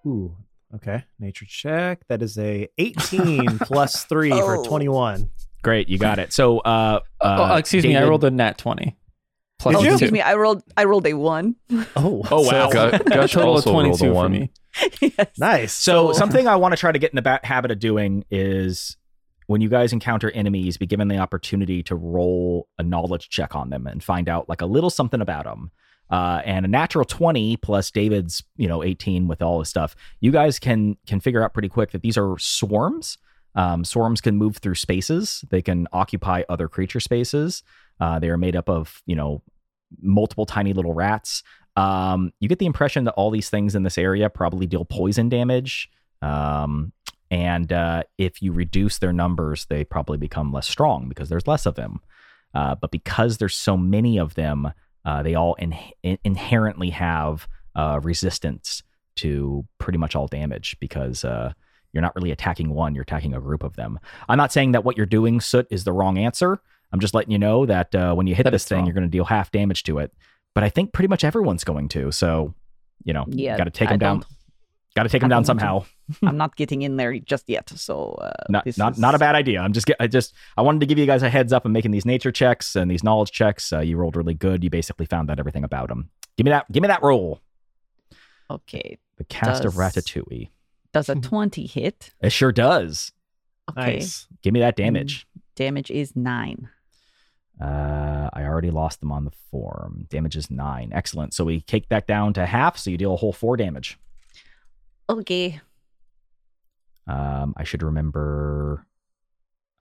Ooh, 0.05 0.35
okay. 0.75 1.03
Nature 1.19 1.45
check. 1.47 2.01
That 2.07 2.21
is 2.21 2.37
a 2.37 2.67
18 2.77 3.59
plus 3.59 4.03
3 4.05 4.31
for 4.31 4.57
Oh. 4.57 4.63
21. 4.63 5.29
Great, 5.63 5.89
you 5.89 5.97
got 5.99 6.17
it. 6.19 6.33
So, 6.33 6.59
uh, 6.59 6.99
uh 7.19 7.49
oh, 7.51 7.55
excuse 7.57 7.83
me, 7.83 7.95
I 7.95 8.03
rolled 8.07 8.23
a 8.23 8.31
nat 8.31 8.57
20. 8.57 8.97
Plus 9.59 9.75
Did 9.75 9.79
Oh, 9.79 9.83
you? 9.83 9.91
excuse 9.91 10.11
me. 10.11 10.21
I 10.21 10.33
rolled. 10.33 10.63
I 10.75 10.85
rolled 10.85 11.05
a 11.05 11.13
one. 11.13 11.55
Oh, 11.95 12.23
Oh 12.31 12.41
wow! 12.41 12.69
Gu- 12.71 12.79
A 12.79 12.99
Gush 13.03 13.33
total 13.33 13.49
of 13.51 13.55
also 13.67 13.71
rolled 13.73 13.93
a 13.93 13.97
22 13.97 14.13
for 14.13 14.27
me. 14.29 14.51
yes. 15.01 15.27
nice. 15.37 15.73
So 15.73 16.13
So- 16.13 16.17
something 16.17 16.47
I 16.47 16.55
want 16.55 16.71
to 16.71 16.77
try 16.77 16.91
to 16.91 16.97
get 16.97 17.11
in 17.11 17.15
the 17.15 17.21
ba- 17.21 17.41
habit 17.43 17.69
of 17.69 17.77
doing 17.77 18.25
is 18.31 18.97
when 19.45 19.61
you 19.61 19.69
guys 19.69 19.93
encounter 19.93 20.31
enemies, 20.31 20.77
be 20.77 20.87
given 20.87 21.09
the 21.09 21.17
opportunity 21.17 21.83
to 21.83 21.95
roll 21.95 22.67
a 22.79 22.83
knowledge 22.83 23.29
check 23.29 23.55
on 23.55 23.69
them 23.69 23.85
and 23.85 24.03
find 24.03 24.27
out 24.29 24.49
like 24.49 24.61
a 24.61 24.65
little 24.65 24.89
something 24.89 25.21
about 25.21 25.43
them. 25.43 25.69
Uh, 26.11 26.41
and 26.43 26.65
a 26.65 26.67
natural 26.67 27.05
20 27.05 27.57
plus 27.57 27.89
David's, 27.89 28.43
you 28.57 28.67
know, 28.67 28.83
18 28.83 29.27
with 29.27 29.41
all 29.41 29.59
his 29.59 29.69
stuff, 29.69 29.95
you 30.19 30.31
guys 30.31 30.59
can 30.59 30.97
can 31.07 31.21
figure 31.21 31.41
out 31.43 31.53
pretty 31.53 31.69
quick 31.69 31.91
that 31.91 32.01
these 32.01 32.17
are 32.17 32.37
swarms. 32.37 33.17
Um, 33.55 33.83
swarms 33.83 34.21
can 34.21 34.35
move 34.37 34.57
through 34.57 34.75
spaces. 34.75 35.43
They 35.49 35.61
can 35.61 35.87
occupy 35.93 36.43
other 36.49 36.67
creature 36.67 36.99
spaces. 36.99 37.63
Uh, 37.99 38.19
they 38.19 38.29
are 38.29 38.37
made 38.37 38.55
up 38.55 38.69
of, 38.69 39.01
you 39.05 39.15
know, 39.15 39.41
multiple 40.01 40.45
tiny 40.45 40.73
little 40.73 40.93
rats. 40.93 41.43
Um, 41.75 42.33
you 42.39 42.49
get 42.49 42.59
the 42.59 42.65
impression 42.65 43.05
that 43.05 43.13
all 43.13 43.31
these 43.31 43.49
things 43.49 43.75
in 43.75 43.83
this 43.83 43.97
area 43.97 44.29
probably 44.29 44.67
deal 44.67 44.85
poison 44.85 45.29
damage. 45.29 45.89
Um, 46.21 46.91
and 47.29 47.71
uh, 47.71 48.03
if 48.17 48.41
you 48.41 48.51
reduce 48.51 48.99
their 48.99 49.13
numbers, 49.13 49.65
they 49.65 49.85
probably 49.85 50.17
become 50.17 50.51
less 50.51 50.67
strong 50.67 51.07
because 51.07 51.29
there's 51.29 51.47
less 51.47 51.65
of 51.65 51.75
them. 51.75 51.99
Uh, 52.53 52.75
but 52.75 52.91
because 52.91 53.37
there's 53.37 53.55
so 53.55 53.77
many 53.77 54.17
of 54.17 54.35
them, 54.35 54.73
uh, 55.05 55.23
they 55.23 55.35
all 55.35 55.55
in- 55.55 55.75
in- 56.03 56.17
inherently 56.23 56.89
have 56.91 57.47
uh, 57.75 57.99
resistance 58.03 58.83
to 59.17 59.65
pretty 59.77 59.97
much 59.97 60.15
all 60.15 60.27
damage 60.27 60.77
because 60.79 61.23
uh, 61.25 61.51
you're 61.93 62.01
not 62.01 62.15
really 62.15 62.31
attacking 62.31 62.69
one, 62.69 62.95
you're 62.95 63.01
attacking 63.03 63.33
a 63.33 63.39
group 63.41 63.63
of 63.63 63.75
them. 63.75 63.99
I'm 64.29 64.37
not 64.37 64.51
saying 64.51 64.71
that 64.73 64.83
what 64.83 64.97
you're 64.97 65.05
doing, 65.05 65.41
Soot, 65.41 65.67
is 65.69 65.83
the 65.83 65.93
wrong 65.93 66.17
answer. 66.17 66.61
I'm 66.93 66.99
just 66.99 67.13
letting 67.13 67.31
you 67.31 67.39
know 67.39 67.65
that 67.65 67.93
uh, 67.95 68.13
when 68.13 68.27
you 68.27 68.35
hit 68.35 68.43
That 68.43 68.51
this 68.51 68.65
thing, 68.65 68.79
wrong. 68.79 68.85
you're 68.87 68.93
going 68.93 69.07
to 69.07 69.09
deal 69.09 69.25
half 69.25 69.51
damage 69.51 69.83
to 69.83 69.99
it. 69.99 70.13
But 70.53 70.63
I 70.65 70.69
think 70.69 70.91
pretty 70.91 71.07
much 71.07 71.23
everyone's 71.23 71.63
going 71.63 71.87
to. 71.89 72.11
So, 72.11 72.53
you 73.05 73.13
know, 73.13 73.25
Yeah, 73.29 73.57
got 73.57 73.63
to 73.65 73.69
take 73.69 73.87
I 73.89 73.93
them 73.93 73.99
down. 73.99 74.23
Don't- 74.93 75.03
Got 75.03 75.03
to 75.03 75.09
take 75.09 75.21
I 75.21 75.23
them 75.23 75.29
down 75.29 75.45
somehow. 75.45 75.85
I'm 76.21 76.37
not 76.43 76.55
getting 76.57 76.81
in 76.81 76.97
there 76.97 77.17
just 77.19 77.47
yet. 77.47 77.69
So 77.69 78.11
uh, 78.21 78.31
Not 78.49 78.65
this 78.65 78.77
not 78.77 78.93
is- 78.93 78.99
not 78.99 79.15
a 79.15 79.19
bad 79.19 79.35
idea. 79.35 79.61
I'm 79.61 79.71
just 79.73 79.87
get, 79.87 79.95
I 79.99 80.07
just 80.07 80.33
I 80.57 80.61
wanted 80.61 80.79
to 80.81 80.85
give 80.85 80.97
you 80.97 81.05
guys 81.05 81.23
a 81.23 81.29
heads 81.29 81.53
up. 81.53 81.65
I'm 81.65 81.71
making 81.71 81.91
these 81.91 82.05
nature 82.05 82.31
checks 82.31 82.75
and 82.75 82.91
these 82.91 83.03
knowledge 83.03 83.31
checks. 83.31 83.71
Uh, 83.71 83.79
you 83.79 83.95
rolled 83.97 84.15
really 84.17 84.33
good. 84.33 84.63
You 84.63 84.69
basically 84.69 85.05
found 85.05 85.31
out 85.31 85.39
everything 85.39 85.63
about 85.63 85.87
them. 85.89 86.09
Give 86.37 86.43
me 86.45 86.51
that. 86.51 86.69
Give 86.71 86.81
me 86.81 86.87
that 86.87 87.01
roll. 87.03 87.39
Okay. 88.49 88.97
The 89.17 89.23
cast 89.23 89.63
of 89.65 89.73
Does- 89.75 89.79
Ratatouille. 89.95 90.49
Does 90.93 91.07
a 91.07 91.15
20 91.21 91.65
hit? 91.67 92.11
It 92.21 92.31
sure 92.31 92.51
does. 92.51 93.13
Okay. 93.69 93.93
Nice. 93.99 94.27
Give 94.41 94.53
me 94.53 94.59
that 94.59 94.75
damage. 94.75 95.25
Damage 95.55 95.89
is 95.89 96.15
nine. 96.17 96.67
Uh, 97.61 98.29
I 98.33 98.43
already 98.43 98.71
lost 98.71 98.99
them 98.99 99.11
on 99.11 99.23
the 99.23 99.31
form. 99.51 100.07
Damage 100.09 100.35
is 100.35 100.49
nine. 100.49 100.91
Excellent. 100.93 101.33
So 101.33 101.45
we 101.45 101.61
take 101.61 101.87
that 101.89 102.07
down 102.07 102.33
to 102.33 102.45
half. 102.45 102.77
So 102.77 102.89
you 102.89 102.97
deal 102.97 103.13
a 103.13 103.17
whole 103.17 103.31
four 103.33 103.55
damage. 103.55 103.97
Okay. 105.11 105.59
Um, 107.07 107.53
I 107.57 107.63
should 107.63 107.83
remember. 107.83 108.85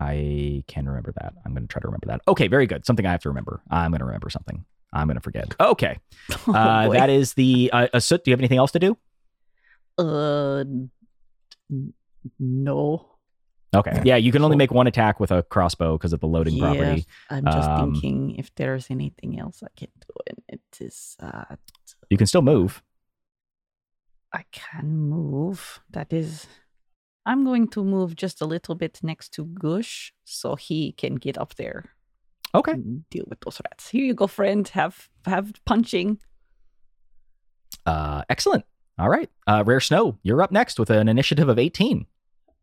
I 0.01 0.65
can 0.67 0.87
remember 0.89 1.13
that. 1.21 1.35
I'm 1.45 1.53
going 1.53 1.67
to 1.67 1.69
try 1.73 1.81
to 1.81 1.87
remember 1.89 2.07
that. 2.07 2.23
Okay, 2.27 2.49
very 2.49 2.67
good. 2.67 2.87
Something 2.87 3.05
I 3.07 3.11
have 3.13 3.21
to 3.23 3.29
remember. 3.29 3.61
I'm 3.71 3.91
going 3.91 3.99
to 4.01 4.07
remember 4.07 4.31
something. 4.31 4.65
I'm 4.93 5.07
going 5.07 5.17
to 5.17 5.21
forget. 5.23 5.55
Okay. 5.61 5.99
Oh, 6.49 6.53
Uh, 6.55 6.89
that 6.91 7.11
is 7.11 7.35
the. 7.35 7.71
Uh, 7.73 8.01
Soot, 8.01 8.25
do 8.25 8.31
you 8.31 8.33
have 8.33 8.41
anything 8.41 8.59
else 8.59 8.73
to 8.73 8.79
do? 8.79 8.97
Uh, 9.99 10.61
n- 11.71 11.93
no. 12.39 13.07
Okay. 13.77 14.01
Yeah, 14.05 14.17
you 14.17 14.33
can 14.33 14.43
only 14.43 14.57
make 14.57 14.73
one 14.73 14.87
attack 14.89 15.21
with 15.21 15.31
a 15.31 15.43
crossbow 15.45 15.97
because 15.97 16.13
of 16.13 16.21
the 16.21 16.27
loading 16.27 16.55
Yeah, 16.57 16.61
property. 16.63 17.07
I'm 17.29 17.45
just 17.45 17.69
Um, 17.71 17.93
thinking 17.93 18.37
if 18.37 18.53
there's 18.57 18.91
anything 18.91 19.39
else 19.39 19.63
I 19.63 19.69
can 19.77 19.89
do, 20.01 20.15
and 20.29 20.39
it 20.49 20.61
is 20.81 21.17
uh, 21.21 21.55
You 22.09 22.17
can 22.17 22.27
still 22.27 22.43
move. 22.43 22.83
I 24.33 24.45
can 24.53 24.97
move. 24.97 25.81
That 25.91 26.13
is, 26.13 26.47
I'm 27.27 27.45
going 27.45 27.69
to 27.69 27.85
move 27.85 28.15
just 28.17 28.41
a 28.41 28.47
little 28.47 28.75
bit 28.75 29.01
next 29.03 29.31
to 29.35 29.45
Gush 29.45 30.13
so 30.25 30.55
he 30.57 30.93
can 30.93 31.17
get 31.17 31.37
up 31.39 31.55
there 31.57 31.91
Okay. 32.55 32.73
and 32.73 33.09
deal 33.11 33.25
with 33.29 33.41
those 33.41 33.61
rats. 33.65 33.89
Here 33.91 34.05
you 34.05 34.15
go, 34.15 34.27
friend. 34.27 34.67
Have 34.69 35.09
have 35.27 35.53
punching. 35.67 36.19
Uh, 37.87 38.23
excellent. 38.29 38.65
All 38.99 39.09
right. 39.09 39.31
Uh, 39.47 39.65
Rare 39.67 39.81
Snow, 39.81 40.19
you're 40.23 40.43
up 40.43 40.53
next 40.53 40.79
with 40.79 40.91
an 40.91 41.09
initiative 41.09 41.49
of 41.49 41.59
18. 41.59 42.07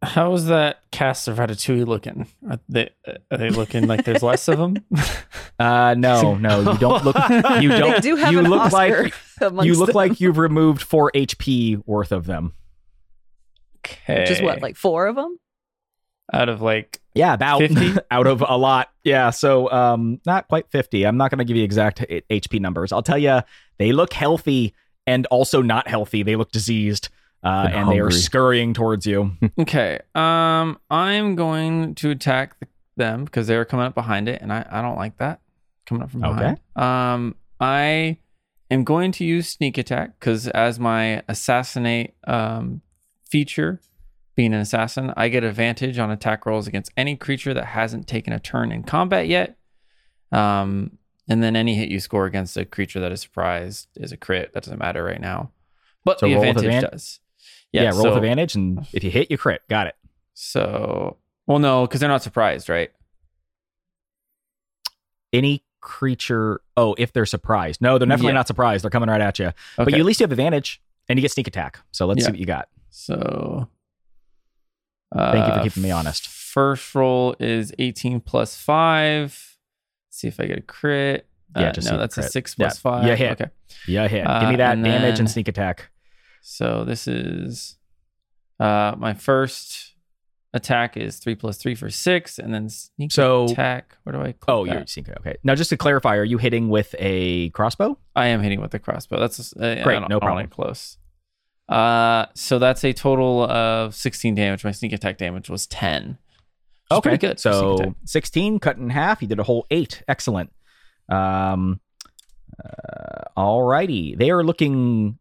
How's 0.03 0.45
that 0.45 0.82
cast 0.91 1.28
of 1.28 1.38
Ratatouille 1.38 1.88
looking? 1.88 2.28
Are 2.49 2.59
they 2.70 2.91
are 3.32 3.38
they 3.38 3.49
looking 3.49 3.88
like 3.88 4.05
there's 4.05 4.22
less 4.22 4.47
of 4.47 4.59
them? 4.59 4.78
Uh, 5.59 5.95
no, 5.97 6.35
no, 6.39 6.71
you 6.73 6.77
don't 6.77 7.03
look. 7.03 7.15
You 7.61 7.69
don't. 7.69 7.93
they 7.93 7.99
do 8.01 8.15
have 8.15 8.31
you 8.31 8.39
an 8.39 8.49
look 8.49 8.61
Oscar 8.61 9.03
like 9.03 9.13
amongst 9.41 9.65
you 9.67 9.75
look 9.75 9.87
them. 9.87 9.95
like 9.95 10.19
you've 10.21 10.37
removed 10.37 10.81
four 10.83 11.11
HP 11.15 11.81
worth 11.85 12.11
of 12.11 12.25
them. 12.25 12.53
okay. 13.79 14.25
just 14.25 14.43
what, 14.43 14.61
like 14.61 14.75
four 14.75 15.07
of 15.07 15.15
them? 15.15 15.37
out 16.33 16.49
of 16.49 16.61
like 16.61 16.99
Yeah, 17.15 17.33
about 17.33 17.59
50? 17.59 17.95
out 18.11 18.27
of 18.27 18.43
a 18.45 18.57
lot. 18.57 18.89
Yeah, 19.05 19.29
so 19.29 19.71
um, 19.71 20.19
not 20.25 20.47
quite 20.49 20.69
fifty. 20.69 21.05
I'm 21.05 21.15
not 21.17 21.31
going 21.31 21.39
to 21.39 21.45
give 21.45 21.55
you 21.57 21.63
exact 21.63 21.99
HP 22.29 22.59
numbers. 22.59 22.91
I'll 22.91 23.01
tell 23.01 23.17
you, 23.17 23.39
they 23.77 23.93
look 23.93 24.11
healthy 24.13 24.73
and 25.05 25.25
also 25.27 25.61
not 25.61 25.87
healthy. 25.87 26.21
They 26.23 26.35
look 26.35 26.51
diseased, 26.51 27.07
uh, 27.45 27.67
And 27.69 27.73
and 27.75 27.91
they 27.91 27.99
are 27.99 28.11
scurrying 28.11 28.73
towards 28.73 29.05
you. 29.05 29.31
Okay. 29.57 29.99
Um, 30.15 30.77
I'm 30.89 31.35
going 31.35 31.95
to 31.95 32.09
attack 32.09 32.57
them 32.97 33.23
because 33.23 33.47
they're 33.47 33.63
coming 33.63 33.85
up 33.85 33.95
behind 33.95 34.27
it, 34.27 34.41
and 34.41 34.51
I, 34.51 34.65
I 34.69 34.81
don't 34.81 34.97
like 34.97 35.17
that 35.19 35.39
coming 35.88 36.03
up 36.03 36.11
from 36.11 36.21
behind. 36.21 36.59
Um, 36.75 37.35
I 37.59 38.17
am 38.69 38.83
going 38.83 39.11
to 39.13 39.25
use 39.25 39.49
sneak 39.49 39.77
attack 39.77 40.19
because 40.19 40.47
as 40.49 40.79
my 40.79 41.23
assassinate 41.27 42.13
um 42.27 42.81
feature, 43.29 43.81
being 44.35 44.53
an 44.53 44.59
assassin, 44.59 45.11
I 45.17 45.29
get 45.29 45.43
advantage 45.43 45.97
on 45.97 46.11
attack 46.11 46.45
rolls 46.45 46.67
against 46.67 46.91
any 46.95 47.15
creature 47.15 47.53
that 47.53 47.65
hasn't 47.65 48.07
taken 48.07 48.31
a 48.33 48.39
turn 48.39 48.71
in 48.71 48.83
combat 48.83 49.27
yet. 49.27 49.57
Um, 50.31 50.97
and 51.29 51.41
then 51.43 51.55
any 51.55 51.75
hit 51.75 51.89
you 51.89 51.99
score 51.99 52.25
against 52.25 52.55
a 52.55 52.63
creature 52.65 52.99
that 52.99 53.11
is 53.11 53.21
surprised 53.21 53.88
is 53.95 54.11
a 54.11 54.17
crit. 54.17 54.53
That 54.53 54.63
doesn't 54.63 54.79
matter 54.79 55.03
right 55.03 55.19
now, 55.19 55.51
but 56.05 56.19
So 56.19 56.27
the 56.27 56.35
advantage 56.35 56.63
advan- 56.65 56.91
does. 56.91 57.19
Yeah, 57.73 57.89
roll 57.89 58.05
with 58.05 58.17
advantage, 58.17 58.55
and 58.55 58.88
if 58.93 59.03
you 59.03 59.09
hit, 59.11 59.29
you 59.29 59.38
crit. 59.38 59.61
Got 59.69 59.88
it. 59.88 59.95
so, 60.33 61.17
well, 61.47 61.59
no, 61.59 61.85
because 61.85 61.99
they're 61.99 62.09
not 62.09 62.23
surprised, 62.23 62.69
right? 62.69 62.91
Any 65.33 65.63
creature. 65.82 66.61
Oh, 66.75 66.95
if 66.97 67.13
they're 67.13 67.25
surprised. 67.25 67.82
No, 67.82 67.97
they're 67.97 68.07
definitely 68.07 68.30
Yeah. 68.32 68.36
not 68.36 68.47
surprised. 68.47 68.84
They're 68.84 68.89
coming 68.91 69.09
right 69.09 69.21
at 69.21 69.39
you. 69.39 69.47
Okay. 69.47 69.53
But 69.78 69.93
you 69.93 69.99
at 69.99 70.05
least 70.05 70.19
you 70.19 70.23
have 70.25 70.32
advantage, 70.32 70.82
and 71.09 71.17
you 71.17 71.21
get 71.21 71.32
sneak 71.32 71.47
attack. 71.47 71.80
So 71.91 72.05
let's 72.05 72.23
see 72.25 72.32
what 72.32 72.39
you 72.39 72.45
got. 72.45 72.67
so, 72.89 73.69
Thank 75.15 75.47
you 75.47 75.53
for 75.53 75.59
uh, 75.59 75.63
keeping 75.63 75.84
me 75.84 75.91
honest. 75.91 76.28
First 76.28 76.93
roll 76.93 77.36
is 77.39 77.71
18 77.80 78.19
plus 78.21 78.55
five. 78.57 79.57
see 80.09 80.28
if 80.28 80.39
I 80.39 80.45
get 80.47 80.57
a 80.57 80.61
crit. 80.61 81.28
Yeah, 81.55 81.69
Uh, 81.69 81.71
just 81.71 81.89
no, 81.91 81.97
that's 81.97 82.17
a 82.17 82.21
crit. 82.21 82.32
six 82.32 82.55
Yeah, 82.57 82.65
plus 82.67 82.80
five. 82.80 83.05
Yeah, 83.07 83.15
hit. 83.15 83.32
Okay. 83.34 83.51
Yeah, 83.88 84.07
hit. 84.07 84.23
Give 84.23 84.28
Uh, 84.28 84.49
me 84.49 84.55
that 84.57 84.73
and 84.73 84.84
damage 84.84 85.19
and 85.19 85.30
sneak 85.30 85.47
attack. 85.47 85.89
So 86.41 86.84
this 86.84 87.07
is 87.07 87.78
uh 88.59 88.95
my 88.97 89.13
first 89.13 89.86
attack 90.57 90.97
is 90.97 91.17
three 91.19 91.35
plus 91.35 91.57
three 91.57 91.73
for 91.75 91.89
six, 91.89 92.37
and 92.39 92.53
then 92.53 92.67
sneak 92.69 93.11
So- 93.13 93.45
attack. 93.45 93.95
Where 94.03 94.13
do 94.13 94.19
I? 94.19 94.33
Click 94.33 94.43
Oh, 94.49 94.65
that? 94.65 94.73
you're 94.73 94.87
sneak. 94.87 95.07
Okay. 95.09 95.35
Now, 95.43 95.55
just 95.55 95.69
to 95.69 95.77
clarify, 95.77 96.17
are 96.17 96.23
you 96.25 96.37
hitting 96.37 96.67
with 96.67 96.93
a 96.99 97.49
crossbow? 97.51 97.97
I 98.15 98.27
am 98.27 98.41
hitting 98.41 98.59
with 98.59 98.71
the 98.71 98.79
crossbow. 98.79 99.19
That's 99.19 99.55
uh, 99.55 99.81
Great, 99.83 100.07
no 100.09 100.19
problem. 100.19 100.47
close. 100.49 100.97
Uh, 101.69 102.25
so 102.33 102.59
that's 102.59 102.83
a 102.83 102.93
total 102.93 103.43
of 103.43 103.93
16 103.95 104.35
damage. 104.35 104.63
My 104.63 104.71
sneak 104.71 104.93
attack 104.93 105.17
damage 105.17 105.49
was 105.49 105.67
10. 105.67 106.17
Okay, 106.89 107.17
good. 107.17 107.39
So 107.39 107.95
16 108.05 108.59
cut 108.59 108.77
in 108.77 108.89
half. 108.89 109.21
You 109.21 109.27
did 109.27 109.39
a 109.39 109.43
whole 109.43 109.65
eight. 109.71 110.01
Excellent. 110.07 110.51
Um, 111.09 111.81
uh, 112.63 113.23
alrighty. 113.37 114.17
They 114.17 114.31
are 114.31 114.43
looking 114.43 115.19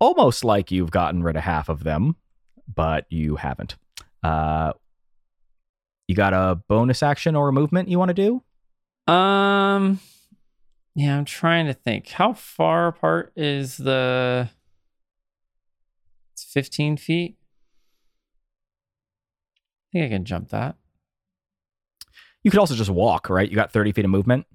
almost 0.00 0.44
like 0.44 0.70
you've 0.72 0.90
gotten 0.90 1.22
rid 1.22 1.36
of 1.36 1.42
half 1.44 1.68
of 1.68 1.84
them, 1.84 2.16
but 2.74 3.06
you 3.08 3.36
haven't. 3.36 3.76
Uh, 4.26 4.72
you 6.08 6.14
got 6.14 6.34
a 6.34 6.60
bonus 6.68 7.02
action 7.02 7.36
or 7.36 7.48
a 7.48 7.52
movement 7.52 7.88
you 7.88 7.98
want 7.98 8.08
to 8.08 8.14
do? 8.14 9.12
Um, 9.12 10.00
yeah, 10.94 11.16
I'm 11.16 11.24
trying 11.24 11.66
to 11.66 11.74
think. 11.74 12.08
How 12.08 12.32
far 12.32 12.88
apart 12.88 13.32
is 13.36 13.76
the? 13.76 14.50
It's 16.32 16.44
15 16.44 16.96
feet. 16.96 17.36
I 19.94 19.98
think 19.98 20.04
I 20.06 20.14
can 20.14 20.24
jump 20.24 20.48
that. 20.50 20.76
You 22.42 22.50
could 22.50 22.60
also 22.60 22.74
just 22.74 22.90
walk, 22.90 23.30
right? 23.30 23.48
You 23.48 23.56
got 23.56 23.72
30 23.72 23.92
feet 23.92 24.04
of 24.04 24.10
movement. 24.10 24.46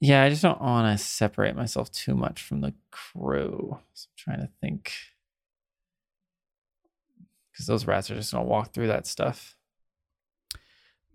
Yeah, 0.00 0.22
I 0.22 0.28
just 0.28 0.42
don't 0.42 0.60
want 0.60 0.98
to 0.98 1.04
separate 1.04 1.56
myself 1.56 1.90
too 1.90 2.14
much 2.14 2.42
from 2.42 2.60
the 2.60 2.74
crew. 2.90 3.78
So 3.94 4.08
I'm 4.08 4.16
trying 4.16 4.40
to 4.40 4.50
think. 4.60 4.92
Because 7.54 7.66
those 7.66 7.86
rats 7.86 8.10
are 8.10 8.16
just 8.16 8.32
gonna 8.32 8.44
walk 8.44 8.72
through 8.74 8.88
that 8.88 9.06
stuff. 9.06 9.56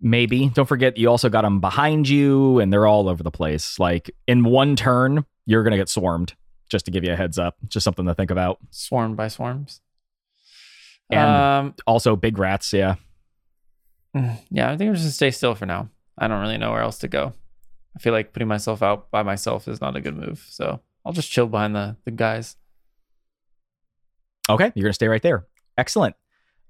Maybe. 0.00 0.48
Don't 0.48 0.66
forget, 0.66 0.96
you 0.96 1.08
also 1.10 1.28
got 1.28 1.42
them 1.42 1.60
behind 1.60 2.08
you, 2.08 2.58
and 2.58 2.72
they're 2.72 2.86
all 2.86 3.08
over 3.08 3.22
the 3.22 3.30
place. 3.30 3.78
Like 3.78 4.10
in 4.26 4.44
one 4.44 4.74
turn, 4.74 5.24
you're 5.46 5.62
gonna 5.62 5.76
get 5.76 5.88
swarmed. 5.90 6.34
Just 6.70 6.84
to 6.86 6.90
give 6.90 7.04
you 7.04 7.12
a 7.12 7.16
heads 7.16 7.38
up, 7.38 7.56
just 7.68 7.84
something 7.84 8.06
to 8.06 8.14
think 8.14 8.30
about. 8.30 8.58
Swarmed 8.70 9.16
by 9.16 9.28
swarms. 9.28 9.80
And- 11.10 11.28
um, 11.28 11.74
Also, 11.86 12.14
big 12.16 12.38
rats. 12.38 12.72
Yeah. 12.72 12.94
yeah, 14.14 14.70
I 14.70 14.76
think 14.76 14.88
I'm 14.88 14.94
just 14.94 15.04
gonna 15.04 15.10
stay 15.12 15.30
still 15.32 15.54
for 15.54 15.66
now. 15.66 15.88
I 16.16 16.28
don't 16.28 16.40
really 16.40 16.58
know 16.58 16.70
where 16.70 16.82
else 16.82 16.98
to 16.98 17.08
go. 17.08 17.32
I 17.96 17.98
feel 17.98 18.12
like 18.12 18.32
putting 18.32 18.46
myself 18.48 18.82
out 18.82 19.10
by 19.10 19.22
myself 19.24 19.66
is 19.68 19.80
not 19.80 19.96
a 19.96 20.00
good 20.00 20.16
move. 20.16 20.46
So 20.48 20.80
I'll 21.04 21.12
just 21.12 21.30
chill 21.30 21.48
behind 21.48 21.74
the 21.74 21.96
the 22.04 22.12
guys. 22.12 22.56
Okay, 24.48 24.70
you're 24.74 24.84
gonna 24.84 24.92
stay 24.94 25.08
right 25.08 25.22
there. 25.22 25.46
Excellent. 25.76 26.14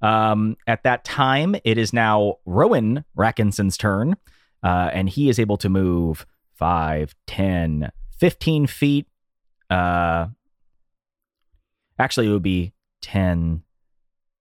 Um, 0.03 0.57
at 0.66 0.82
that 0.84 1.05
time, 1.05 1.57
it 1.64 1.76
is 1.78 1.92
now 1.92 2.36
Rowan 2.46 3.05
Rackinson's 3.14 3.76
turn, 3.76 4.16
uh, 4.62 4.90
and 4.92 5.09
he 5.09 5.28
is 5.28 5.38
able 5.38 5.57
to 5.59 5.68
move 5.68 6.26
5, 6.55 7.14
10, 7.26 7.90
15 8.18 8.66
feet. 8.66 9.07
Uh, 9.68 10.26
actually, 11.98 12.28
it 12.28 12.32
would 12.32 12.42
be 12.42 12.72
10, 13.03 13.62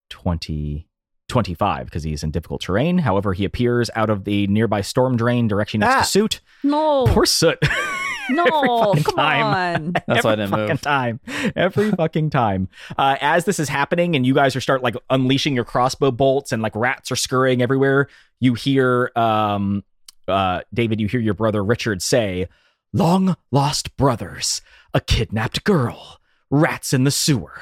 20, 0.10 0.88
25 1.28 1.86
because 1.86 2.04
he's 2.04 2.24
in 2.24 2.32
difficult 2.32 2.62
terrain. 2.62 2.98
However, 3.00 3.34
he 3.34 3.46
appears 3.46 3.90
out 3.96 4.10
of 4.10 4.24
the 4.24 4.48
nearby 4.48 4.82
storm 4.82 5.16
drain 5.18 5.48
direction 5.48 5.82
next 5.82 5.94
Ah. 5.96 6.00
to 6.02 6.06
Soot. 6.08 6.42
No, 6.64 7.06
Poor 7.08 7.26
Soot. 7.26 7.60
no, 8.36 8.94
come 9.04 9.16
time. 9.16 9.86
on. 9.86 9.94
That's 10.08 10.24
why 10.24 10.32
I 10.32 10.34
Every 10.34 10.36
didn't 10.36 10.50
fucking 10.50 10.68
move. 10.70 10.82
time. 10.82 11.20
Every 11.56 11.92
fucking 11.92 12.30
time. 12.30 12.68
Uh, 12.98 13.18
as 13.22 13.46
this 13.46 13.60
is 13.60 13.70
happening 13.70 14.16
and 14.16 14.26
you 14.26 14.34
guys 14.34 14.56
are 14.56 14.62
start 14.62 14.82
like 14.84 14.96
unleashing 15.10 15.56
your 15.56 15.66
crossbow 15.66 16.12
bolts 16.12 16.52
and 16.52 16.62
like 16.62 16.76
rats 16.76 17.12
are 17.12 17.16
scurrying 17.16 17.62
everywhere, 17.62 18.08
you 18.40 18.54
hear 18.54 19.12
um 19.16 19.84
uh 20.28 20.62
David, 20.74 21.00
you 21.02 21.08
hear 21.08 21.20
your 21.20 21.34
brother 21.34 21.64
Richard 21.64 22.02
say, 22.02 22.48
Long 22.94 23.36
lost 23.52 23.96
brothers, 23.98 24.62
a 24.94 25.00
kidnapped 25.02 25.64
girl, 25.64 26.20
rats 26.50 26.94
in 26.94 27.04
the 27.04 27.12
sewer. 27.12 27.62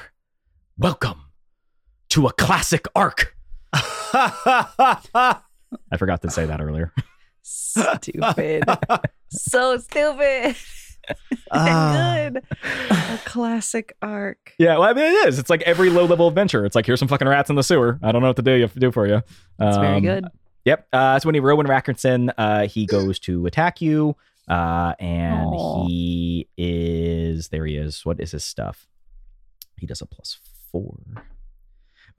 Welcome 0.78 1.22
to 2.09 2.28
a 2.28 2.34
classic 2.34 2.88
arc. 2.95 3.36
I 3.74 5.41
forgot 5.97 6.22
to 6.22 6.30
say 6.30 6.45
that 6.45 6.61
earlier. 6.61 6.93
Stupid. 7.41 8.63
So 9.30 9.78
stupid. 9.78 10.55
Ah. 11.51 12.28
Good. 12.34 12.43
A 12.89 13.19
classic 13.23 13.95
arc. 14.01 14.53
Yeah, 14.59 14.73
well, 14.78 14.84
I 14.89 14.93
mean, 14.93 15.05
it 15.05 15.28
is. 15.30 15.39
It's 15.39 15.49
like 15.49 15.61
every 15.61 15.89
low 15.89 16.03
level 16.03 16.28
adventure. 16.28 16.65
It's 16.65 16.75
like 16.75 16.86
here's 16.86 16.99
some 16.99 17.07
fucking 17.07 17.30
rats 17.30 17.49
in 17.49 17.55
the 17.55 17.63
sewer. 17.63 17.97
I 18.03 18.11
don't 18.11 18.21
know 18.21 18.28
what 18.28 18.36
to 18.36 18.41
do. 18.41 18.51
You 18.51 18.63
have 18.63 18.73
to 18.73 18.80
do 18.82 18.91
for 18.91 19.07
you. 19.07 19.21
That's 19.57 19.78
very 19.78 19.95
Um, 19.95 20.03
good. 20.03 20.25
Yep. 20.65 20.88
Uh, 20.91 21.17
so 21.17 21.28
when 21.28 21.36
he 21.36 21.39
Rowan 21.39 21.65
Rackerson, 21.65 22.34
uh, 22.38 22.67
he 22.67 22.86
goes 22.88 23.19
to 23.19 23.45
attack 23.45 23.80
you, 23.80 24.17
uh, 24.49 24.95
and 24.99 25.45
Aw. 25.45 25.88
he 25.88 26.49
is 26.57 27.47
there. 27.47 27.65
He 27.65 27.78
is. 27.78 28.03
What 28.05 28.19
is 28.19 28.32
his 28.32 28.43
stuff? 28.43 28.86
He 29.80 29.86
does 29.88 30.01
a 30.01 30.05
plus 30.05 30.39
four. 30.73 30.97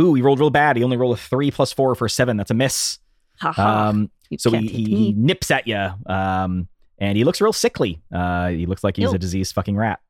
Ooh, 0.01 0.15
he 0.15 0.23
rolled 0.23 0.41
real 0.41 0.49
bad. 0.49 0.79
He 0.79 0.85
only 0.85 0.97
rolled 0.97 1.19
a 1.19 1.21
three 1.21 1.51
plus 1.51 1.73
four 1.75 1.95
for 1.95 2.07
a 2.07 2.11
seven. 2.11 2.39
That's 2.39 2.51
a 2.53 2.55
miss. 2.55 3.01
Haha. 3.39 3.89
Um, 3.91 4.11
so 4.39 4.51
he, 4.51 4.67
he, 4.67 4.85
he 4.85 5.13
nips 5.13 5.51
at 5.51 5.67
you, 5.67 5.91
um, 6.07 6.69
and 6.99 7.17
he 7.17 7.25
looks 7.25 7.41
real 7.41 7.53
sickly. 7.53 8.01
Uh, 8.13 8.49
he 8.49 8.67
looks 8.67 8.85
like 8.85 8.97
he's 8.97 9.11
Ew. 9.11 9.15
a 9.15 9.19
diseased 9.19 9.55
fucking 9.55 9.77
rat. 9.77 10.01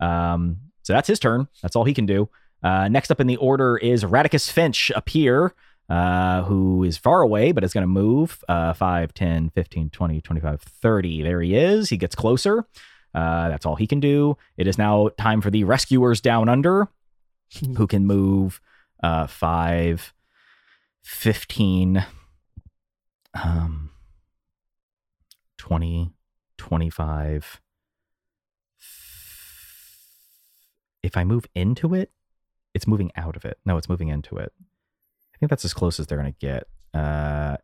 Um, 0.00 0.58
so 0.82 0.92
that's 0.92 1.08
his 1.08 1.18
turn. 1.18 1.48
That's 1.62 1.76
all 1.76 1.84
he 1.84 1.94
can 1.94 2.06
do. 2.06 2.28
Uh, 2.62 2.88
next 2.88 3.10
up 3.10 3.20
in 3.20 3.26
the 3.26 3.36
order 3.36 3.76
is 3.76 4.04
Radicus 4.04 4.50
Finch 4.50 4.90
up 4.94 5.08
here, 5.08 5.54
uh, 5.88 6.42
who 6.44 6.82
is 6.84 6.96
far 6.96 7.20
away, 7.20 7.52
but 7.52 7.64
is 7.64 7.72
going 7.74 7.82
to 7.82 7.88
move 7.88 8.42
uh, 8.48 8.72
5, 8.72 9.12
10, 9.12 9.50
15, 9.50 9.90
20, 9.90 10.20
25, 10.20 10.62
30. 10.62 11.22
There 11.22 11.40
he 11.42 11.56
is. 11.56 11.90
He 11.90 11.96
gets 11.96 12.14
closer. 12.14 12.66
Uh, 13.14 13.48
that's 13.48 13.64
all 13.64 13.76
he 13.76 13.86
can 13.86 14.00
do. 14.00 14.36
It 14.56 14.66
is 14.66 14.76
now 14.78 15.10
time 15.18 15.40
for 15.40 15.50
the 15.50 15.64
rescuers 15.64 16.20
down 16.20 16.48
under, 16.48 16.88
who 17.76 17.86
can 17.86 18.06
move 18.06 18.60
uh, 19.02 19.26
5, 19.26 20.12
15, 21.02 22.04
um, 23.34 23.90
20, 25.58 26.12
25. 26.58 27.60
If 31.02 31.16
I 31.16 31.24
move 31.24 31.46
into 31.54 31.94
it, 31.94 32.10
it's 32.72 32.86
moving 32.86 33.12
out 33.16 33.36
of 33.36 33.44
it. 33.44 33.58
No, 33.64 33.76
it's 33.76 33.88
moving 33.88 34.08
into 34.08 34.36
it. 34.36 34.52
I 35.34 35.38
think 35.38 35.50
that's 35.50 35.64
as 35.64 35.74
close 35.74 36.00
as 36.00 36.06
they're 36.06 36.18
going 36.18 36.32
to 36.32 36.38
get. 36.38 36.64
Uh, 36.92 37.56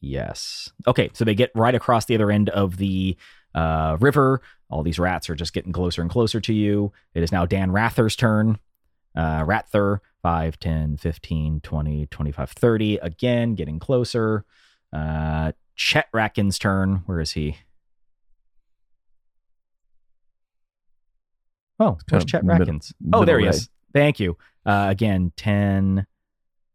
yes. 0.00 0.70
Okay, 0.86 1.10
so 1.12 1.24
they 1.24 1.34
get 1.34 1.50
right 1.54 1.74
across 1.74 2.04
the 2.04 2.14
other 2.14 2.30
end 2.30 2.48
of 2.50 2.76
the 2.76 3.16
uh, 3.54 3.96
river. 4.00 4.40
All 4.70 4.82
these 4.82 4.98
rats 4.98 5.28
are 5.30 5.34
just 5.34 5.52
getting 5.52 5.72
closer 5.72 6.02
and 6.02 6.10
closer 6.10 6.40
to 6.40 6.52
you. 6.52 6.92
It 7.14 7.22
is 7.22 7.32
now 7.32 7.46
Dan 7.46 7.72
Rather's 7.72 8.16
turn. 8.16 8.58
Uh, 9.16 9.42
Rather, 9.46 10.00
5, 10.22 10.60
10, 10.60 10.96
15, 10.96 11.60
20, 11.60 12.06
25, 12.06 12.50
30. 12.50 12.96
Again, 12.98 13.54
getting 13.54 13.78
closer. 13.78 14.44
Uh, 14.92 15.52
Chet 15.74 16.10
Ratkin's 16.12 16.58
turn. 16.58 17.02
Where 17.06 17.20
is 17.20 17.32
he? 17.32 17.56
Oh, 21.80 21.98
where's 22.08 22.24
Chet 22.24 22.40
of 22.40 22.46
mid- 22.46 22.60
Ratkins? 22.62 22.92
Oh, 23.12 23.24
there 23.24 23.38
he 23.38 23.44
middle 23.46 23.56
is. 23.58 23.68
Thank 23.92 24.20
you. 24.20 24.36
Uh, 24.66 24.86
again, 24.90 25.32
10, 25.36 26.06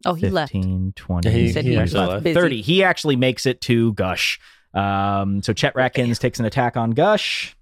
oh, 0.05 0.13
he 0.13 0.29
left. 0.29 0.51
15, 0.53 0.93
20, 0.95 1.29
Yeah, 1.29 1.35
He 1.35 1.41
he- 1.43 1.51
said 1.51 1.65
he 1.65 1.71
he 1.71 1.77
actually 1.77 2.07
left. 2.07 2.25
30. 2.25 2.61
He 2.61 2.83
actually 2.83 3.15
makes 3.15 3.45
it 3.45 3.61
to 3.61 3.93
Gush. 3.93 4.39
Um, 4.73 5.43
so 5.43 5.53
Chet 5.53 5.73
Ratkins 5.75 6.17
takes 6.19 6.39
an 6.39 6.45
attack 6.45 6.75
on 6.77 6.91
Gush. 6.91 7.55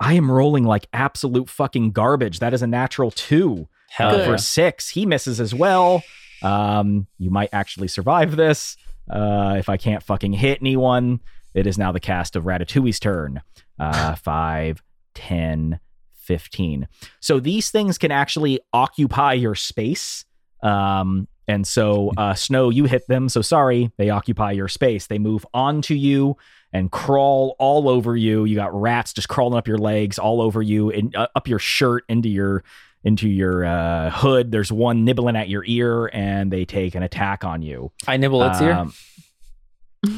I 0.00 0.14
am 0.14 0.30
rolling 0.30 0.64
like 0.64 0.86
absolute 0.92 1.48
fucking 1.50 1.90
garbage. 1.92 2.38
That 2.38 2.54
is 2.54 2.62
a 2.62 2.66
natural 2.66 3.10
two 3.10 3.68
Hell 3.90 4.14
uh, 4.14 4.18
yeah. 4.18 4.24
for 4.26 4.38
six. 4.38 4.90
He 4.90 5.06
misses 5.06 5.40
as 5.40 5.54
well. 5.54 6.02
Um, 6.42 7.06
you 7.18 7.30
might 7.30 7.48
actually 7.52 7.88
survive 7.88 8.36
this. 8.36 8.76
Uh, 9.10 9.56
if 9.58 9.68
I 9.68 9.76
can't 9.76 10.02
fucking 10.02 10.34
hit 10.34 10.58
anyone, 10.60 11.20
it 11.54 11.66
is 11.66 11.78
now 11.78 11.90
the 11.92 11.98
cast 12.00 12.36
of 12.36 12.44
Ratatouille's 12.44 13.00
turn. 13.00 13.42
Uh, 13.78 14.14
5, 14.16 14.82
10, 15.18 15.80
15. 16.14 16.86
So 17.20 17.40
these 17.40 17.70
things 17.70 17.98
can 17.98 18.12
actually 18.12 18.60
occupy 18.72 19.32
your 19.32 19.56
space. 19.56 20.24
Um, 20.62 21.26
and 21.48 21.66
so, 21.66 22.12
uh, 22.16 22.34
Snow, 22.34 22.70
you 22.70 22.84
hit 22.84 23.08
them. 23.08 23.28
So 23.28 23.42
sorry, 23.42 23.90
they 23.96 24.10
occupy 24.10 24.52
your 24.52 24.68
space. 24.68 25.08
They 25.08 25.18
move 25.18 25.44
onto 25.52 25.94
you 25.94 26.36
and 26.72 26.92
crawl 26.92 27.56
all 27.58 27.88
over 27.88 28.16
you. 28.16 28.44
You 28.44 28.54
got 28.54 28.78
rats 28.78 29.12
just 29.12 29.28
crawling 29.28 29.58
up 29.58 29.66
your 29.66 29.78
legs, 29.78 30.18
all 30.18 30.40
over 30.40 30.62
you, 30.62 30.90
and 30.90 31.16
uh, 31.16 31.26
up 31.34 31.48
your 31.48 31.58
shirt, 31.58 32.04
into 32.08 32.28
your 32.28 32.62
into 33.02 33.28
your 33.28 33.64
uh, 33.64 34.10
hood. 34.10 34.52
There's 34.52 34.70
one 34.70 35.04
nibbling 35.04 35.34
at 35.34 35.48
your 35.48 35.64
ear, 35.66 36.10
and 36.12 36.52
they 36.52 36.64
take 36.64 36.94
an 36.94 37.02
attack 37.02 37.44
on 37.44 37.62
you. 37.62 37.90
I 38.06 38.16
nibble 38.18 38.42
its 38.44 38.60
ear. 38.60 38.72
Um, 38.72 38.92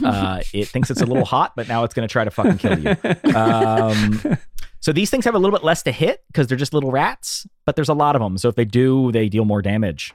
uh, 0.04 0.42
it 0.52 0.68
thinks 0.68 0.90
it's 0.90 1.00
a 1.00 1.06
little 1.06 1.24
hot, 1.36 1.52
but 1.56 1.68
now 1.68 1.84
it's 1.84 1.94
going 1.94 2.06
to 2.06 2.12
try 2.12 2.24
to 2.24 2.30
fucking 2.30 2.58
kill 2.58 2.78
you. 2.78 2.96
Um, 3.34 4.38
so 4.80 4.92
these 4.92 5.10
things 5.10 5.24
have 5.24 5.34
a 5.34 5.38
little 5.38 5.56
bit 5.56 5.64
less 5.64 5.82
to 5.84 5.92
hit 5.92 6.24
because 6.28 6.46
they're 6.48 6.58
just 6.58 6.74
little 6.74 6.90
rats, 6.90 7.46
but 7.66 7.76
there's 7.76 7.88
a 7.88 7.94
lot 7.94 8.16
of 8.16 8.22
them. 8.22 8.36
So 8.38 8.48
if 8.48 8.54
they 8.56 8.64
do, 8.64 9.12
they 9.12 9.28
deal 9.28 9.44
more 9.44 9.62
damage. 9.62 10.14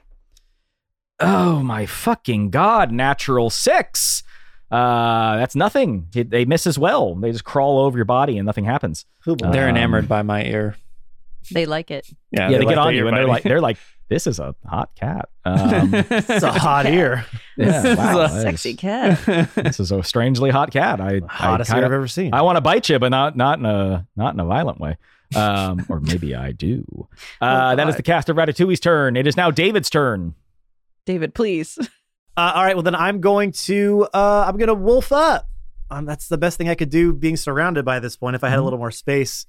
Oh 1.18 1.60
my 1.62 1.86
fucking 1.86 2.50
god! 2.50 2.92
Natural 2.92 3.48
six. 3.48 4.22
Uh, 4.70 5.36
that's 5.36 5.54
nothing. 5.56 6.08
It- 6.14 6.30
They 6.30 6.44
miss 6.44 6.66
as 6.66 6.78
well. 6.78 7.14
They 7.14 7.30
just 7.32 7.44
crawl 7.44 7.78
over 7.78 7.96
your 7.96 8.04
body 8.04 8.36
and 8.36 8.44
nothing 8.44 8.64
happens. 8.64 9.06
They're 9.24 9.64
Um, 9.68 9.76
enamored 9.76 10.08
by 10.08 10.22
my 10.22 10.44
ear. 10.44 10.76
They 11.50 11.66
like 11.66 11.90
it. 11.90 12.06
Yeah, 12.30 12.48
they, 12.48 12.58
like 12.58 12.68
get 12.68 12.74
the 12.74 12.80
on 12.80 12.94
you 12.94 13.06
and 13.08 13.16
they're 13.16 13.26
like, 13.26 13.42
they're 13.42 13.60
like, 13.60 13.78
this 14.08 14.26
is 14.26 14.38
a 14.38 14.54
hot 14.66 14.90
cat. 14.94 15.28
Um, 15.44 15.94
It's 15.94 16.42
a 16.42 16.52
hot 16.52 16.86
ear. 16.86 17.24
yeah, 17.56 17.80
This 17.82 17.84
is 17.92 17.96
wow, 17.98 18.20
a 18.20 18.28
Sexy 18.28 18.70
is- 18.70 18.76
cat. 18.76 19.50
This 19.54 19.80
is 19.80 19.92
a 19.92 20.02
strangely 20.02 20.50
hot 20.50 20.70
cat. 20.72 21.00
I, 21.00 21.16
I 21.16 21.20
Hottest 21.28 21.70
kinda- 21.70 21.86
I've 21.86 21.92
ever 21.92 22.08
seen. 22.08 22.34
I 22.34 22.42
want 22.42 22.56
to 22.56 22.60
bite 22.60 22.88
you, 22.88 22.98
but 22.98 23.08
not 23.10 23.36
not 23.36 23.58
in 23.58 23.66
a 23.66 24.06
not 24.16 24.34
in 24.34 24.40
a 24.40 24.44
violent 24.44 24.80
way. 24.80 24.96
Um, 25.34 25.84
or 25.88 25.98
maybe 26.00 26.36
I 26.36 26.52
do. 26.52 27.08
Uh, 27.40 27.74
that 27.74 27.88
is 27.88 27.96
the 27.96 28.02
cast 28.04 28.28
of 28.28 28.36
Ratatouille's 28.36 28.78
turn. 28.78 29.16
It 29.16 29.26
is 29.26 29.36
now 29.36 29.50
David's 29.50 29.90
turn. 29.90 30.34
David, 31.04 31.34
please. 31.34 31.76
Uh, 32.36 32.52
all 32.54 32.62
right, 32.64 32.76
well 32.76 32.82
then 32.82 32.94
I'm 32.94 33.20
going 33.20 33.50
to 33.52 34.06
uh, 34.14 34.44
I'm 34.46 34.56
gonna 34.56 34.74
wolf 34.74 35.10
up. 35.10 35.48
Um, 35.90 36.04
that's 36.04 36.28
the 36.28 36.36
best 36.38 36.58
thing 36.58 36.68
I 36.68 36.74
could 36.74 36.90
do, 36.90 37.12
being 37.12 37.36
surrounded 37.36 37.84
by 37.84 37.98
this 38.00 38.16
point. 38.16 38.36
If 38.36 38.44
I 38.44 38.48
had 38.50 38.58
a 38.58 38.60
Mhm. 38.60 38.64
little 38.64 38.78
more 38.78 38.90
space, 38.90 39.46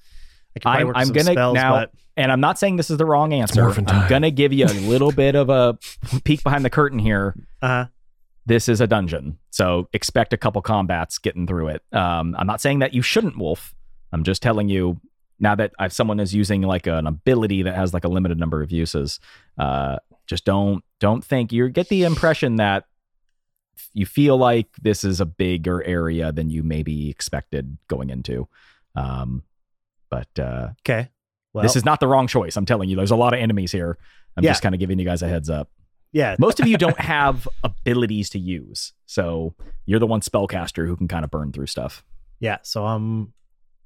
I 0.57 0.59
could 0.59 0.63
probably 0.63 0.77
I'm- 0.79 0.87
work 0.87 0.97
I'm 0.97 1.05
some 1.07 1.13
gonna- 1.15 1.31
spells. 1.31 1.53
now- 1.55 1.71
but 1.73 1.91
And 2.19 2.31
I'm 2.31 2.39
not 2.39 2.57
saying 2.57 2.77
this 2.77 2.89
is 2.89 2.97
the 2.97 3.05
wrong 3.05 3.31
answer. 3.31 3.69
I'm 3.69 4.07
gonna 4.09 4.31
give 4.31 4.51
you 4.51 4.65
a 4.65 4.73
little 4.89 5.11
bit 5.11 5.35
of 5.35 5.49
a 5.49 5.77
peek 6.23 6.41
behind 6.43 6.65
the 6.65 6.69
curtain 6.69 6.97
here. 6.99 7.35
uh, 7.61 7.85
This 8.47 8.67
is 8.69 8.79
a 8.81 8.87
dungeon, 8.87 9.37
so 9.51 9.87
expect 9.93 10.31
a 10.33 10.37
couple 10.37 10.61
combats 10.61 11.17
getting 11.19 11.45
through 11.45 11.67
it. 11.67 11.83
Um, 11.91 12.33
I'm 12.39 12.47
not 12.47 12.59
saying 12.61 12.79
that 12.79 12.93
you 12.93 13.01
shouldn't 13.01 13.37
wolf. 13.37 13.75
I'm 14.13 14.23
just 14.23 14.41
telling 14.41 14.67
you 14.69 14.99
now 15.39 15.53
that 15.55 15.73
if 15.79 15.91
someone 15.91 16.19
is 16.19 16.33
using 16.33 16.61
like 16.61 16.87
an 16.87 17.05
ability 17.07 17.61
that 17.63 17.75
has 17.75 17.93
like 17.93 18.05
a 18.05 18.07
limited 18.07 18.39
number 18.39 18.63
of 18.63 18.71
uses, 18.71 19.19
uh, 19.59 19.97
just 20.27 20.43
don't 20.45 20.83
don't 20.99 21.23
think 21.23 21.51
you 21.51 21.69
get 21.69 21.89
the 21.89 22.03
impression 22.03 22.55
that 22.55 22.85
you 23.93 24.05
feel 24.07 24.37
like 24.37 24.67
this 24.81 25.03
is 25.03 25.19
a 25.19 25.25
bigger 25.25 25.83
area 25.83 26.31
than 26.31 26.49
you 26.49 26.63
maybe 26.63 27.09
expected 27.11 27.77
going 27.87 28.09
into. 28.09 28.47
Um, 28.95 29.43
but 30.09 30.27
uh, 30.39 30.69
okay, 30.81 31.09
well, 31.53 31.63
this 31.63 31.75
is 31.75 31.85
not 31.85 31.99
the 31.99 32.07
wrong 32.07 32.27
choice. 32.27 32.55
I'm 32.57 32.65
telling 32.65 32.89
you, 32.89 32.95
there's 32.95 33.11
a 33.11 33.15
lot 33.15 33.33
of 33.33 33.39
enemies 33.39 33.71
here. 33.71 33.97
I'm 34.35 34.43
Yeah. 34.43 34.51
just 34.51 34.61
kind 34.61 34.75
of 34.75 34.79
giving 34.79 34.99
you 34.99 35.05
guys 35.05 35.21
a 35.21 35.27
heads 35.27 35.49
up. 35.49 35.69
yeah. 36.11 36.35
Most 36.39 36.59
of 36.59 36.67
you 36.67 36.77
don't 36.77 36.99
have 37.15 37.47
abilities 37.63 38.29
to 38.31 38.39
use, 38.39 38.93
so 39.05 39.55
you're 39.85 39.99
the 39.99 40.07
one 40.07 40.21
spellcaster 40.21 40.85
who 40.85 40.95
can 40.95 41.07
kind 41.07 41.23
of 41.25 41.31
burn 41.31 41.51
through 41.51 41.67
stuff. 41.67 42.03
Yeah, 42.39 42.57
so 42.63 42.85
I'm 42.85 43.33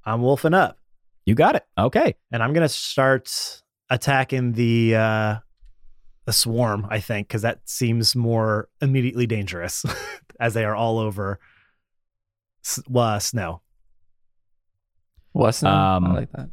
I'm 0.06 0.22
wolfing 0.22 0.54
up, 0.54 0.78
You 1.26 1.36
got 1.36 1.56
it. 1.56 1.66
Okay. 1.78 2.16
and 2.32 2.42
I'm 2.44 2.54
gonna 2.54 2.68
start 2.70 3.62
attacking 3.90 4.54
the 4.54 4.96
uh, 4.96 5.36
the 6.26 6.34
swarm. 6.34 6.86
I 6.90 7.00
think 7.00 7.28
because 7.28 7.44
that 7.44 7.62
seems 7.66 8.16
more 8.16 8.68
immediately 8.82 9.26
dangerous, 9.28 9.86
as 10.40 10.54
they 10.54 10.66
are 10.66 10.76
all 10.76 11.00
over 11.00 11.40
s- 12.66 12.82
uh, 12.94 13.20
snow. 13.20 13.62
What's 15.34 15.64
name? 15.64 15.72
Um, 15.74 16.06
I 16.06 16.14
like 16.14 16.32
that. 16.34 16.50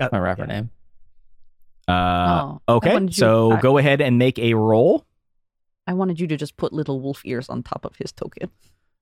Uh, 0.00 0.08
My 0.12 0.18
rapper 0.18 0.42
yeah. 0.42 0.46
name. 0.60 0.70
Uh, 1.88 2.56
Oh, 2.68 2.76
okay. 2.76 2.92
wanted 2.92 3.10
you- 3.16 3.20
So 3.20 3.52
I- 3.52 3.60
go 3.60 3.78
ahead 3.78 4.00
and 4.00 4.18
make 4.18 4.38
a 4.38 4.54
roll. 4.54 5.06
I 5.86 5.92
wanted 5.92 6.18
you 6.18 6.26
to 6.28 6.36
just 6.36 6.56
put 6.56 6.72
little 6.72 7.00
wolf 7.00 7.22
ears 7.24 7.48
on 7.48 7.62
top 7.62 7.84
of 7.84 7.96
his 7.96 8.10
token, 8.12 8.50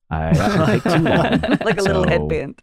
I, 0.09 0.33
that 0.33 0.59
would 0.59 0.67
take 0.67 0.83
too 0.83 0.99
long. 0.99 1.57
like 1.65 1.79
a 1.79 1.83
little 1.83 2.07
headband. 2.07 2.61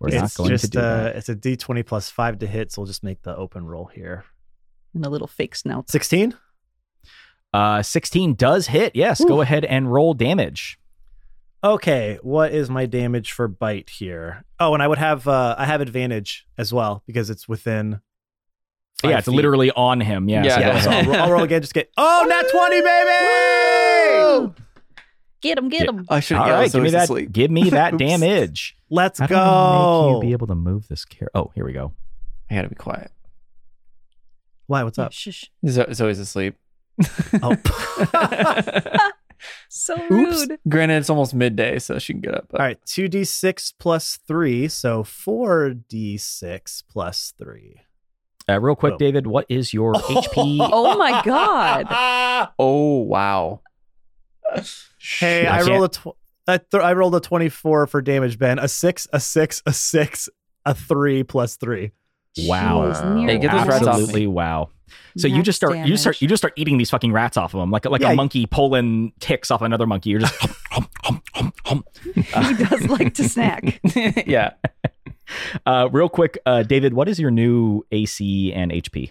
We're 0.00 0.08
be 0.10 0.16
not 0.16 0.24
it's 0.26 0.36
going 0.36 0.50
to 0.50 0.54
just 0.56 0.72
do 0.72 0.78
uh, 0.80 0.82
that. 1.04 1.16
it's 1.16 1.28
a 1.28 1.34
D20 1.36 1.84
plus 1.86 2.08
five 2.10 2.38
to 2.40 2.46
hit, 2.46 2.72
so 2.72 2.82
we'll 2.82 2.86
just 2.86 3.02
make 3.04 3.22
the 3.22 3.36
open 3.36 3.66
roll 3.66 3.86
here. 3.86 4.24
and 4.94 5.04
a 5.04 5.08
little 5.10 5.26
fake 5.28 5.54
snout. 5.56 5.90
Sixteen. 5.90 6.34
Uh, 7.52 7.82
16 7.82 8.34
does 8.34 8.66
hit. 8.66 8.94
Yes. 8.94 9.24
Go 9.24 9.40
ahead 9.40 9.64
and 9.64 9.90
roll 9.92 10.12
damage. 10.14 10.78
Okay, 11.64 12.18
what 12.22 12.52
is 12.52 12.70
my 12.70 12.86
damage 12.86 13.32
for 13.32 13.48
bite 13.48 13.90
here? 13.90 14.44
Oh, 14.60 14.74
and 14.74 14.82
I 14.82 14.88
would 14.88 14.98
have 14.98 15.26
uh 15.26 15.54
I 15.58 15.64
have 15.64 15.80
advantage 15.80 16.46
as 16.58 16.72
well 16.72 17.02
because 17.06 17.30
it's 17.30 17.48
within. 17.48 18.00
five 19.00 19.10
yeah, 19.10 19.18
it's 19.18 19.26
feet. 19.26 19.34
literally 19.34 19.70
on 19.72 20.00
him. 20.00 20.28
Yeah. 20.28 20.44
Yeah, 20.44 20.54
so 20.54 20.60
Yeah, 20.60 20.80
so 20.80 20.90
I'll, 20.90 21.04
roll- 21.04 21.16
I'll 21.16 21.30
roll 21.32 21.42
again. 21.42 21.60
Just 21.62 21.74
get. 21.74 21.90
Oh, 21.96 22.24
nat 22.28 22.44
twenty, 22.50 22.80
baby! 22.82 24.52
Get 25.42 25.58
him, 25.58 25.68
get 25.68 25.88
him. 25.88 26.06
I 26.08 26.20
should 26.20 26.36
All 26.38 26.48
right. 26.50 26.70
Give 26.72 26.82
me 26.82 26.90
that. 26.90 27.28
Give 27.32 27.50
me 27.50 27.70
that 27.70 27.98
damage. 27.98 28.76
Let's 28.90 29.18
How 29.18 29.26
do 29.26 29.34
I 29.34 29.38
go. 29.38 30.06
make 30.06 30.14
you 30.22 30.28
be 30.28 30.32
able 30.32 30.46
to 30.48 30.54
move 30.54 30.88
this 30.88 31.04
car? 31.04 31.28
Oh, 31.34 31.50
here 31.54 31.64
we 31.64 31.72
go. 31.72 31.92
I 32.50 32.54
gotta 32.54 32.68
be 32.68 32.74
quiet. 32.74 33.10
Why? 34.66 34.82
What's 34.84 34.98
up? 34.98 35.12
Shh. 35.12 35.44
Zo- 35.66 35.92
Zoe's 35.92 36.18
asleep. 36.18 36.56
Oh. 37.42 37.56
So 39.68 39.94
Oops. 39.94 40.10
rude. 40.10 40.58
Granted, 40.68 40.98
it's 40.98 41.10
almost 41.10 41.34
midday, 41.34 41.78
so 41.78 41.98
she 41.98 42.12
can 42.14 42.20
get 42.22 42.34
up. 42.34 42.46
But 42.50 42.60
All 42.60 42.66
right, 42.66 42.80
2d6 42.86 43.74
plus 43.78 44.18
3, 44.26 44.68
so 44.68 45.02
4d6 45.02 46.82
plus 46.88 47.34
3. 47.38 47.80
Uh, 48.48 48.60
real 48.60 48.76
quick. 48.76 48.96
David, 48.98 49.26
what 49.26 49.46
is 49.48 49.74
your 49.74 49.92
HP? 49.94 50.58
Oh 50.60 50.96
my 50.96 51.22
god. 51.24 51.86
Oh 52.58 52.98
wow. 52.98 53.60
Hey, 55.18 55.46
I 55.46 55.60
I, 55.60 55.62
rolled 55.62 55.84
a 55.84 55.88
tw- 55.88 56.16
I, 56.46 56.58
th- 56.58 56.82
I 56.82 56.92
rolled 56.92 57.14
a 57.14 57.20
24 57.20 57.86
for 57.86 58.02
damage, 58.02 58.38
Ben. 58.38 58.58
A 58.58 58.68
6, 58.68 59.08
a 59.12 59.18
6, 59.18 59.62
a 59.66 59.72
6, 59.72 60.28
a 60.64 60.74
3 60.74 61.22
plus 61.24 61.56
3. 61.56 61.90
Wow. 62.40 62.92
Jeez, 62.92 63.14
near 63.16 63.28
Hey, 63.28 63.38
get 63.38 63.52
those 63.52 63.66
rats 63.66 63.86
off 63.86 63.96
me. 63.96 64.02
Absolutely 64.02 64.26
wow. 64.28 64.68
So 65.16 65.26
you 65.28 65.36
Max 65.36 65.46
just 65.46 65.56
start 65.56 65.76
you 65.78 65.86
just 65.86 66.02
start 66.02 66.14
damage. 66.14 66.22
you 66.22 66.28
just 66.28 66.40
start 66.40 66.52
eating 66.56 66.78
these 66.78 66.90
fucking 66.90 67.12
rats 67.12 67.36
off 67.36 67.54
of 67.54 67.60
them 67.60 67.70
like 67.70 67.84
like 67.86 68.00
Yeah, 68.00 68.12
a 68.12 68.14
monkey 68.14 68.46
pulling 68.46 69.12
ticks 69.20 69.50
off 69.50 69.62
another 69.62 69.86
monkey. 69.86 70.10
You're 70.10 70.20
just 70.20 70.34
hum, 70.70 70.88
hum, 71.02 71.22
hum, 71.34 71.52
hum, 71.64 71.84
hum. 72.04 72.44
he 72.56 72.64
does 72.64 72.82
like 72.88 73.14
to 73.14 73.28
snack. 73.28 73.80
yeah. 74.26 74.50
Uh, 75.64 75.88
real 75.90 76.08
quick, 76.08 76.38
uh, 76.46 76.62
David, 76.62 76.94
what 76.94 77.08
is 77.08 77.18
your 77.18 77.30
new 77.30 77.82
AC 77.90 78.52
and 78.52 78.70
HP? 78.70 79.10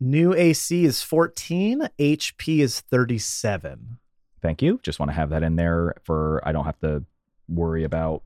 New 0.00 0.34
AC 0.34 0.84
is 0.84 1.02
14, 1.02 1.88
HP 1.98 2.58
is 2.58 2.80
37. 2.80 3.98
Thank 4.42 4.60
you. 4.60 4.80
Just 4.82 4.98
want 4.98 5.10
to 5.10 5.14
have 5.14 5.30
that 5.30 5.42
in 5.42 5.56
there 5.56 5.94
for 6.04 6.40
I 6.44 6.52
don't 6.52 6.64
have 6.64 6.78
to 6.80 7.04
worry 7.48 7.84
about. 7.84 8.22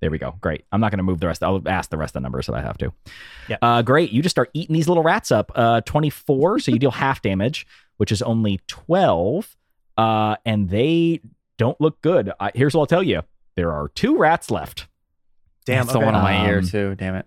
There 0.00 0.10
we 0.10 0.18
go. 0.18 0.36
Great. 0.40 0.64
I'm 0.70 0.80
not 0.80 0.90
going 0.92 0.98
to 0.98 1.02
move 1.04 1.18
the 1.20 1.26
rest. 1.26 1.42
I'll 1.42 1.60
ask 1.66 1.90
the 1.90 1.96
rest 1.96 2.10
of 2.10 2.14
the 2.14 2.20
numbers 2.20 2.48
if 2.48 2.54
I 2.54 2.60
have 2.60 2.78
to. 2.78 2.92
Yeah. 3.48 3.56
Uh, 3.60 3.82
great. 3.82 4.12
You 4.12 4.22
just 4.22 4.32
start 4.34 4.50
eating 4.54 4.74
these 4.74 4.86
little 4.88 5.02
rats 5.02 5.32
up. 5.32 5.50
Uh, 5.54 5.80
24. 5.80 6.60
so 6.60 6.70
you 6.70 6.78
deal 6.78 6.90
half 6.92 7.20
damage, 7.22 7.66
which 7.96 8.12
is 8.12 8.22
only 8.22 8.60
12. 8.68 9.56
Uh, 9.96 10.36
and 10.46 10.70
they 10.70 11.20
don't 11.56 11.80
look 11.80 12.00
good. 12.00 12.30
I, 12.38 12.52
here's 12.54 12.74
what 12.74 12.82
I'll 12.82 12.86
tell 12.86 13.02
you. 13.02 13.22
There 13.56 13.72
are 13.72 13.88
two 13.88 14.16
rats 14.16 14.50
left. 14.52 14.86
Damn, 15.66 15.86
That's 15.86 15.92
the 15.94 15.98
one 15.98 16.14
on 16.14 16.22
my 16.22 16.46
ear 16.48 16.58
Um, 16.58 16.66
too. 16.68 16.94
Damn 16.94 17.16
it. 17.16 17.26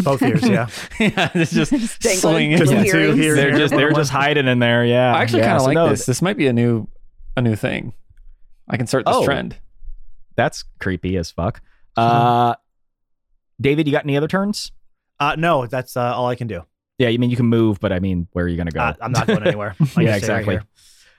Both 0.00 0.22
ears, 0.22 0.48
yeah. 0.48 0.68
yeah, 1.00 1.30
it's 1.34 1.52
just 1.52 1.72
Just 1.72 2.00
dangling 2.00 2.20
swinging. 2.20 2.58
Just 2.58 2.70
little 2.70 2.84
the 2.84 2.90
two 2.90 2.98
earrings. 2.98 3.18
here. 3.18 3.34
They're 3.34 3.58
just 3.58 3.74
they're 3.74 3.92
just 3.92 4.10
hiding 4.12 4.46
in 4.46 4.60
there. 4.60 4.84
Yeah. 4.86 5.12
I 5.12 5.22
actually 5.22 5.40
Yeah, 5.40 5.46
kind 5.46 5.56
of 5.56 5.62
so 5.62 5.66
like 5.66 5.74
no, 5.74 5.88
this. 5.90 6.06
This 6.06 6.22
might 6.22 6.36
be 6.36 6.46
a 6.46 6.52
new 6.52 6.86
a 7.36 7.42
new 7.42 7.56
thing. 7.56 7.92
I 8.68 8.76
can 8.76 8.86
start 8.86 9.06
this 9.06 9.14
Oh. 9.16 9.24
trend. 9.24 9.56
That's 10.36 10.62
creepy 10.78 11.16
as 11.16 11.30
fuck. 11.32 11.60
Uh, 11.98 12.54
David, 13.60 13.86
you 13.86 13.92
got 13.92 14.04
any 14.04 14.16
other 14.16 14.28
turns? 14.28 14.72
Uh, 15.20 15.34
no, 15.36 15.66
that's 15.66 15.96
uh, 15.96 16.14
all 16.14 16.28
I 16.28 16.34
can 16.34 16.46
do. 16.46 16.62
Yeah, 16.98 17.08
you 17.08 17.18
mean 17.18 17.30
you 17.30 17.36
can 17.36 17.46
move, 17.46 17.78
but 17.80 17.92
I 17.92 18.00
mean, 18.00 18.28
where 18.32 18.44
are 18.44 18.48
you 18.48 18.56
going 18.56 18.68
to 18.68 18.72
go? 18.74 18.80
Uh, 18.80 18.94
I'm 19.00 19.12
not 19.12 19.26
going 19.26 19.46
anywhere. 19.46 19.76
I 19.80 19.82
yeah, 19.82 19.86
can 19.86 19.94
stay 19.94 20.04
right 20.04 20.14
exactly. 20.16 20.54
here. 20.54 20.64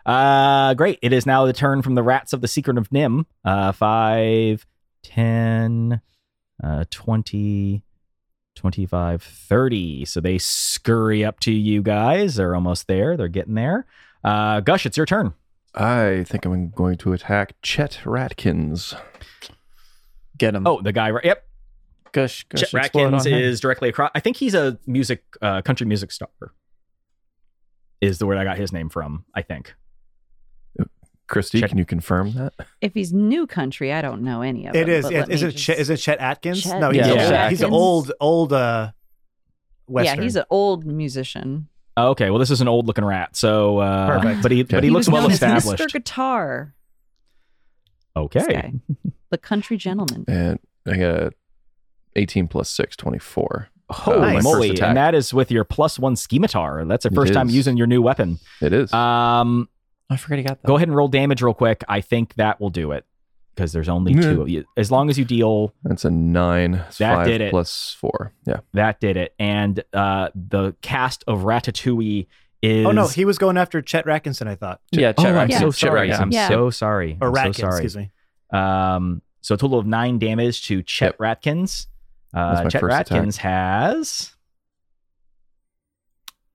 uh, 0.06 0.74
great. 0.74 1.00
It 1.02 1.14
is 1.14 1.26
now 1.26 1.46
the 1.46 1.54
turn 1.54 1.82
from 1.82 1.96
the 1.96 2.04
rats 2.04 2.34
of 2.34 2.42
the 2.42 2.48
secret 2.48 2.78
of 2.78 2.90
NIMH. 2.90 3.26
Uh, 3.46 3.72
5, 3.72 4.66
10, 5.04 6.02
uh, 6.64 6.86
20, 6.90 7.84
25, 8.56 9.24
30. 9.24 10.06
So 10.06 10.20
they 10.20 10.38
scurry 10.38 11.24
up 11.24 11.40
to 11.42 11.52
you 11.52 11.82
guys. 11.82 12.36
They're 12.36 12.56
almost 12.56 12.88
there. 12.88 13.16
They're 13.16 13.28
getting 13.30 13.56
there. 13.56 13.86
Uh, 14.24 14.60
Gush, 14.60 14.86
it's 14.86 14.98
your 14.98 15.06
turn. 15.06 15.34
I 15.74 16.26
think 16.28 16.46
I'm 16.46 16.72
going 16.72 16.98
to 16.98 17.14
attack 17.14 17.56
Chet 17.62 18.00
Ratkins. 18.04 19.00
Get 20.40 20.56
him. 20.56 20.66
Oh, 20.66 20.82
the 20.82 20.92
guy, 20.92 21.12
right? 21.12 21.24
Yep. 21.24 21.46
gush, 22.12 22.44
gush. 22.50 22.62
Chet 22.62 22.74
explode 22.74 23.14
Ratkins 23.14 23.32
is 23.32 23.60
directly 23.60 23.90
across. 23.90 24.10
I 24.16 24.20
think 24.20 24.38
he's 24.38 24.56
a 24.56 24.80
music, 24.88 25.24
uh, 25.42 25.62
country 25.62 25.86
music 25.86 26.12
star. 26.12 26.30
Is 28.02 28.18
the 28.18 28.26
word 28.26 28.38
I 28.40 28.44
got 28.46 28.58
his 28.58 28.72
name 28.72 28.90
from? 28.90 29.26
I 29.36 29.42
think. 29.44 29.76
Christy, 31.28 31.60
Chet- 31.60 31.70
can 31.70 31.78
you 31.78 31.86
confirm 31.86 32.32
that? 32.34 32.54
If 32.82 32.96
he's 32.96 33.14
new 33.14 33.46
country, 33.46 33.94
I 33.94 34.02
don't 34.02 34.24
know 34.24 34.42
any 34.42 34.66
of 34.66 34.76
It 34.76 34.88
them, 34.88 34.90
is. 34.96 35.04
but 35.06 35.12
Yeah, 35.14 35.20
let 35.20 35.30
is 35.30 35.44
me 35.44 35.48
it? 35.50 35.52
just- 35.52 35.64
Chet, 35.64 35.78
is 35.78 35.90
it 35.92 35.98
Chet 35.98 36.18
Atkins? 36.20 36.64
Chet- 36.64 36.80
no, 36.82 36.90
he's, 36.90 37.06
Yeah, 37.06 37.10
old, 37.12 37.20
Chet 37.20 37.50
he's 37.52 37.62
an 37.62 37.72
old, 37.72 38.12
old 38.20 38.52
uh, 38.54 38.92
Western. 39.88 40.18
Yeah, 40.18 40.24
he's 40.24 40.36
an 40.38 40.46
old 40.50 40.86
musician. 40.88 41.68
Oh, 41.98 42.10
okay, 42.12 42.32
well, 42.32 42.40
this 42.40 42.50
is 42.50 42.62
an 42.62 42.68
old 42.68 42.88
looking 42.88 43.06
rat. 43.06 43.36
So, 43.36 43.78
uh, 43.78 44.20
Perfect. 44.20 44.42
but 44.42 44.52
he, 44.52 44.64
but 44.64 44.84
he, 44.84 44.88
He 44.88 44.94
looks 44.94 45.06
was 45.08 45.14
well 45.14 45.22
known 45.24 45.32
as 45.32 45.36
established. 45.36 45.84
Mr. 45.84 45.92
Guitar. 45.92 46.74
This 48.16 48.24
Okay. 48.48 48.74
Guy. 49.30 49.36
the 49.36 49.38
country 49.38 49.78
gentleman. 49.78 50.26
And 50.28 50.60
I 50.88 50.98
got 50.98 51.10
a 51.22 51.32
18 52.16 52.48
plus 52.48 52.70
6, 52.70 52.96
24. 52.96 53.70
Holy 53.92 54.20
Nice. 54.20 54.44
moly! 54.44 54.70
Attack. 54.70 54.88
And 54.90 54.98
that 54.98 55.16
is 55.16 55.34
with 55.34 55.50
your 55.50 55.64
plus 55.64 55.98
one 55.98 56.16
scimitar. 56.16 56.86
That's 56.86 57.04
the 57.06 57.10
first 57.12 57.34
time 57.34 57.50
using 57.50 57.76
your 57.76 57.88
new 57.88 58.02
weapon. 58.04 58.38
It 58.62 58.72
is. 58.72 58.94
Um, 58.94 59.68
I 60.12 60.18
forgot 60.18 60.38
he 60.38 60.44
got 60.44 60.62
that. 60.62 60.68
go 60.68 60.76
ahead 60.76 60.88
and 60.88 60.96
roll 60.96 61.08
damage 61.08 61.42
real 61.42 61.56
quick. 61.56 61.84
I 61.90 62.02
think 62.02 62.36
that 62.36 62.60
will 62.62 62.70
do 62.70 62.92
it 62.92 63.06
because 63.56 63.72
there's 63.74 63.90
only 63.90 64.14
Yeah. 64.14 64.22
two. 64.34 64.42
of 64.44 64.50
you. 64.50 64.66
As 64.78 64.92
long 64.92 65.10
as 65.10 65.18
you 65.18 65.26
deal, 65.26 65.74
That's 65.84 66.06
a 66.06 66.12
9. 66.12 66.76
It's 66.88 67.00
That 67.00 67.16
5 67.16 67.26
did 67.28 67.42
it. 67.42 67.50
plus 67.52 67.96
4. 68.00 68.32
Yeah. 68.46 68.60
that 68.74 69.00
did 69.00 69.18
it. 69.18 69.34
And 69.40 69.84
uh, 69.92 70.30
the 70.36 70.76
cast 70.84 71.24
of 71.28 71.40
Ratatouille 71.42 72.28
is. 72.62 72.86
Oh 72.86 72.92
no, 72.92 73.08
he 73.08 73.26
was 73.26 73.40
going 73.40 73.58
after 73.58 73.82
Chet 73.82 74.06
Ratkinson. 74.06 74.48
I 74.48 74.54
thought, 74.54 74.82
Yeah, 74.92 75.14
Oh, 75.18 75.24
Chet 75.24 75.36
I'm 75.36 75.50
so 75.52 75.72
sorry. 75.72 76.10
Ratkins. 76.10 76.20
I'm 76.20 76.32
Yeah. 76.32 76.48
so 76.48 76.70
sorry. 76.70 77.18
or 77.22 77.36
I'm 77.40 77.54
so 77.54 77.62
sorry. 77.62 77.72
excuse 77.74 77.98
me. 77.98 78.12
Um, 78.52 79.22
so 79.42 79.56
a 79.56 79.58
total 79.58 79.80
of 79.80 79.86
nine 79.86 80.20
damage 80.20 80.66
to 80.68 80.82
Chet 80.84 81.18
Ratkins. 81.18 81.88
Uh, 82.34 82.68
Chet 82.70 82.82
first 82.82 82.94
attack. 83.02 83.08
Ratkins 83.08 83.38
has 83.38 84.32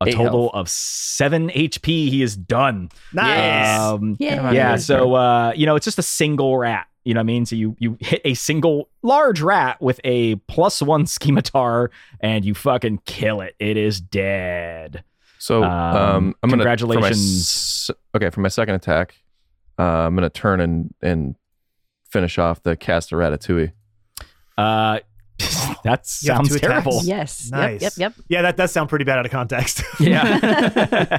a 0.01 0.09
Eight 0.09 0.15
total 0.15 0.43
health. 0.43 0.55
of 0.55 0.69
seven 0.69 1.51
HP. 1.51 1.87
He 2.11 2.23
is 2.23 2.37
done. 2.37 2.91
Nice. 3.13 3.79
Um, 3.81 4.17
Yeah. 4.19 4.29
Get 4.31 4.39
him 4.39 4.45
out 4.45 4.49
of 4.49 4.55
yeah. 4.55 4.77
So 4.77 5.15
uh, 5.15 5.53
you 5.57 5.67
know, 5.67 5.77
it's 5.77 5.85
just 5.85 5.99
a 5.99 6.03
single 6.03 6.57
rat. 6.59 6.87
You 7.05 7.13
know 7.15 7.19
what 7.21 7.25
I 7.25 7.27
mean? 7.27 7.47
So 7.47 7.55
you 7.57 7.77
you 7.79 7.97
hit 8.01 8.21
a 8.25 8.35
single 8.35 8.89
large 9.03 9.41
rat 9.41 9.81
with 9.81 10.01
a 10.05 10.37
plus 10.37 10.81
one 10.83 11.07
scimitar, 11.07 11.91
and 12.21 12.45
you 12.45 12.55
fucking 12.55 13.03
kill 13.07 13.41
it. 13.41 13.55
It 13.59 13.77
is 13.77 14.01
dead. 14.01 15.05
So 15.39 15.63
Um, 15.63 15.71
um, 15.71 16.35
I'm 16.43 16.51
gonna 16.51 16.63
for 16.63 16.67
my 16.67 16.75
congratulations. 16.75 17.91
okay, 18.17 18.31
for 18.31 18.41
my 18.41 18.49
second 18.49 18.77
attack, 18.77 19.15
uh, 19.79 19.83
I'm 19.83 20.15
gonna 20.15 20.31
turn 20.31 20.61
and 20.61 20.95
and 21.03 21.35
finish 22.15 22.39
off 22.39 22.63
the 22.63 22.77
cast 22.77 23.13
of 23.13 23.19
Ratatouille. 23.19 23.73
Uh, 24.57 25.01
that 25.85 26.07
sounds 26.07 26.49
two 26.49 26.55
attacks? 26.55 26.71
terrible. 26.71 27.01
Yes. 27.03 27.51
Nice. 27.51 27.83
Yep. 27.83 27.93
Yep. 27.97 28.13
Yeah, 28.29 28.43
that 28.43 28.57
does 28.57 28.71
sound 28.73 28.89
pretty 28.89 29.05
bad 29.05 29.19
out 29.19 29.27
of 29.27 29.33
context. 29.33 29.83
Yeah. 30.01 31.19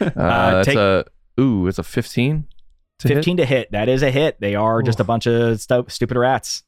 Uh, 0.00 0.50
that's 0.54 0.66
take- 0.66 0.76
a 0.76 1.04
ooh, 1.38 1.66
it's 1.68 1.78
a 1.78 1.82
15. 1.82 2.46
To 3.00 3.08
hit? 3.08 3.14
15 3.16 3.36
to 3.38 3.44
hit. 3.46 3.70
That 3.72 3.88
is 3.88 4.02
a 4.02 4.10
hit. 4.10 4.40
They 4.40 4.54
are 4.54 4.82
just 4.82 4.98
a 5.00 5.04
bunch 5.04 5.26
of 5.26 5.60
stu- 5.60 5.84
stupid 5.88 6.16
rats. 6.16 6.62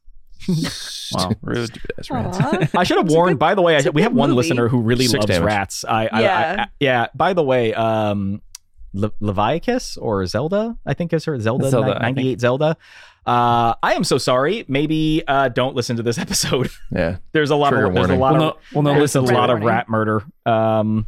Wow, 1.13 1.33
rude. 1.43 1.69
Stupid 1.69 2.11
rats. 2.11 2.75
I 2.75 2.85
should 2.85 2.97
have 2.99 3.11
warned. 3.11 3.35
good- 3.35 3.39
by 3.39 3.55
the 3.55 3.63
way, 3.63 3.77
I, 3.77 3.89
we 3.91 4.03
have 4.03 4.13
one 4.13 4.31
movie. 4.31 4.39
listener 4.39 4.69
who 4.69 4.81
really 4.83 5.07
Six 5.07 5.15
loves 5.23 5.27
damage. 5.27 5.47
rats. 5.47 5.85
I, 5.85 6.07
I, 6.07 6.09
I, 6.13 6.21
Yeah. 6.21 6.57
I- 6.59 6.67
yeah. 6.81 7.07
By 7.15 7.33
the 7.35 7.43
way, 7.43 7.73
um, 7.75 8.43
Le- 8.95 9.11
Leviacus 9.23 9.97
or 10.01 10.25
Zelda, 10.27 10.77
I 10.87 10.95
think 10.95 11.13
is 11.13 11.25
her 11.25 11.39
Zelda, 11.41 11.71
Zelda, 11.71 11.87
ni- 11.89 11.93
I 11.95 12.05
think. 12.07 12.17
98 12.17 12.41
Zelda. 12.41 12.77
Uh, 13.25 13.75
I 13.83 13.95
am 13.95 14.05
so 14.05 14.19
sorry. 14.19 14.65
Maybe 14.69 15.23
uh, 15.29 15.49
don't 15.49 15.75
listen 15.77 15.97
to 15.97 16.03
this 16.03 16.19
episode. 16.27 16.69
Yeah. 16.91 17.19
there's 17.33 17.51
a 17.51 17.57
lot 17.57 17.71
Trigger 17.71 17.87
of 17.87 17.95
there's 17.95 18.11
a 18.11 18.17
warning. 18.17 18.21
lot 18.21 18.33
Well, 18.35 18.43
of 18.51 18.57
no, 18.57 18.61
well, 18.75 18.83
no, 18.95 18.99
there's 18.99 19.15
a 19.15 19.21
lot 19.23 19.49
it. 19.51 19.57
of 19.57 19.63
rat 19.63 19.89
murder. 19.89 20.23
Um, 20.45 21.07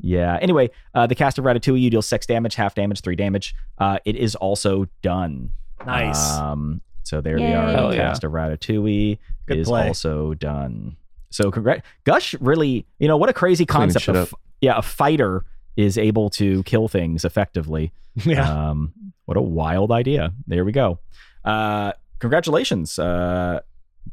yeah. 0.00 0.38
Anyway, 0.40 0.70
uh, 0.94 1.06
the 1.06 1.14
cast 1.14 1.38
of 1.38 1.44
Ratatouille, 1.44 1.80
you 1.80 1.90
deal 1.90 2.02
six 2.02 2.26
damage, 2.26 2.54
half 2.54 2.74
damage, 2.74 3.02
three 3.02 3.16
damage. 3.16 3.54
Uh, 3.78 3.98
it 4.04 4.16
is 4.16 4.34
also 4.34 4.86
done. 5.02 5.50
nice. 5.86 6.32
Um, 6.38 6.80
so 7.04 7.20
there 7.20 7.36
they 7.38 7.48
Yay. 7.48 7.54
are. 7.54 7.70
Hell 7.70 7.88
the 7.90 7.96
yeah. 7.96 8.08
cast 8.08 8.24
of 8.24 8.32
Ratatouille 8.32 9.18
Good 9.46 9.58
is 9.58 9.68
play. 9.68 9.88
also 9.88 10.34
done. 10.34 10.96
So 11.30 11.50
congrats, 11.50 11.82
Gush. 12.04 12.34
Really, 12.40 12.86
you 12.98 13.08
know 13.08 13.16
what 13.16 13.28
a 13.28 13.32
crazy 13.32 13.66
concept. 13.66 14.08
Of, 14.08 14.34
yeah, 14.60 14.76
a 14.78 14.82
fighter 14.82 15.44
is 15.76 15.96
able 15.98 16.30
to 16.30 16.62
kill 16.64 16.88
things 16.88 17.24
effectively. 17.24 17.92
yeah. 18.24 18.70
Um, 18.70 18.92
what 19.24 19.36
a 19.36 19.42
wild 19.42 19.90
idea. 19.92 20.32
There 20.46 20.64
we 20.64 20.72
go. 20.72 20.98
Uh, 21.44 21.92
congratulations, 22.18 22.98
uh, 22.98 23.60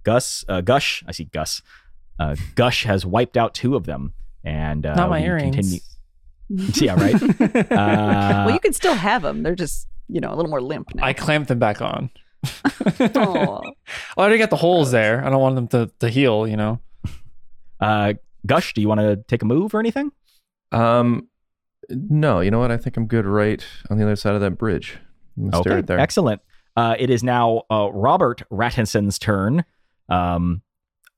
Gus. 0.03 0.45
Uh, 0.47 0.61
Gush. 0.61 1.03
I 1.07 1.11
see 1.11 1.25
Gus. 1.25 1.61
Uh, 2.19 2.35
Gush 2.55 2.83
has 2.83 3.05
wiped 3.05 3.37
out 3.37 3.53
two 3.53 3.75
of 3.75 3.85
them, 3.85 4.13
and 4.43 4.85
uh, 4.85 4.95
Not 4.95 5.09
my 5.09 5.21
earrings. 5.21 5.55
Continue. 5.55 5.79
yeah, 6.75 6.95
right. 6.95 7.15
Uh, 7.71 8.43
well, 8.45 8.51
you 8.53 8.59
can 8.59 8.73
still 8.73 8.95
have 8.95 9.21
them. 9.21 9.43
They're 9.43 9.55
just, 9.55 9.87
you 10.07 10.19
know, 10.19 10.33
a 10.33 10.35
little 10.35 10.49
more 10.49 10.61
limp 10.61 10.93
now. 10.95 11.05
I 11.05 11.13
clamped 11.13 11.47
them 11.47 11.59
back 11.59 11.81
on. 11.81 12.09
Aw. 12.45 13.61
I 13.61 13.71
already 14.17 14.37
got 14.37 14.49
the 14.49 14.55
holes 14.55 14.91
there. 14.91 15.23
I 15.23 15.29
don't 15.29 15.41
want 15.41 15.55
them 15.55 15.67
to, 15.69 15.91
to 15.99 16.09
heal, 16.09 16.47
you 16.47 16.57
know? 16.57 16.79
uh, 17.79 18.13
Gush, 18.45 18.73
do 18.73 18.81
you 18.81 18.87
want 18.87 19.01
to 19.01 19.17
take 19.27 19.41
a 19.41 19.45
move 19.45 19.73
or 19.73 19.79
anything? 19.79 20.11
Um, 20.71 21.27
no, 21.89 22.39
you 22.39 22.51
know 22.51 22.59
what? 22.59 22.71
I 22.71 22.77
think 22.77 22.97
I'm 22.97 23.07
good 23.07 23.25
right 23.25 23.63
on 23.89 23.97
the 23.97 24.03
other 24.03 24.15
side 24.15 24.35
of 24.35 24.41
that 24.41 24.57
bridge. 24.57 24.97
I'm 25.37 25.49
gonna 25.49 25.75
right 25.75 25.85
there. 25.87 25.99
Excellent. 25.99 26.41
Uh, 26.75 26.95
it 26.97 27.09
is 27.09 27.23
now 27.23 27.63
uh, 27.71 27.89
Robert 27.91 28.43
Rattinson's 28.51 29.19
turn. 29.19 29.65
Um, 30.07 30.61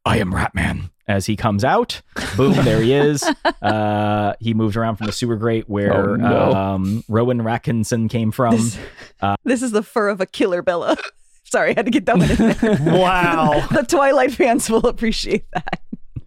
I 0.06 0.18
am 0.18 0.34
Ratman. 0.34 0.90
As 1.08 1.26
he 1.26 1.36
comes 1.36 1.64
out, 1.66 2.02
boom, 2.38 2.54
there 2.64 2.82
he 2.82 2.94
is. 2.94 3.24
Uh, 3.62 4.34
he 4.40 4.56
moves 4.56 4.76
around 4.76 4.96
from 4.96 5.06
the 5.06 5.12
sewer 5.14 5.36
grate 5.36 5.70
where 5.70 5.94
Oh, 6.12 6.16
no. 6.16 6.52
um, 6.54 7.04
Rowan 7.08 7.42
Rackinson 7.42 8.10
came 8.10 8.32
from. 8.32 8.56
This, 8.56 8.80
uh, 9.22 9.36
this 9.44 9.62
is 9.62 9.70
the 9.72 9.84
fur 9.84 10.10
of 10.10 10.20
a 10.20 10.26
killer 10.26 10.64
Bella. 10.64 10.98
Sorry, 11.44 11.72
I 11.72 11.74
had 11.76 11.86
to 11.86 11.92
get 11.92 12.08
that 12.08 12.18
one 12.18 12.32
in 12.32 12.38
there. 12.38 12.98
Wow. 13.00 13.68
the 13.72 13.84
Twilight 13.84 14.32
fans 14.32 14.68
will 14.68 14.88
appreciate 14.88 15.46
that. 15.54 15.82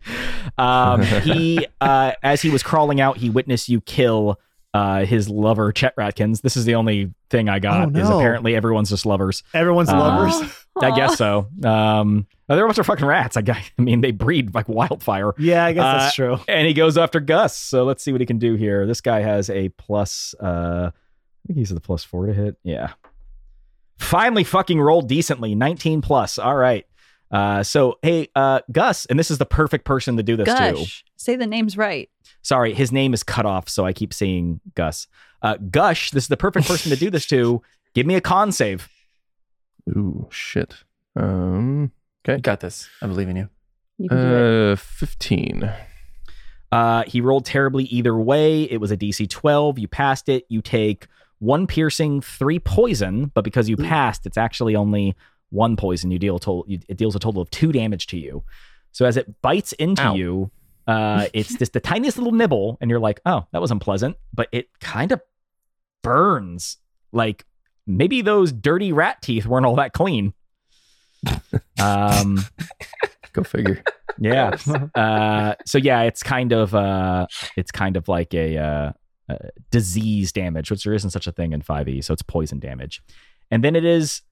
Um, 0.57 1.03
he, 1.03 1.67
uh, 1.81 2.13
as 2.23 2.41
he 2.41 2.49
was 2.51 2.63
crawling 2.63 3.01
out, 3.01 3.17
he 3.17 3.29
witnessed 3.29 3.69
you 3.69 3.81
kill 3.81 4.39
uh, 4.73 5.05
his 5.05 5.29
lover, 5.29 5.73
Chet 5.73 5.97
Ratkins. 5.97 6.43
This 6.43 6.57
is 6.57 6.65
the 6.65 6.77
only 6.77 7.13
thing 7.31 7.49
I 7.49 7.59
got. 7.59 7.97
Oh, 7.97 7.99
Is 7.99 8.09
apparently 8.09 8.55
everyone's 8.55 8.91
just 8.91 9.05
lovers. 9.05 9.43
Everyone's 9.53 9.89
Uh, 9.89 9.99
lovers. 9.99 10.53
I 10.81 10.95
guess 10.95 11.17
so. 11.19 11.49
Um, 11.65 12.27
they're 12.49 12.65
a 12.65 12.69
bunch 12.69 12.79
of 12.79 12.87
fucking 12.87 13.07
rats. 13.07 13.37
I, 13.37 13.43
gu- 13.43 13.53
I 13.53 13.83
mean, 13.83 14.01
they 14.01 14.13
breed 14.13 14.55
like 14.55 14.69
wildfire. 14.69 15.33
Yeah, 15.39 15.65
I 15.65 15.73
guess 15.73 15.83
Uh, 15.85 15.99
that's 15.99 16.15
true. 16.15 16.39
And 16.47 16.69
he 16.69 16.75
goes 16.75 16.97
after 16.99 17.19
Gus. 17.19 17.57
So 17.57 17.85
let's 17.85 18.03
see 18.05 18.13
what 18.13 18.21
he 18.21 18.27
can 18.27 18.39
do 18.39 18.55
here. 18.55 18.87
This 18.87 19.01
guy 19.01 19.21
has 19.23 19.51
a 19.51 19.71
plus. 19.71 20.35
Uh, 20.41 20.91
I 20.93 21.47
think 21.49 21.59
he's 21.59 21.71
the 21.71 21.81
plus 21.81 22.05
four 22.05 22.27
to 22.27 22.33
hit. 22.33 22.57
Yeah. 22.63 22.93
Finally, 23.99 24.45
fucking 24.45 24.81
rolled 24.81 25.09
decently. 25.09 25.55
19 25.55 26.01
plus. 26.01 26.39
All 26.39 26.55
right. 26.57 26.87
Uh, 27.35 27.65
so 27.65 27.99
hey, 28.03 28.29
uh, 28.37 28.61
Gus, 28.71 29.07
and 29.07 29.19
this 29.19 29.29
is 29.29 29.39
the 29.39 29.45
perfect 29.47 29.85
person 29.85 30.17
to 30.17 30.23
do 30.23 30.37
this 30.37 30.47
to. 30.47 30.55
Gush. 30.55 31.05
Say 31.17 31.35
the 31.35 31.49
names 31.49 31.77
right. 31.77 32.09
Sorry, 32.43 32.73
his 32.73 32.93
name 32.93 33.13
is 33.13 33.25
cut 33.25 33.45
off, 33.45 33.69
so 33.69 33.85
I 33.85 33.93
keep 33.93 34.15
saying 34.15 34.61
Gus. 34.77 35.09
Uh, 35.43 35.57
Gush, 35.71 36.13
this 36.13 36.25
is 36.25 36.29
the 36.29 36.37
perfect 36.37 36.69
person 36.69 36.91
to 36.91 36.97
do 36.97 37.11
this 37.11 37.27
to. 37.27 37.61
Give 37.95 38.07
me 38.07 38.15
a 38.15 38.21
con 38.21 38.53
save. 38.53 38.89
Ooh, 39.91 40.29
shit. 40.31 40.75
Um, 41.17 41.91
You 42.29 42.39
got 42.39 42.61
this. 42.61 42.89
I 43.03 43.07
believe 43.09 43.29
in 43.29 43.37
you. 43.37 43.49
You 43.99 44.09
can 44.09 44.19
do 44.19 44.35
it. 44.35 44.73
uh, 44.73 44.77
15. 44.77 45.73
Uh, 46.73 47.05
he 47.07 47.21
rolled 47.21 47.45
terribly 47.45 47.85
either 47.85 48.17
way. 48.17 48.63
It 48.65 48.81
was 48.81 48.91
a 48.91 48.97
DC 48.97 49.29
12. 49.29 49.79
You 49.79 49.89
passed 49.89 50.29
it. 50.29 50.45
You 50.49 50.61
take 50.63 51.07
one 51.39 51.67
piercing, 51.67 52.21
three 52.21 52.59
poison, 52.59 53.31
but 53.35 53.45
because 53.45 53.69
you 53.69 53.77
passed, 53.77 54.27
it's 54.27 54.39
actually 54.39 54.75
only 54.75 55.15
one 55.55 55.77
poison. 55.77 56.11
You 56.11 56.19
deal 56.19 56.37
a 56.37 56.41
total. 56.41 56.65
You, 56.67 56.81
it 56.89 56.97
deals 56.97 57.15
a 57.17 57.19
total 57.19 57.41
of 57.41 57.51
two 57.51 57.73
damage 57.73 58.07
to 58.09 58.19
you. 58.19 58.43
So 58.93 59.07
as 59.07 59.17
it 59.17 59.41
bites 59.41 59.73
into 59.75 60.03
Ow. 60.03 60.15
you, 60.15 60.51
uh, 60.87 61.27
it's 61.33 61.55
just 61.55 61.73
the 61.73 61.81
tiniest 61.81 62.19
little 62.19 62.33
nibble, 62.33 62.77
and 62.81 62.91
you're 62.91 63.01
like, 63.01 63.21
"Oh, 63.25 63.47
that 63.53 63.61
was 63.61 63.71
unpleasant," 63.71 64.17
but 64.33 64.49
it 64.53 64.69
kind 64.81 65.13
of 65.13 65.21
burns. 66.03 66.79
Like 67.13 67.45
maybe 67.87 68.21
those 68.21 68.53
dirty 68.53 68.93
rat 68.93 69.23
teeth 69.23 69.47
weren't 69.47 69.65
all 69.67 69.77
that 69.77 69.93
clean. 69.93 70.35
Um. 71.81 72.39
Go 73.33 73.43
figure. 73.43 73.83
Yeah. 74.19 74.57
uh, 74.95 75.55
so 75.67 75.79
yeah, 75.79 76.03
it's 76.03 76.23
kind 76.23 76.53
of 76.53 76.75
uh, 76.75 77.27
it's 77.57 77.71
kind 77.71 77.97
of 77.97 78.09
like 78.09 78.33
a, 78.35 78.57
uh, 78.59 78.93
uh, 79.29 79.37
disease 79.71 80.33
damage, 80.33 80.71
which 80.71 80.85
there 80.85 80.95
isn't 80.95 81.11
such 81.11 81.27
a 81.27 81.33
thing 81.33 81.53
in 81.53 81.63
5e. 81.63 82.05
So 82.05 82.13
it's 82.13 82.23
poison 82.23 82.59
damage, 82.59 83.03
and 83.51 83.65
then 83.65 83.75
it 83.75 83.85
is 83.85 84.23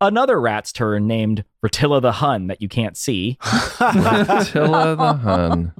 another 0.00 0.40
rat's 0.40 0.72
turn 0.72 1.06
named 1.06 1.44
Rotilla 1.64 2.00
the 2.00 2.12
Hun 2.12 2.46
that 2.48 2.60
you 2.62 2.68
can't 2.68 2.96
see, 2.96 3.38
Attila 3.80 4.96
the 4.96 5.14
Hun. 5.14 5.72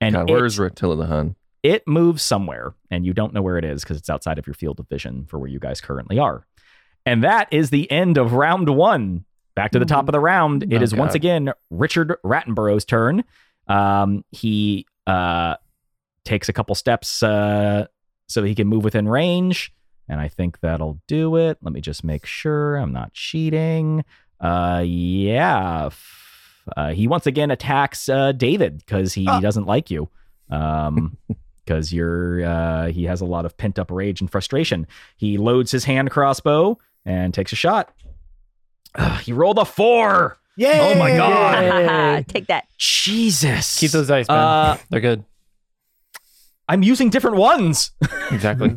and 0.00 0.14
God, 0.14 0.30
where's 0.30 0.58
Attila 0.58 0.96
the 0.96 1.06
Hun? 1.06 1.36
it 1.62 1.86
moves 1.88 2.22
somewhere, 2.22 2.74
and 2.90 3.06
you 3.06 3.14
don't 3.14 3.32
know 3.32 3.40
where 3.40 3.56
it 3.56 3.64
is 3.64 3.82
because 3.82 3.96
it's 3.96 4.10
outside 4.10 4.38
of 4.38 4.46
your 4.46 4.52
field 4.54 4.78
of 4.80 4.88
vision 4.88 5.24
for 5.26 5.38
where 5.38 5.48
you 5.48 5.58
guys 5.58 5.80
currently 5.80 6.18
are. 6.18 6.46
And 7.06 7.24
that 7.24 7.48
is 7.50 7.70
the 7.70 7.90
end 7.90 8.18
of 8.18 8.34
round 8.34 8.68
one. 8.68 9.24
Back 9.54 9.70
to 9.72 9.78
the 9.78 9.84
top 9.86 10.08
of 10.08 10.12
the 10.12 10.20
round. 10.20 10.64
It 10.64 10.80
Oh, 10.80 10.82
is 10.82 10.94
once 10.94 11.14
again 11.14 11.52
Richard 11.70 12.16
Rattenborough's 12.24 12.84
turn. 12.84 13.24
Um, 13.68 14.24
he 14.30 14.84
uh, 15.06 15.56
takes 16.24 16.48
a 16.48 16.52
couple 16.52 16.74
steps 16.74 17.22
uh, 17.22 17.86
so 18.28 18.42
he 18.42 18.54
can 18.54 18.66
move 18.66 18.84
within 18.84 19.06
range. 19.08 19.72
And 20.08 20.20
I 20.20 20.28
think 20.28 20.60
that'll 20.60 21.00
do 21.08 21.36
it. 21.36 21.58
Let 21.62 21.72
me 21.72 21.80
just 21.80 22.04
make 22.04 22.26
sure 22.26 22.76
I'm 22.76 22.92
not 22.92 23.12
cheating. 23.14 24.04
Uh, 24.40 24.82
yeah. 24.84 25.88
Uh, 26.76 26.90
he 26.92 27.06
once 27.08 27.26
again 27.26 27.50
attacks 27.50 28.08
uh, 28.08 28.32
David 28.32 28.78
because 28.78 29.12
he 29.14 29.26
Ah. 29.28 29.40
doesn't 29.40 29.66
like 29.66 29.90
you. 29.90 30.08
Um, 30.50 31.16
because 31.64 31.92
you're 31.94 32.44
uh, 32.44 32.86
he 32.88 33.04
has 33.04 33.22
a 33.22 33.24
lot 33.24 33.46
of 33.46 33.56
pent 33.56 33.78
up 33.78 33.90
rage 33.90 34.20
and 34.20 34.30
frustration. 34.30 34.86
He 35.16 35.38
loads 35.38 35.70
his 35.70 35.84
hand 35.84 36.10
crossbow 36.10 36.76
and 37.06 37.32
takes 37.32 37.52
a 37.52 37.56
shot. 37.56 37.90
Ugh, 38.96 39.20
he 39.22 39.32
rolled 39.32 39.58
a 39.58 39.64
four. 39.64 40.36
Yay! 40.56 40.94
Oh 40.94 40.98
my 40.98 41.16
God. 41.16 42.28
Take 42.28 42.46
that. 42.48 42.66
Jesus. 42.78 43.78
Keep 43.78 43.90
those 43.92 44.06
dice, 44.08 44.28
man. 44.28 44.36
Uh, 44.38 44.76
They're 44.90 45.00
good. 45.00 45.24
I'm 46.68 46.82
using 46.82 47.08
different 47.10 47.36
ones. 47.38 47.90
Exactly. 48.30 48.76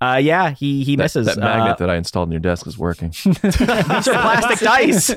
Uh, 0.00 0.16
yeah, 0.22 0.50
he 0.50 0.82
he 0.84 0.96
That, 0.96 1.04
misses. 1.04 1.26
that 1.26 1.38
magnet 1.38 1.72
Uh, 1.72 1.74
that 1.76 1.90
I 1.90 1.96
installed 1.96 2.28
in 2.28 2.32
your 2.32 2.40
desk 2.40 2.66
is 2.66 2.78
working. 2.78 3.10
these 3.24 3.36
are 3.54 4.00
plastic 4.00 4.58
dice. 4.66 5.10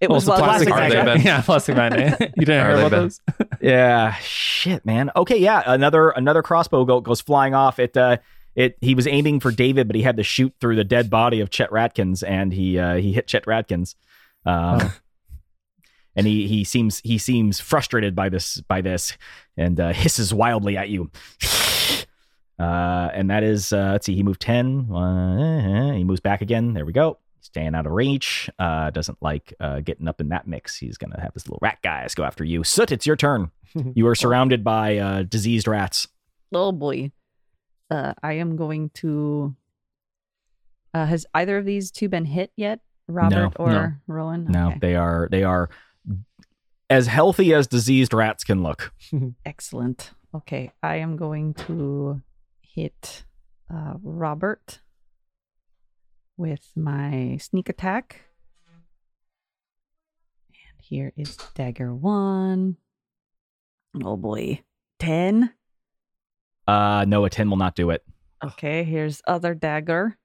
It 0.00 0.08
was 0.08 0.26
Also 0.26 0.30
well 0.40 0.42
plastic 0.50 0.72
Are 0.72 0.88
they, 0.88 0.96
magnet. 0.96 1.24
Yeah, 1.24 1.42
plastic 1.42 1.76
magnet. 1.76 2.18
You 2.36 2.46
didn't 2.46 2.64
Are 2.66 2.68
hear 2.70 2.78
about 2.86 2.90
Ben? 2.92 3.00
those? 3.02 3.20
Yeah, 3.60 4.14
shit, 4.14 4.86
man. 4.86 5.10
Okay, 5.14 5.36
yeah, 5.36 5.62
another 5.66 6.08
another 6.10 6.42
crossbow 6.42 6.86
go, 6.86 7.00
goes 7.02 7.20
flying 7.20 7.54
off. 7.54 7.78
It 7.78 7.94
uh, 7.96 8.16
it 8.54 8.78
he 8.80 8.94
was 8.94 9.06
aiming 9.06 9.40
for 9.40 9.50
David, 9.50 9.86
but 9.86 9.94
he 9.96 10.02
had 10.02 10.16
to 10.16 10.22
shoot 10.22 10.54
through 10.60 10.76
the 10.76 10.84
dead 10.84 11.10
body 11.10 11.40
of 11.40 11.50
Chet 11.50 11.68
Ratkins, 11.70 12.24
and 12.26 12.54
he 12.54 12.78
uh, 12.78 12.94
he 12.96 13.12
hit 13.12 13.26
Chet 13.26 13.44
Ratkins. 13.44 13.94
Um, 14.46 14.90
and 16.16 16.26
he 16.26 16.46
he 16.48 16.64
seems 16.64 17.00
he 17.00 17.18
seems 17.18 17.60
frustrated 17.60 18.16
by 18.16 18.30
this 18.30 18.62
by 18.62 18.80
this, 18.80 19.16
and 19.58 19.78
uh, 19.78 19.92
hisses 19.92 20.32
wildly 20.32 20.78
at 20.78 20.88
you. 20.88 21.10
Uh, 22.60 23.10
and 23.14 23.30
that 23.30 23.42
is 23.42 23.72
uh, 23.72 23.90
let's 23.92 24.04
see, 24.06 24.14
he 24.14 24.22
moved 24.22 24.40
ten. 24.40 24.92
Uh, 24.92 25.92
he 25.94 26.04
moves 26.04 26.20
back 26.20 26.42
again. 26.42 26.74
There 26.74 26.84
we 26.84 26.92
go. 26.92 27.18
Staying 27.40 27.74
out 27.74 27.86
of 27.86 27.92
reach. 27.92 28.50
Uh, 28.58 28.90
doesn't 28.90 29.16
like 29.22 29.54
uh, 29.60 29.80
getting 29.80 30.06
up 30.08 30.20
in 30.20 30.28
that 30.28 30.46
mix. 30.46 30.76
He's 30.76 30.98
gonna 30.98 31.18
have 31.20 31.32
his 31.34 31.46
little 31.46 31.58
rat 31.62 31.78
guys 31.82 32.14
go 32.14 32.22
after 32.24 32.44
you. 32.44 32.62
Soot, 32.64 32.92
it's 32.92 33.06
your 33.06 33.16
turn. 33.16 33.50
You 33.94 34.08
are 34.08 34.16
surrounded 34.16 34.64
by 34.64 34.98
uh, 34.98 35.22
diseased 35.22 35.68
rats. 35.68 36.08
Oh 36.52 36.72
boy. 36.72 37.12
Uh, 37.90 38.14
I 38.22 38.32
am 38.34 38.56
going 38.56 38.90
to. 38.94 39.54
Uh, 40.92 41.06
has 41.06 41.24
either 41.34 41.56
of 41.58 41.64
these 41.64 41.90
two 41.92 42.08
been 42.08 42.24
hit 42.24 42.50
yet, 42.56 42.80
Robert 43.06 43.36
No, 43.36 43.64
or 43.64 43.70
no. 43.70 43.92
Rowan? 44.08 44.46
No, 44.50 44.68
Okay. 44.70 44.78
they 44.80 44.96
are 44.96 45.28
they 45.30 45.44
are 45.44 45.70
as 46.90 47.06
healthy 47.06 47.54
as 47.54 47.68
diseased 47.68 48.12
rats 48.12 48.42
can 48.42 48.62
look. 48.64 48.92
Excellent. 49.46 50.10
Okay, 50.34 50.72
I 50.82 50.96
am 50.96 51.16
going 51.16 51.54
to 51.54 52.20
hit 52.80 53.24
uh, 53.72 53.94
Robert 54.02 54.80
with 56.36 56.70
my 56.74 57.36
sneak 57.40 57.68
attack. 57.68 58.22
And 60.48 60.80
here 60.80 61.12
is 61.16 61.36
dagger 61.54 61.94
one. 61.94 62.76
Oh 64.02 64.16
boy. 64.16 64.62
10. 64.98 65.52
Uh, 66.66 67.04
no, 67.06 67.24
a 67.24 67.30
ten 67.30 67.50
will 67.50 67.56
not 67.58 67.74
do 67.74 67.90
it. 67.90 68.02
Okay, 68.42 68.84
here's 68.84 69.20
other 69.26 69.54
dagger. 69.54 70.16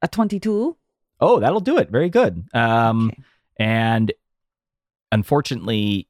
A 0.00 0.08
22. 0.08 0.76
Oh, 1.20 1.40
that'll 1.40 1.60
do 1.60 1.76
it. 1.78 1.90
Very 1.90 2.08
good. 2.10 2.46
Um, 2.54 3.08
Okay. 3.08 3.22
and 3.58 4.12
unfortunately, 5.12 6.08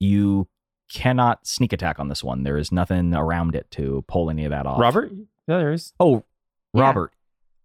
you 0.00 0.48
cannot 0.94 1.46
sneak 1.46 1.72
attack 1.72 1.98
on 1.98 2.08
this 2.08 2.24
one. 2.24 2.42
There 2.44 2.56
is 2.56 2.72
nothing 2.72 3.14
around 3.14 3.54
it 3.54 3.70
to 3.72 4.04
pull 4.08 4.30
any 4.30 4.44
of 4.44 4.50
that 4.50 4.64
off. 4.66 4.80
Robert? 4.80 5.10
Yeah, 5.46 5.58
there 5.58 5.72
is. 5.72 5.92
Oh, 6.00 6.24
Yeah. 6.72 6.82
Robert. 6.82 7.12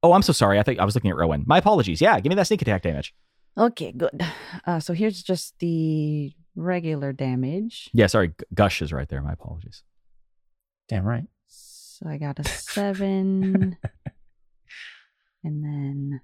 Oh, 0.04 0.14
I'm 0.14 0.22
so 0.22 0.34
sorry. 0.34 0.60
I 0.60 0.64
think 0.64 0.80
I 0.80 0.86
was 0.86 0.96
looking 0.96 1.12
at 1.12 1.18
Rowan. 1.18 1.44
My 1.48 1.58
apologies. 1.60 2.02
Yeah, 2.02 2.20
give 2.20 2.30
me 2.30 2.36
that 2.36 2.48
sneak 2.48 2.62
attack 2.62 2.82
damage. 2.82 3.14
Okay, 3.58 3.92
good. 3.92 4.26
Uh, 4.66 4.80
so 4.80 4.94
here's 4.94 5.22
just 5.24 5.58
the 5.60 6.34
regular 6.56 7.12
damage. 7.14 7.90
Yeah, 7.94 8.08
sorry. 8.08 8.34
Gush 8.54 8.82
is 8.82 8.92
right 8.94 9.08
there. 9.10 9.22
My 9.22 9.34
apologies. 9.34 9.84
Damn 10.88 11.06
right. 11.06 11.26
So 11.48 12.08
I 12.08 12.18
got 12.18 12.40
a 12.40 12.44
seven. 12.46 13.78
and 15.44 15.64
then, 15.64 16.22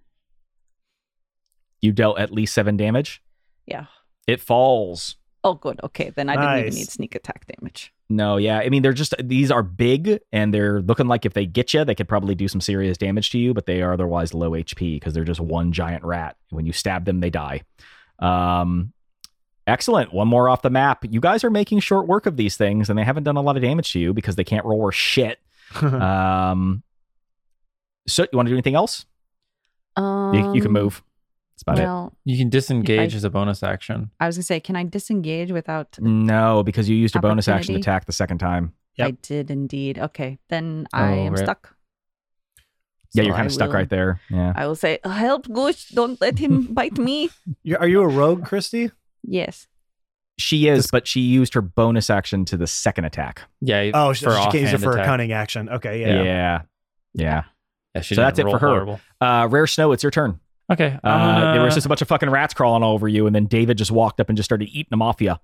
You 1.81 1.91
dealt 1.91 2.17
at 2.19 2.31
least 2.31 2.53
seven 2.53 2.77
damage. 2.77 3.21
yeah. 3.65 3.85
It 4.27 4.41
falls. 4.41 5.17
Oh, 5.45 5.53
good. 5.53 5.79
Okay, 5.83 6.09
then 6.09 6.27
I 6.27 6.35
didn't 6.35 6.59
even 6.67 6.73
need 6.79 6.89
sneak 6.89 7.13
attack 7.13 7.45
damage. 7.45 7.93
No, 8.09 8.37
yeah. 8.37 8.57
I 8.57 8.69
mean, 8.69 8.81
they're 8.81 8.93
just 8.93 9.13
these 9.23 9.51
are 9.51 9.61
big 9.61 10.19
and 10.31 10.51
they're 10.51 10.81
looking 10.81 11.07
like 11.07 11.23
if 11.23 11.33
they 11.33 11.45
get 11.45 11.71
you, 11.71 11.85
they 11.85 11.93
could 11.93 12.07
probably 12.07 12.33
do 12.33 12.47
some 12.47 12.59
serious 12.59 12.97
damage 12.97 13.29
to 13.29 13.37
you, 13.37 13.53
but 13.53 13.67
they 13.67 13.83
are 13.83 13.93
otherwise 13.93 14.33
low 14.33 14.51
HP 14.51 14.95
because 14.95 15.13
they're 15.13 15.23
just 15.23 15.39
one 15.39 15.71
giant 15.71 16.03
rat. 16.03 16.35
When 16.49 16.65
you 16.65 16.73
stab 16.73 17.05
them, 17.05 17.19
they 17.19 17.29
die. 17.29 17.61
Um, 18.17 18.91
excellent. 19.67 20.11
One 20.11 20.27
more 20.27 20.49
off 20.49 20.63
the 20.63 20.71
map. 20.71 21.05
You 21.07 21.19
guys 21.19 21.43
are 21.43 21.51
making 21.51 21.81
short 21.81 22.07
work 22.07 22.25
of 22.25 22.37
these 22.37 22.57
things, 22.57 22.89
and 22.89 22.97
they 22.97 23.03
haven't 23.03 23.23
done 23.23 23.37
a 23.37 23.41
lot 23.41 23.55
of 23.55 23.61
damage 23.61 23.93
to 23.93 23.99
you 23.99 24.15
because 24.15 24.35
they 24.35 24.43
can't 24.43 24.65
roll 24.65 24.81
or 24.81 24.91
shit. 24.91 25.39
um, 25.81 26.81
so 28.07 28.23
you 28.23 28.35
want 28.35 28.47
to 28.47 28.51
do 28.51 28.55
anything 28.55 28.75
else? 28.75 29.05
Um, 29.95 30.33
You, 30.33 30.55
you 30.55 30.61
can 30.61 30.71
move. 30.71 31.03
That's 31.55 31.61
about 31.63 31.77
well, 31.77 32.13
You 32.25 32.37
can 32.37 32.49
disengage 32.49 33.13
I- 33.13 33.17
as 33.17 33.23
a 33.23 33.29
bonus 33.29 33.63
action. 33.63 34.11
I 34.19 34.27
was 34.27 34.35
gonna 34.37 34.43
say, 34.43 34.59
can 34.59 34.75
I 34.75 34.83
disengage 34.83 35.51
without? 35.51 35.97
No, 36.01 36.63
because 36.63 36.89
you 36.89 36.95
used 36.97 37.15
a 37.15 37.19
bonus 37.21 37.47
action 37.47 37.75
to 37.75 37.79
attack 37.79 38.05
the 38.05 38.11
second 38.11 38.39
time. 38.39 38.73
Yep. 38.97 39.07
I 39.07 39.11
did 39.21 39.51
indeed. 39.51 39.97
Okay, 39.99 40.39
then 40.49 40.87
I 40.93 41.11
Oh, 41.11 41.25
am 41.27 41.33
right. 41.33 41.43
stuck. 41.43 41.75
Yeah, 43.13 43.21
So 43.23 43.27
you're 43.27 43.35
kind 43.35 43.45
of 43.45 43.53
stuck 43.53 43.69
will- 43.69 43.75
right 43.75 43.89
there. 43.89 44.19
Yeah. 44.29 44.51
I 44.55 44.67
will 44.67 44.75
say, 44.75 44.99
"Help, 45.05 45.47
Gush! 45.51 45.89
Don't 45.89 46.19
let 46.19 46.39
him 46.39 46.73
bite 46.73 46.97
me." 46.97 47.29
You- 47.63 47.77
Are 47.77 47.87
you 47.87 48.01
a 48.01 48.07
rogue, 48.07 48.43
Christy? 48.45 48.91
Yes. 49.23 49.67
She 50.37 50.67
is, 50.67 50.87
but 50.91 51.07
she 51.07 51.21
used 51.21 51.53
her 51.53 51.61
bonus 51.61 52.09
action 52.09 52.43
to 52.45 52.57
the 52.57 52.67
second 52.67 53.05
attack. 53.05 53.43
Yeah. 53.61 53.91
Oh, 53.93 54.11
she, 54.11 54.25
for 54.25 54.31
she 54.31 54.37
can't 54.43 54.55
it 54.55 54.63
offhand 54.65 54.83
for 54.83 54.97
a 54.97 55.05
cunning 55.05 55.31
action. 55.31 55.69
Okay, 55.69 56.01
Yeah. 56.01 56.23
yeah. 56.23 56.61
Yeah. 57.13 57.43
Yeah, 57.95 58.01
she 58.01 58.15
So 58.15 58.21
that's 58.21 58.37
it 58.39 58.43
for 58.43 58.59
her. 58.59 58.99
Uh, 59.21 59.47
Rare 59.49 59.67
Snow, 59.67 59.93
it's 59.93 60.03
your 60.03 60.11
turn. 60.11 60.41
Okay. 60.71 60.97
Uh, 61.03 61.07
I'm 61.07 61.53
there 61.55 61.63
was 61.63 61.73
just 61.75 61.85
a 61.85 61.89
bunch 61.89 62.01
of 62.01 62.07
fucking 62.07 62.29
rats 62.29 62.53
crawling 62.53 62.81
all 62.83 62.93
over 62.93 63.07
you, 63.07 63.27
and 63.27 63.35
then 63.35 63.45
David 63.45 63.77
just 63.77 63.91
walked 63.91 64.19
up 64.19 64.29
and 64.29 64.35
just 64.37 64.47
started 64.47 64.67
eating 64.69 64.87
them 64.89 65.01
off 65.01 65.21
you. 65.21 65.35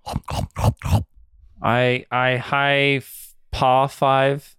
I 1.61 2.05
I 2.11 2.37
high 2.37 2.95
f- 2.97 3.35
paw 3.51 3.87
five, 3.87 4.55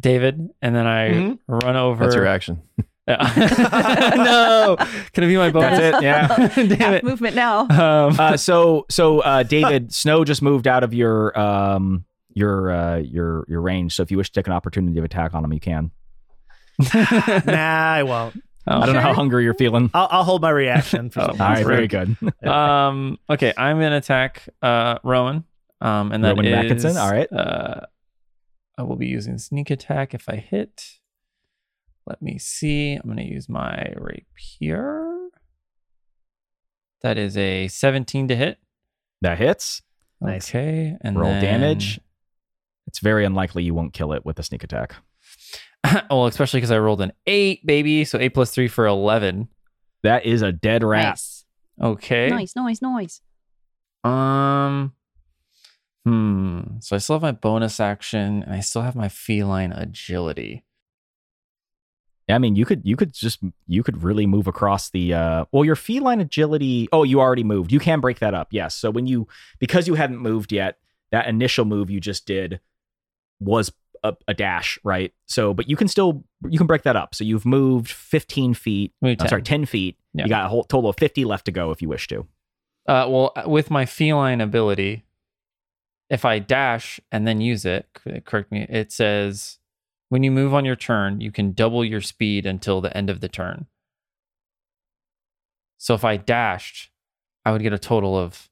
David, 0.00 0.48
and 0.62 0.74
then 0.74 0.86
I 0.86 1.10
Mhm. 1.10 1.38
run 1.46 1.76
over. 1.76 2.04
That's 2.04 2.14
your 2.16 2.26
action. 2.26 2.62
no, 3.06 4.76
can 5.12 5.24
it 5.24 5.26
be 5.26 5.36
my 5.36 5.50
bonus? 5.50 5.78
That's 5.78 5.98
it. 5.98 6.02
Yeah. 6.02 6.26
Damn 6.76 6.94
it. 6.94 7.04
movement 7.04 7.36
now. 7.36 7.60
Um, 7.68 8.16
Uh, 8.18 8.36
so, 8.38 8.86
so 8.88 9.20
uh, 9.20 9.42
David, 9.42 9.92
Snow 9.92 10.24
just 10.24 10.40
moved 10.40 10.66
out 10.66 10.82
of 10.82 10.94
your 10.94 11.38
um 11.38 12.06
your 12.32 12.70
uh 12.72 12.96
your 12.96 13.44
your 13.46 13.60
range. 13.60 13.94
So 13.94 14.02
if 14.02 14.10
you 14.10 14.16
wish 14.16 14.30
to 14.30 14.40
take 14.40 14.46
an 14.46 14.54
opportunity 14.54 14.96
of 14.98 15.04
attack 15.04 15.34
on 15.34 15.44
him, 15.44 15.52
you 15.52 15.60
can. 15.60 15.90
Nah, 16.94 17.92
I 17.94 18.02
won't. 18.04 18.42
Oh, 18.66 18.80
I 18.80 18.86
don't 18.86 18.94
know 18.94 19.00
how 19.00 19.12
hungry 19.14 19.44
you're 19.44 19.54
feeling. 19.54 19.90
I'll, 19.94 20.08
I'll 20.10 20.24
hold 20.24 20.42
my 20.42 20.50
reaction 20.50 21.10
for 21.10 21.20
Oh, 21.22 21.26
All 21.28 21.36
right, 21.36 21.64
very 21.64 21.88
good. 21.88 22.16
um. 22.46 23.18
Okay, 23.28 23.52
I'm 23.56 23.78
gonna 23.80 23.96
attack 23.98 24.48
uh 24.62 24.98
Rowan. 25.02 25.44
Um, 25.80 26.12
and 26.12 26.24
that 26.24 26.30
Rowan 26.30 26.46
is 26.46 26.54
Atkinson, 26.54 26.96
all 26.96 27.10
right. 27.10 27.30
Uh, 27.32 27.80
I 28.78 28.82
will 28.82 28.96
be 28.96 29.06
using 29.06 29.36
sneak 29.38 29.70
attack 29.70 30.14
if 30.14 30.28
I 30.28 30.36
hit. 30.36 30.98
Let 32.06 32.22
me 32.22 32.38
see. 32.38 32.94
I'm 32.94 33.08
gonna 33.08 33.22
use 33.22 33.48
my 33.48 33.92
rapier. 33.96 35.10
That 37.02 37.18
is 37.18 37.36
a 37.36 37.68
17 37.68 38.28
to 38.28 38.36
hit. 38.36 38.58
That 39.20 39.36
hits. 39.38 39.82
Nice. 40.20 40.48
Okay, 40.50 40.96
and 41.02 41.18
Roll 41.18 41.30
then- 41.30 41.42
damage. 41.42 42.00
It's 42.86 43.00
very 43.00 43.24
unlikely 43.24 43.64
you 43.64 43.74
won't 43.74 43.92
kill 43.92 44.12
it 44.12 44.24
with 44.24 44.38
a 44.38 44.42
sneak 44.42 44.62
attack. 44.62 44.94
well, 46.10 46.26
especially 46.26 46.58
because 46.58 46.70
I 46.70 46.78
rolled 46.78 47.00
an 47.00 47.12
eight, 47.26 47.64
baby. 47.66 48.04
So 48.04 48.18
eight 48.18 48.30
plus 48.30 48.50
three 48.50 48.68
for 48.68 48.86
11. 48.86 49.48
That 50.02 50.26
is 50.26 50.42
a 50.42 50.52
dead 50.52 50.82
rat. 50.82 51.04
Nice. 51.04 51.44
Okay. 51.80 52.28
Nice, 52.28 52.54
nice, 52.56 52.82
nice. 52.82 53.20
Um. 54.04 54.92
Hmm. 56.04 56.60
So 56.80 56.94
I 56.94 56.98
still 56.98 57.14
have 57.14 57.22
my 57.22 57.32
bonus 57.32 57.80
action, 57.80 58.42
and 58.42 58.52
I 58.52 58.60
still 58.60 58.82
have 58.82 58.94
my 58.94 59.08
feline 59.08 59.72
agility. 59.72 60.64
Yeah, 62.28 62.36
I 62.36 62.38
mean, 62.38 62.56
you 62.56 62.64
could 62.64 62.82
you 62.84 62.96
could 62.96 63.12
just 63.12 63.40
you 63.66 63.82
could 63.82 64.02
really 64.02 64.26
move 64.26 64.46
across 64.46 64.90
the 64.90 65.14
uh 65.14 65.44
well 65.52 65.64
your 65.64 65.76
feline 65.76 66.20
agility 66.20 66.88
oh 66.92 67.02
you 67.02 67.20
already 67.20 67.44
moved. 67.44 67.72
You 67.72 67.80
can 67.80 68.00
break 68.00 68.18
that 68.20 68.34
up. 68.34 68.48
Yes. 68.50 68.74
So 68.74 68.90
when 68.90 69.06
you 69.06 69.26
because 69.58 69.88
you 69.88 69.94
hadn't 69.94 70.18
moved 70.18 70.52
yet, 70.52 70.78
that 71.10 71.26
initial 71.26 71.64
move 71.64 71.90
you 71.90 72.00
just 72.00 72.26
did 72.26 72.60
was 73.40 73.72
a, 74.04 74.14
a 74.28 74.34
dash, 74.34 74.78
right? 74.84 75.12
So 75.26 75.52
but 75.52 75.68
you 75.68 75.76
can 75.76 75.88
still 75.88 76.22
you 76.48 76.58
can 76.58 76.68
break 76.68 76.82
that 76.82 76.94
up. 76.94 77.14
So 77.14 77.24
you've 77.24 77.46
moved 77.46 77.90
15 77.90 78.54
feet. 78.54 78.92
Maybe 79.00 79.20
I'm 79.20 79.28
sorry, 79.28 79.42
10. 79.42 79.60
10 79.60 79.66
feet. 79.66 79.98
Yeah. 80.12 80.24
You 80.24 80.28
got 80.28 80.44
a 80.44 80.48
whole 80.48 80.62
total 80.64 80.90
of 80.90 80.96
50 80.96 81.24
left 81.24 81.46
to 81.46 81.52
go 81.52 81.72
if 81.72 81.82
you 81.82 81.88
wish 81.88 82.06
to. 82.08 82.26
Uh, 82.86 83.08
well, 83.08 83.32
with 83.46 83.70
my 83.70 83.86
feline 83.86 84.42
ability, 84.42 85.04
if 86.10 86.24
I 86.24 86.38
dash 86.38 87.00
and 87.10 87.26
then 87.26 87.40
use 87.40 87.64
it, 87.64 87.88
correct 88.24 88.52
me. 88.52 88.66
It 88.68 88.92
says 88.92 89.58
when 90.10 90.22
you 90.22 90.30
move 90.30 90.54
on 90.54 90.64
your 90.64 90.76
turn, 90.76 91.20
you 91.20 91.32
can 91.32 91.52
double 91.52 91.84
your 91.84 92.02
speed 92.02 92.46
until 92.46 92.80
the 92.80 92.94
end 92.96 93.08
of 93.10 93.20
the 93.20 93.28
turn. 93.28 93.66
So 95.78 95.94
if 95.94 96.04
I 96.04 96.18
dashed, 96.18 96.90
I 97.44 97.52
would 97.52 97.62
get 97.62 97.72
a 97.72 97.78
total 97.78 98.16
of 98.16 98.48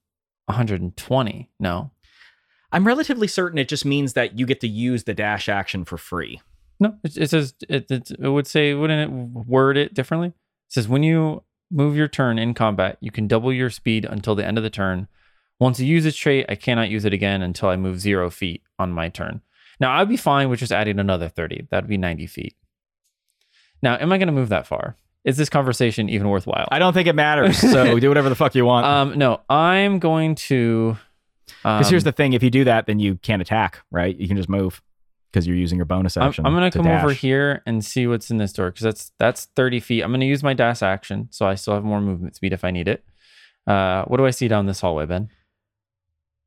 120. 0.46 1.50
No, 1.61 1.90
I'm 2.73 2.87
relatively 2.87 3.29
certain 3.29 3.59
it 3.59 3.68
just 3.68 3.85
means 3.85 4.14
that 4.14 4.39
you 4.39 4.47
get 4.47 4.61
to 4.61 4.68
use 4.68 5.05
the 5.05 5.14
dash 5.14 5.49
action 5.49 5.85
for 5.85 5.99
free. 5.99 6.41
No, 6.81 6.97
it, 7.05 7.16
it 7.16 7.31
says 7.31 7.55
it, 7.68 7.91
it. 7.91 8.11
It 8.18 8.29
would 8.29 8.47
say, 8.47 8.75
wouldn't 8.75 9.11
it 9.11 9.47
word 9.47 9.77
it 9.77 9.95
differently? 9.95 10.29
It 10.29 10.35
says 10.68 10.89
when 10.89 11.03
you 11.03 11.43
move 11.70 11.97
your 11.97 12.09
turn 12.09 12.39
in 12.39 12.55
combat, 12.55 12.99
you 13.01 13.11
can 13.11 13.29
double 13.29 13.53
your 13.53 13.70
speed 13.70 14.05
until 14.05 14.35
the 14.35 14.45
end 14.45 14.59
of 14.59 14.64
the 14.64 14.70
turn. 14.70 15.09
Once 15.61 15.79
you 15.79 15.87
use 15.87 16.05
this 16.05 16.16
trait, 16.16 16.47
I 16.49 16.55
cannot 16.57 16.91
use 16.91 17.05
it 17.05 17.12
again 17.12 17.43
until 17.43 17.68
I 17.68 17.77
move 17.77 18.01
zero 18.01 18.31
feet 18.31 18.62
on 18.79 18.91
my 18.91 19.09
turn. 19.09 19.43
Now 19.79 19.97
I'd 19.97 20.09
be 20.09 20.16
fine 20.16 20.49
with 20.49 20.59
just 20.59 20.73
adding 20.73 20.99
another 20.99 21.29
thirty. 21.29 21.66
That'd 21.70 21.89
be 21.89 21.99
ninety 21.99 22.27
feet. 22.27 22.57
Now, 23.83 23.97
am 23.99 24.12
I 24.12 24.18
going 24.18 24.29
to 24.29 24.33
move 24.33 24.49
that 24.51 24.66
far? 24.66 24.97
Is 25.25 25.37
this 25.37 25.49
conversation 25.49 26.09
even 26.09 26.29
worthwhile? 26.29 26.68
I 26.70 26.79
don't 26.79 26.93
think 26.93 27.09
it 27.09 27.14
matters. 27.14 27.59
So 27.59 27.99
do 28.01 28.09
whatever 28.09 28.29
the 28.29 28.35
fuck 28.35 28.55
you 28.55 28.64
want. 28.64 28.87
um, 28.87 29.18
no, 29.18 29.41
I'm 29.49 29.99
going 29.99 30.35
to. 30.37 30.97
Because 31.62 31.88
here's 31.88 32.03
um, 32.03 32.07
the 32.07 32.12
thing: 32.12 32.32
if 32.32 32.42
you 32.42 32.50
do 32.50 32.64
that, 32.64 32.86
then 32.86 32.98
you 32.98 33.16
can't 33.16 33.42
attack, 33.42 33.80
right? 33.90 34.16
You 34.16 34.28
can 34.28 34.36
just 34.36 34.48
move 34.48 34.82
because 35.32 35.46
you're 35.46 35.57
using 35.57 35.78
your 35.78 35.86
bonus 35.86 36.16
I'm, 36.16 36.24
action. 36.24 36.46
I'm 36.46 36.53
gonna 36.53 36.70
to 36.70 36.78
come 36.78 36.86
over 36.86 37.12
here 37.12 37.62
and 37.66 37.84
see 37.84 38.07
what's 38.07 38.30
in 38.30 38.36
this 38.36 38.53
door 38.53 38.70
because 38.70 38.84
that's 38.84 39.12
that's 39.18 39.46
30 39.57 39.80
feet. 39.80 40.03
I'm 40.03 40.12
gonna 40.12 40.24
use 40.24 40.42
my 40.42 40.55
dash 40.55 40.82
action, 40.82 41.28
so 41.30 41.46
I 41.46 41.55
still 41.55 41.74
have 41.74 41.84
more 41.84 42.00
movement 42.00 42.36
speed 42.36 42.53
if 42.53 42.64
I 42.64 42.70
need 42.70 42.88
it. 42.88 43.05
Uh, 43.66 44.05
what 44.05 44.16
do 44.18 44.26
I 44.26 44.30
see 44.30 44.48
down 44.48 44.66
this 44.66 44.80
hallway, 44.80 45.07
Ben? 45.07 45.30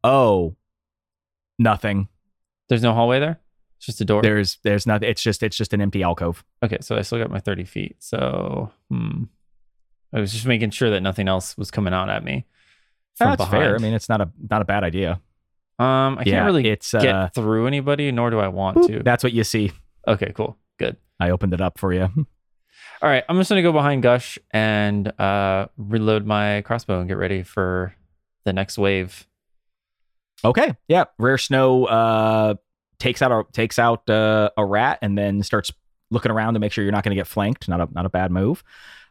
Oh, 0.04 0.56
nothing. 1.58 2.10
There's 2.70 2.84
no 2.84 2.94
hallway 2.94 3.20
there. 3.20 3.40
It's 3.78 3.86
just 3.86 4.02
a 4.02 4.06
door. 4.06 4.22
There's 4.22 4.60
there's 4.64 4.86
nothing. 4.86 5.10
It's 5.10 5.22
just 5.22 5.44
it's 5.44 5.58
just 5.58 5.74
an 5.74 5.82
empty 5.82 6.04
alcove. 6.04 6.44
Okay, 6.64 6.78
so 6.82 6.96
I 6.96 7.02
still 7.02 7.20
got 7.20 7.32
my 7.32 7.40
30 7.40 7.66
feet. 7.66 7.96
So, 8.00 8.72
hmm. 8.90 9.24
I 10.14 10.20
was 10.20 10.32
just 10.32 10.46
making 10.46 10.70
sure 10.70 10.90
that 10.92 11.02
nothing 11.02 11.28
else 11.28 11.58
was 11.58 11.72
coming 11.72 11.94
out 11.94 12.10
at 12.10 12.24
me. 12.24 12.46
From 13.18 13.36
That's 13.36 13.50
fair. 13.50 13.76
I 13.76 13.78
mean, 13.80 13.94
it's 13.94 14.10
not 14.10 14.22
a 14.22 14.30
not 14.50 14.62
a 14.62 14.66
bad 14.66 14.84
idea. 14.84 15.22
um, 15.80 16.18
I 16.20 16.24
can't 16.24 16.46
really 16.46 16.68
it's 16.68 16.92
get 16.92 17.06
uh, 17.06 17.30
through 17.30 17.68
anybody, 17.68 18.12
nor 18.12 18.30
do 18.30 18.40
I 18.40 18.48
want 18.50 18.78
boop, 18.78 18.88
to. 18.88 19.04
that's 19.04 19.24
what 19.24 19.34
you 19.34 19.44
see. 19.44 19.72
okay, 20.08 20.32
cool, 20.36 20.58
good. 20.78 20.98
I 21.20 21.30
opened 21.30 21.54
it 21.54 21.62
up 21.62 21.78
for 21.80 21.94
you. 21.94 22.02
All 23.02 23.10
right, 23.10 23.24
I'm 23.30 23.38
just 23.38 23.50
gonna 23.50 23.62
go 23.62 23.72
behind 23.72 24.04
Gush 24.04 24.38
and 24.52 25.08
uh, 25.20 25.68
reload 25.78 26.26
my 26.26 26.62
crossbow 26.62 27.00
and 27.00 27.08
get 27.08 27.18
ready 27.18 27.44
for 27.44 27.94
the 28.46 28.54
next 28.54 28.78
wave. 28.78 29.28
Okay. 30.44 30.76
Yeah. 30.88 31.06
Rare 31.18 31.38
Snow 31.38 31.86
uh, 31.86 32.56
takes 33.00 33.22
out 33.22 33.32
a 33.32 33.44
takes 33.52 33.80
out 33.80 34.10
uh, 34.10 34.50
a 34.58 34.66
rat 34.66 35.00
and 35.02 35.18
then 35.18 35.42
starts 35.44 35.72
looking 36.12 36.32
around 36.32 36.54
to 36.54 36.60
make 36.60 36.72
sure 36.72 36.84
you're 36.84 36.92
not 36.92 37.04
going 37.04 37.16
to 37.16 37.20
get 37.20 37.28
flanked. 37.28 37.68
Not 37.68 37.82
a 37.82 37.88
not 37.92 38.06
a 38.06 38.10
bad 38.10 38.32
move. 38.32 38.64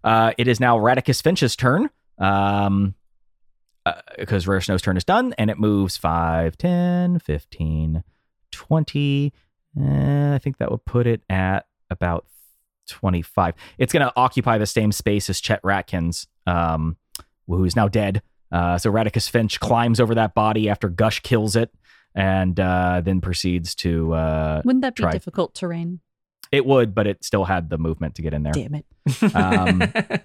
Uh, 0.02 0.32
it 0.38 0.48
is 0.48 0.60
now 0.60 0.78
Radicus 0.78 1.22
Finch's 1.22 1.56
turn. 1.56 1.90
Um, 2.18 2.94
because 4.18 4.46
Rare 4.46 4.60
Snow's 4.60 4.82
turn 4.82 4.96
is 4.96 5.04
done 5.04 5.34
and 5.38 5.50
it 5.50 5.58
moves 5.58 5.96
5, 5.96 6.56
10, 6.56 7.18
15, 7.18 8.04
20. 8.52 9.32
Eh, 9.80 10.34
I 10.34 10.38
think 10.38 10.58
that 10.58 10.70
would 10.70 10.84
put 10.84 11.06
it 11.06 11.22
at 11.28 11.66
about 11.90 12.26
25. 12.88 13.54
It's 13.78 13.92
going 13.92 14.06
to 14.06 14.12
occupy 14.16 14.58
the 14.58 14.66
same 14.66 14.92
space 14.92 15.28
as 15.28 15.40
Chet 15.40 15.62
Ratkins, 15.62 16.26
um, 16.46 16.96
who's 17.46 17.76
now 17.76 17.88
dead. 17.88 18.22
Uh, 18.52 18.78
so 18.78 18.90
Radicus 18.90 19.28
Finch 19.28 19.58
climbs 19.60 20.00
over 20.00 20.14
that 20.14 20.34
body 20.34 20.68
after 20.68 20.88
Gush 20.88 21.20
kills 21.20 21.56
it 21.56 21.72
and 22.14 22.58
uh, 22.60 23.00
then 23.04 23.20
proceeds 23.20 23.74
to. 23.76 24.14
Uh, 24.14 24.62
Wouldn't 24.64 24.82
that 24.82 24.94
be 24.94 25.02
Try. 25.02 25.12
difficult 25.12 25.54
terrain? 25.54 26.00
it 26.52 26.64
would, 26.64 26.94
but 26.94 27.06
it 27.08 27.24
still 27.24 27.44
had 27.44 27.68
the 27.68 27.78
movement 27.78 28.14
to 28.14 28.22
get 28.22 28.32
in 28.32 28.44
there. 28.44 28.52
Damn 28.52 28.74
it. 28.76 28.86
Um, 29.34 29.82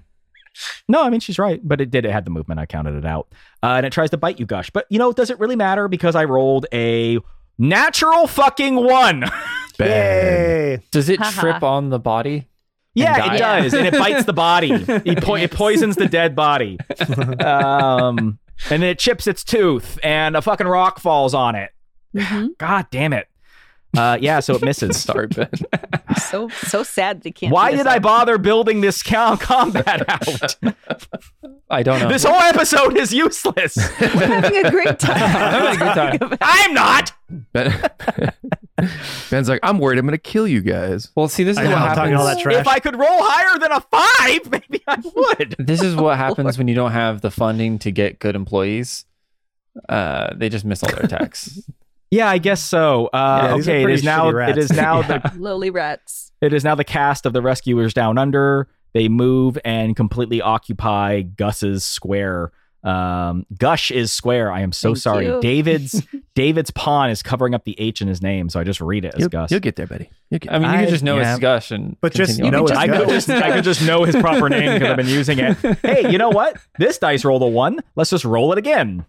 No, 0.87 1.03
I 1.03 1.09
mean, 1.09 1.19
she's 1.19 1.37
right, 1.39 1.59
but 1.63 1.79
it 1.81 1.89
did. 1.91 2.05
It 2.05 2.11
had 2.11 2.25
the 2.25 2.31
movement. 2.31 2.59
I 2.59 2.65
counted 2.65 2.95
it 2.95 3.05
out. 3.05 3.27
Uh, 3.63 3.73
and 3.77 3.85
it 3.85 3.91
tries 3.93 4.09
to 4.11 4.17
bite 4.17 4.39
you, 4.39 4.45
Gush. 4.45 4.69
But, 4.69 4.85
you 4.89 4.99
know, 4.99 5.11
does 5.11 5.29
it 5.29 5.39
really 5.39 5.55
matter? 5.55 5.87
Because 5.87 6.15
I 6.15 6.25
rolled 6.25 6.65
a 6.73 7.19
natural 7.57 8.27
fucking 8.27 8.75
one. 8.75 9.25
Yay! 9.79 10.79
Does 10.91 11.07
it 11.09 11.21
trip 11.21 11.63
on 11.63 11.89
the 11.89 11.99
body? 11.99 12.47
Yeah, 12.95 13.33
it 13.33 13.37
does, 13.37 13.73
and 13.73 13.87
it 13.87 13.93
bites 13.93 14.25
the 14.25 14.33
body. 14.33 14.71
It, 15.05 15.23
po- 15.23 15.35
it 15.35 15.51
poisons 15.51 15.95
the 15.95 16.07
dead 16.07 16.35
body, 16.35 16.77
um, 17.39 18.39
and 18.69 18.81
then 18.81 18.83
it 18.83 18.99
chips 18.99 19.25
its 19.27 19.43
tooth, 19.43 19.97
and 20.03 20.35
a 20.35 20.41
fucking 20.41 20.67
rock 20.67 20.99
falls 20.99 21.33
on 21.33 21.55
it. 21.55 21.71
Mhm. 22.13 22.57
God 22.57 22.87
damn 22.91 23.13
it! 23.13 23.27
Uh, 23.97 24.17
yeah, 24.21 24.39
so 24.39 24.55
it 24.55 24.61
misses. 24.61 25.01
Sorry, 25.01 25.27
Ben. 25.27 25.49
So 26.29 26.47
so 26.49 26.83
sad 26.83 27.21
they 27.23 27.31
can't. 27.31 27.51
Why 27.51 27.71
did. 27.71 27.87
I 27.87 27.99
bother 27.99 28.37
building 28.37 28.81
this 28.81 29.01
com- 29.01 29.37
combat 29.39 30.07
out? 30.07 30.55
I 31.71 31.83
don't 31.83 31.99
know. 31.99 32.07
this 32.09 32.23
whole 32.23 32.39
episode 32.39 32.97
is 32.97 33.13
useless. 33.13 33.75
We're 33.99 34.07
having 34.09 34.65
a 34.65 34.71
great 34.71 34.99
time. 34.99 35.21
I'm 35.23 35.77
having 35.79 35.81
a 35.81 36.19
good 36.19 36.29
time. 36.29 36.37
I'm 36.41 36.73
not. 36.73 37.11
Ben, 37.51 37.91
Ben's 39.29 39.49
like, 39.49 39.59
I'm 39.63 39.77
worried 39.79 39.99
I'm 39.99 40.05
going 40.05 40.17
to 40.17 40.17
kill 40.17 40.47
you 40.47 40.61
guys. 40.61 41.11
Well, 41.15 41.27
see, 41.27 41.43
this 41.43 41.53
is 41.53 41.59
I 41.59 41.63
what 41.65 41.69
know, 41.69 41.75
I'm 41.77 41.95
happens. 41.97 42.19
all 42.19 42.25
that 42.25 42.39
trash. 42.39 42.55
If 42.61 42.67
I 42.67 42.79
could 42.79 42.95
roll 42.97 43.07
higher 43.21 43.59
than 43.59 43.71
a 43.71 43.81
five, 43.81 44.51
maybe 44.51 44.83
I 44.87 44.97
would. 45.15 45.55
this 45.59 45.81
is 45.81 45.95
what 45.95 46.17
happens 46.17 46.57
when 46.57 46.67
you 46.67 46.75
don't 46.75 46.91
have 46.91 47.21
the 47.21 47.29
funding 47.31 47.77
to 47.79 47.91
get 47.91 48.19
good 48.19 48.35
employees. 48.35 49.05
Uh, 49.87 50.33
they 50.35 50.49
just 50.49 50.65
miss 50.65 50.83
all 50.83 50.89
their 50.91 51.05
attacks. 51.05 51.59
Yeah, 52.11 52.27
I 52.29 52.37
guess 52.39 52.63
so. 52.63 53.07
Uh, 53.07 53.41
Yeah, 53.49 53.53
okay, 53.55 53.81
it 53.81 53.83
pretty 53.83 53.99
is 53.99 54.03
now. 54.03 54.31
rats. 54.31 54.51
It 54.51 54.57
is 54.57 54.71
now 54.71 55.01
the 55.01 55.31
Lowly 55.37 55.69
rats. 55.69 56.31
It 56.41 56.53
is 56.53 56.63
now 56.63 56.75
the 56.75 56.83
cast 56.83 57.25
of 57.25 57.33
the 57.33 57.41
Rescuers 57.41 57.93
Down 57.93 58.17
Under. 58.17 58.67
They 58.93 59.07
move 59.09 59.57
and 59.63 59.95
completely 59.95 60.41
occupy 60.41 61.21
Gus's 61.21 61.83
square. 61.83 62.51
Um, 62.81 63.45
Gush 63.57 63.91
is 63.91 64.09
square. 64.11 64.51
I 64.51 64.61
am 64.61 64.71
so 64.71 64.89
Thank 64.89 64.97
sorry. 64.99 65.25
you. 65.27 65.39
David's 65.41 66.01
David's 66.33 66.71
pawn 66.71 67.09
is 67.09 67.21
covering 67.21 67.53
up 67.53 67.65
the 67.65 67.77
H 67.79 68.01
in 68.01 68.07
his 68.07 68.21
name, 68.21 68.47
so 68.49 68.57
I 68.59 68.63
just 68.63 68.79
read 68.79 69.03
it 69.03 69.13
as 69.15 69.19
You'll, 69.19 69.29
Gus. 69.29 69.51
you'll 69.51 69.59
get 69.59 69.75
there, 69.75 69.85
buddy. 69.85 70.09
Get 70.31 70.49
I 70.49 70.59
mean, 70.59 70.69
you 70.71 70.77
I- 70.77 70.79
could 70.85 70.89
just 70.89 71.03
know 71.03 71.17
yeah. 71.17 71.31
it's 71.33 71.39
Gush 71.41 71.71
and 71.71 71.97
But 71.99 72.13
just, 72.13 72.39
you 72.39 72.45
on. 72.45 72.51
know, 72.51 72.67
I 72.69 72.87
could 72.87 73.09
just 73.09 73.29
I 73.29 73.51
could 73.53 73.65
just 73.65 73.85
know 73.85 74.05
his 74.05 74.15
proper 74.15 74.47
name 74.49 74.73
because 74.73 74.89
I've 74.91 74.97
been 74.97 75.07
using 75.07 75.39
it. 75.39 75.57
Hey, 75.81 76.09
you 76.09 76.17
know 76.17 76.29
what? 76.29 76.55
This 76.79 76.97
dice 76.97 77.25
rolled 77.25 77.41
a 77.43 77.47
one. 77.47 77.79
Let's 77.97 78.09
just 78.11 78.23
roll 78.25 78.53
it 78.53 78.57
again. 78.57 79.05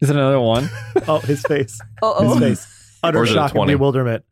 Is 0.00 0.10
it 0.10 0.16
another 0.16 0.40
one? 0.40 0.68
Oh, 1.08 1.18
his 1.20 1.42
face. 1.42 1.80
Uh 2.02 2.22
His 2.22 2.32
oh. 2.32 2.40
face. 2.40 2.98
Utter 3.02 3.18
Or 3.20 3.24
is 3.24 3.30
it 3.30 3.32
a 3.32 3.36
shock 3.36 3.50
and 3.50 3.56
20? 3.58 3.74
bewilderment. 3.74 4.24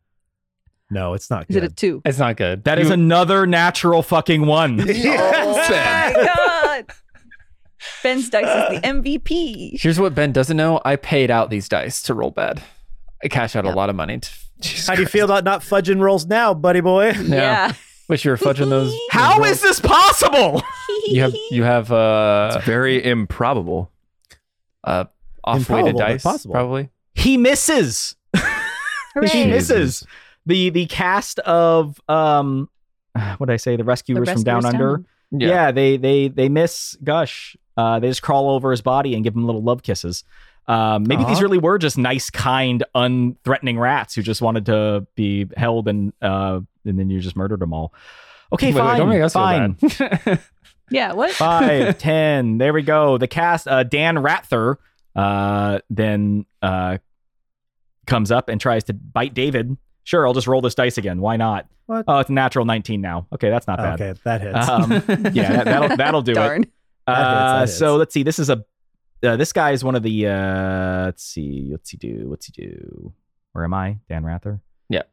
No, 0.91 1.13
it's 1.13 1.29
not 1.29 1.45
Is 1.49 1.55
it 1.55 1.61
good. 1.61 1.71
a 1.71 1.73
two? 1.73 2.01
It's 2.05 2.19
not 2.19 2.37
good. 2.37 2.63
That 2.65 2.79
is 2.79 2.87
You- 2.87 2.93
another 2.93 3.45
natural 3.47 4.01
fucking 4.03 4.45
one. 4.45 4.79
Oh 4.89 5.67
my 5.69 6.13
god. 6.13 6.85
Ben's 8.03 8.29
dice 8.29 8.73
is 8.73 8.81
the 8.81 8.87
MVP. 8.87 9.79
Here's 9.81 9.99
what 9.99 10.13
Ben 10.15 10.31
doesn't 10.31 10.57
know. 10.57 10.79
I 10.85 10.95
paid 10.95 11.31
out 11.31 11.49
these 11.49 11.67
dice 11.69 12.01
to 12.03 12.13
roll 12.13 12.31
bad. 12.31 12.61
I 13.23 13.27
cash 13.27 13.55
out 13.55 13.65
a 13.65 13.71
lot 13.71 13.89
of 13.89 13.95
money. 13.95 14.19
To, 14.19 14.29
How 14.87 14.95
do 14.95 15.01
you 15.01 15.07
feel 15.07 15.25
about 15.25 15.43
not 15.43 15.61
fudging 15.61 15.99
rolls 15.99 16.25
now, 16.25 16.53
buddy 16.53 16.81
boy? 16.81 17.11
Yeah. 17.11 17.73
Wish 18.09 18.25
you 18.25 18.31
were 18.31 18.37
fudging 18.37 18.69
those. 18.69 18.93
How 19.11 19.43
is 19.43 19.61
this 19.61 19.79
possible? 19.79 20.61
You 21.07 21.21
have 21.21 21.33
you 21.51 21.63
have 21.63 21.91
uh, 21.91 22.53
It's 22.55 22.65
very 22.65 23.03
improbable. 23.03 23.91
uh 24.83 25.05
off-weighted 25.45 25.95
dice 25.95 26.23
possible. 26.23 26.53
probably. 26.53 26.89
He 27.13 27.37
misses. 27.37 28.15
He 29.31 29.45
misses. 29.45 30.05
The 30.45 30.69
the 30.71 30.87
cast 30.87 31.39
of 31.39 32.01
um 32.09 32.69
what 33.37 33.47
did 33.47 33.53
I 33.53 33.57
say? 33.57 33.71
The 33.73 33.77
The 33.77 33.83
rescuers 33.85 34.29
from 34.29 34.43
Down 34.43 34.63
rescuers 34.63 34.73
Under. 34.73 34.97
down. 34.97 35.05
Yeah. 35.39 35.71
they 35.71 35.95
they 35.97 36.27
they 36.27 36.49
miss 36.49 36.97
Gush. 37.03 37.55
Uh, 37.77 37.99
they 37.99 38.09
just 38.09 38.21
crawl 38.21 38.49
over 38.49 38.71
his 38.71 38.81
body 38.81 39.13
and 39.15 39.23
give 39.23 39.33
him 39.35 39.45
little 39.45 39.63
love 39.63 39.83
kisses. 39.83 40.23
Um, 40.67 41.03
maybe 41.03 41.23
these 41.25 41.41
really 41.41 41.57
were 41.59 41.77
just 41.77 41.97
nice, 41.97 42.29
kind, 42.29 42.83
unthreatening 42.95 43.77
rats 43.79 44.15
who 44.15 44.21
just 44.21 44.41
wanted 44.41 44.65
to 44.67 45.05
be 45.15 45.45
held 45.55 45.87
and 45.87 46.11
uh, 46.21 46.59
and 46.85 46.99
then 46.99 47.09
you 47.09 47.19
just 47.21 47.35
murdered 47.37 47.59
them 47.61 47.71
all. 47.73 47.93
Okay, 48.51 48.67
Wait, 48.67 48.75
wait, 48.75 48.81
fine, 48.81 48.97
don't 48.99 49.09
make 49.09 49.21
us 49.21 49.33
feel 49.33 49.41
fine. 49.41 49.77
bad. 50.25 50.39
Yeah, 50.91 51.13
what? 51.13 51.31
Five, 51.31 51.97
ten. 51.97 52.57
There 52.59 52.71
we 52.73 52.81
go. 52.83 53.17
The 53.17 53.27
cast. 53.27 53.67
Uh, 53.67 53.83
Dan 53.83 54.19
Rather 54.19 54.77
uh, 55.15 55.79
then 55.89 56.45
uh, 56.61 56.97
comes 58.07 58.31
up 58.31 58.49
and 58.49 58.59
tries 58.59 58.83
to 58.85 58.93
bite 58.93 59.33
David. 59.33 59.77
Sure, 60.03 60.27
I'll 60.27 60.33
just 60.33 60.47
roll 60.47 60.61
this 60.61 60.75
dice 60.75 60.97
again. 60.97 61.19
Why 61.21 61.37
not? 61.37 61.67
What? 61.87 62.05
Oh, 62.07 62.19
it's 62.19 62.29
a 62.29 62.33
natural 62.33 62.65
19 62.65 63.01
now. 63.01 63.27
Okay, 63.33 63.49
that's 63.49 63.67
not 63.67 63.77
bad. 63.77 64.01
Okay, 64.01 64.19
that 64.23 64.41
hits. 64.41 64.67
Um, 64.69 64.91
yeah, 65.33 65.63
that, 65.63 65.65
that'll 65.65 65.97
that'll 65.97 66.21
do 66.21 66.31
it. 66.31 66.35
Darn. 66.35 66.61
That 66.61 66.67
hits, 66.67 66.71
Uh, 67.07 67.53
that 67.53 67.59
hits. 67.61 67.77
so 67.77 67.95
let's 67.97 68.13
see. 68.13 68.23
This 68.23 68.39
is 68.39 68.49
a 68.49 68.63
uh, 69.23 69.35
this 69.37 69.53
guy 69.53 69.71
is 69.71 69.83
one 69.83 69.95
of 69.95 70.03
the. 70.03 70.27
Uh, 70.27 71.05
let's 71.05 71.23
see. 71.23 71.69
What's 71.71 71.89
he 71.89 71.97
do? 71.97 72.27
What's 72.29 72.45
he 72.47 72.51
do? 72.51 73.13
Where 73.53 73.63
am 73.63 73.73
I? 73.73 73.97
Dan 74.09 74.23
Rather. 74.25 74.61
Yeah. 74.89 75.03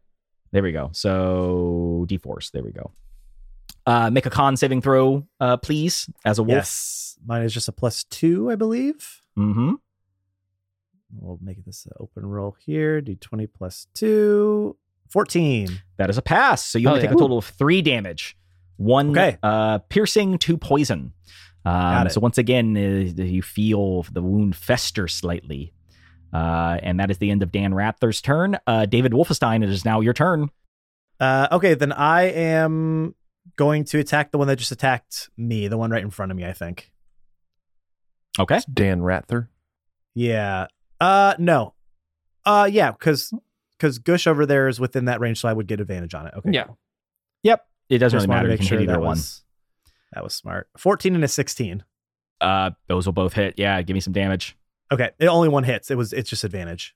There 0.50 0.62
we 0.62 0.72
go. 0.72 0.90
So 0.92 2.04
D 2.08 2.18
force. 2.18 2.50
There 2.50 2.62
we 2.62 2.72
go. 2.72 2.90
Uh, 3.86 4.10
make 4.10 4.26
a 4.26 4.30
con 4.30 4.56
saving 4.56 4.80
throw, 4.80 5.26
uh, 5.40 5.56
please, 5.56 6.08
as 6.24 6.38
a 6.38 6.42
wolf. 6.42 6.56
yes, 6.56 7.18
mine 7.26 7.42
is 7.42 7.52
just 7.52 7.68
a 7.68 7.72
plus 7.72 8.04
two, 8.04 8.50
I 8.50 8.54
believe. 8.54 9.20
Mm-hmm. 9.36 9.74
We'll 11.14 11.38
make 11.42 11.64
this 11.64 11.84
an 11.86 11.92
open 12.00 12.24
roll 12.26 12.56
here. 12.64 13.00
Do 13.00 13.14
20 13.14 13.46
plus 13.46 13.86
two. 13.94 14.76
14. 15.10 15.68
That 15.98 16.08
is 16.10 16.16
a 16.18 16.22
pass. 16.22 16.64
So 16.64 16.78
you 16.78 16.88
Oh, 16.88 16.92
only 16.92 17.02
yeah. 17.02 17.08
take 17.10 17.16
a 17.16 17.20
total 17.20 17.38
of 17.38 17.44
three 17.44 17.82
damage. 17.82 18.36
One 18.78 19.10
Okay. 19.10 19.36
uh, 19.42 19.78
piercing, 19.78 20.38
two 20.38 20.56
poison. 20.56 21.12
Um, 21.64 21.72
Got 21.74 22.06
it. 22.06 22.10
so 22.12 22.20
once 22.20 22.38
again, 22.38 22.76
uh, 22.76 23.22
you 23.22 23.42
feel 23.42 24.02
the 24.04 24.22
wound 24.22 24.56
fester 24.56 25.06
slightly. 25.08 25.74
Uh, 26.32 26.78
and 26.82 26.98
that 26.98 27.10
is 27.10 27.18
the 27.18 27.30
end 27.30 27.42
of 27.42 27.52
Dan 27.52 27.74
Rather's 27.74 28.22
turn. 28.22 28.56
Uh, 28.66 28.86
David 28.86 29.12
Wolfenstein, 29.12 29.62
it 29.62 29.68
is 29.68 29.84
now 29.84 30.00
your 30.00 30.14
turn. 30.14 30.48
Uh, 31.20 31.46
okay, 31.52 31.74
then 31.74 31.92
I 31.92 32.22
am 32.22 33.14
going 33.56 33.84
to 33.84 33.98
attack 33.98 34.32
the 34.32 34.38
one 34.38 34.48
that 34.48 34.56
just 34.56 34.72
attacked 34.72 35.28
me, 35.36 35.68
the 35.68 35.76
one 35.76 35.90
right 35.90 36.02
in 36.02 36.10
front 36.10 36.32
of 36.32 36.38
me, 36.38 36.46
I 36.46 36.54
think. 36.54 36.90
Okay. 38.38 38.56
It's 38.56 38.64
Dan 38.64 39.02
Rather. 39.02 39.50
Yeah. 40.14 40.66
Uh, 41.02 41.34
no. 41.38 41.74
Uh, 42.44 42.68
yeah, 42.70 42.90
because 42.92 43.32
because 43.78 43.98
Gush 43.98 44.26
over 44.26 44.46
there 44.46 44.68
is 44.68 44.78
within 44.80 45.06
that 45.06 45.20
range, 45.20 45.40
so 45.40 45.48
I 45.48 45.52
would 45.52 45.66
get 45.66 45.80
advantage 45.80 46.14
on 46.14 46.26
it. 46.26 46.34
Okay. 46.38 46.50
Yeah. 46.52 46.64
cool. 46.64 46.78
Yep. 47.42 47.66
It 47.88 47.98
doesn't 47.98 48.16
Just 48.18 48.28
really 48.28 48.36
matter. 48.36 48.48
to 48.48 48.52
You 48.54 48.58
can 48.58 48.64
make 48.64 48.68
sure 48.68 48.78
hit 48.78 48.84
either 48.84 48.92
that 48.94 49.00
one. 49.00 49.08
was 49.10 49.42
that 50.12 50.22
was 50.24 50.34
smart. 50.34 50.68
14 50.78 51.14
and 51.14 51.24
a 51.24 51.28
16. 51.28 51.84
Uh, 52.40 52.70
those 52.88 53.06
will 53.06 53.12
both 53.12 53.32
hit. 53.32 53.54
Yeah, 53.58 53.80
give 53.82 53.94
me 53.94 54.00
some 54.00 54.12
damage. 54.12 54.56
Okay, 54.92 55.10
it 55.18 55.26
only 55.26 55.48
one 55.48 55.64
hits. 55.64 55.90
It 55.90 55.96
was 55.96 56.12
it's 56.12 56.28
just 56.30 56.44
advantage. 56.44 56.94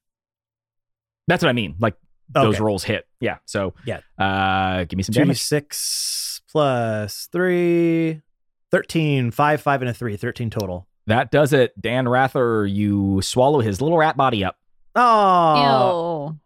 That's 1.29 1.43
what 1.43 1.49
I 1.49 1.53
mean. 1.55 1.75
Like 1.81 1.97
those 2.29 2.55
Okay. 2.57 2.63
rolls 2.65 2.85
hit. 2.85 3.07
Yeah. 3.21 3.39
So 3.47 3.75
Yeah. 3.85 4.01
uh, 4.19 4.85
give 4.85 4.97
me 4.97 5.03
some 5.03 5.13
Two 5.15 5.21
damage. 5.21 5.41
six 5.43 6.41
plus 6.51 7.29
three. 7.33 8.23
13, 8.73 9.31
five, 9.31 9.61
five, 9.61 9.81
and 9.81 9.89
a 9.89 9.95
three. 9.95 10.17
13 10.17 10.51
total. 10.51 10.89
That 11.07 11.31
does 11.31 11.53
it. 11.53 11.81
Dan 11.81 12.09
Rather, 12.09 12.67
you 12.67 13.21
swallow 13.23 13.61
his 13.61 13.81
little 13.81 13.99
rat 13.99 14.17
body 14.17 14.45
up. 14.45 14.57
Oh, 14.95 16.37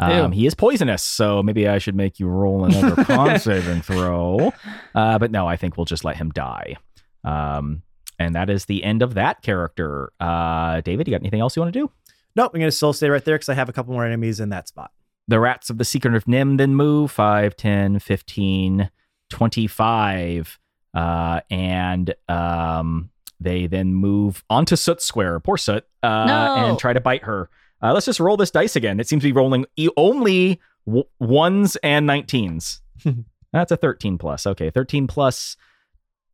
Ew. 0.00 0.06
Um, 0.06 0.32
he 0.32 0.46
is 0.46 0.54
poisonous, 0.54 1.02
so 1.02 1.42
maybe 1.42 1.68
I 1.68 1.78
should 1.78 1.94
make 1.94 2.18
you 2.18 2.26
roll 2.26 2.64
another 2.64 3.04
con 3.04 3.38
saving 3.38 3.82
throw. 3.82 4.52
Uh, 4.94 5.18
but 5.18 5.30
no, 5.30 5.46
I 5.46 5.56
think 5.56 5.76
we'll 5.76 5.84
just 5.84 6.04
let 6.04 6.16
him 6.16 6.30
die. 6.30 6.76
Um, 7.24 7.82
and 8.18 8.34
that 8.34 8.50
is 8.50 8.64
the 8.64 8.82
end 8.82 9.02
of 9.02 9.14
that 9.14 9.42
character. 9.42 10.12
Uh, 10.18 10.80
David, 10.80 11.06
you 11.06 11.12
got 11.12 11.20
anything 11.22 11.40
else 11.40 11.54
you 11.56 11.62
want 11.62 11.72
to 11.72 11.78
do? 11.80 11.90
nope. 12.34 12.50
I'm 12.54 12.60
going 12.60 12.68
to 12.68 12.76
still 12.76 12.92
stay 12.92 13.10
right 13.10 13.24
there 13.24 13.36
because 13.36 13.48
I 13.48 13.54
have 13.54 13.68
a 13.68 13.72
couple 13.72 13.92
more 13.92 14.04
enemies 14.04 14.40
in 14.40 14.48
that 14.48 14.66
spot. 14.66 14.90
The 15.28 15.38
rats 15.38 15.70
of 15.70 15.78
the 15.78 15.84
Secret 15.84 16.14
of 16.14 16.24
NIMH 16.24 16.58
then 16.58 16.74
move 16.74 17.12
5, 17.12 17.56
10, 17.56 17.98
15, 18.00 18.90
25. 19.30 20.58
Uh, 20.94 21.40
and 21.50 22.14
um, 22.28 23.10
they 23.42 23.66
then 23.66 23.94
move 23.94 24.42
onto 24.48 24.76
Soot 24.76 25.00
Square, 25.02 25.40
poor 25.40 25.56
Soot, 25.56 25.84
uh, 26.02 26.24
No. 26.26 26.54
and 26.68 26.78
try 26.78 26.92
to 26.92 27.00
bite 27.00 27.24
her. 27.24 27.50
Uh, 27.82 27.92
let's 27.92 28.06
just 28.06 28.20
roll 28.20 28.36
this 28.36 28.50
dice 28.50 28.76
again. 28.76 29.00
It 29.00 29.08
seems 29.08 29.22
to 29.22 29.28
be 29.28 29.32
rolling 29.32 29.66
e- 29.76 29.88
only 29.96 30.60
w- 30.86 31.04
ones 31.18 31.76
and 31.82 32.08
19s. 32.08 32.80
That's 33.52 33.72
a 33.72 33.76
13 33.76 34.18
plus. 34.18 34.46
Okay, 34.46 34.70
13 34.70 35.06
plus 35.08 35.56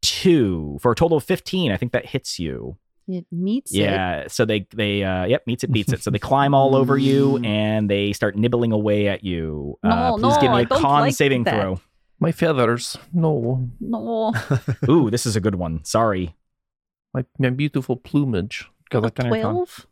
2 0.02 0.78
for 0.80 0.92
a 0.92 0.94
total 0.94 1.16
of 1.18 1.24
15. 1.24 1.72
I 1.72 1.76
think 1.76 1.92
that 1.92 2.06
hits 2.06 2.38
you. 2.38 2.76
It 3.08 3.24
meets 3.32 3.72
it. 3.72 3.78
Yeah, 3.78 4.24
so 4.28 4.44
they 4.44 4.66
they 4.74 5.02
uh 5.02 5.24
yep, 5.24 5.46
meets 5.46 5.64
it 5.64 5.72
beats 5.72 5.92
it. 5.94 6.02
So 6.02 6.10
they 6.10 6.18
climb 6.18 6.52
all 6.52 6.76
over 6.76 6.98
you 6.98 7.38
and 7.44 7.88
they 7.88 8.12
start 8.12 8.36
nibbling 8.36 8.70
away 8.70 9.08
at 9.08 9.24
you. 9.24 9.78
uh, 9.82 9.88
No, 9.88 10.18
please 10.18 10.36
give 10.38 10.52
me 10.52 10.60
a 10.60 10.66
con 10.66 11.00
like 11.00 11.14
saving 11.14 11.44
that. 11.44 11.58
throw. 11.58 11.80
My 12.20 12.32
feathers. 12.32 12.98
No. 13.14 13.66
No. 13.80 14.34
Ooh, 14.90 15.08
this 15.08 15.24
is 15.24 15.36
a 15.36 15.40
good 15.40 15.54
one. 15.54 15.82
Sorry. 15.84 16.34
My, 17.18 17.24
my 17.38 17.50
beautiful 17.50 17.96
plumage. 17.96 18.66
Good 18.90 19.02
luck 19.02 19.18
on 19.18 19.26
your 19.26 19.42
con. 19.42 19.54
12? 19.54 19.86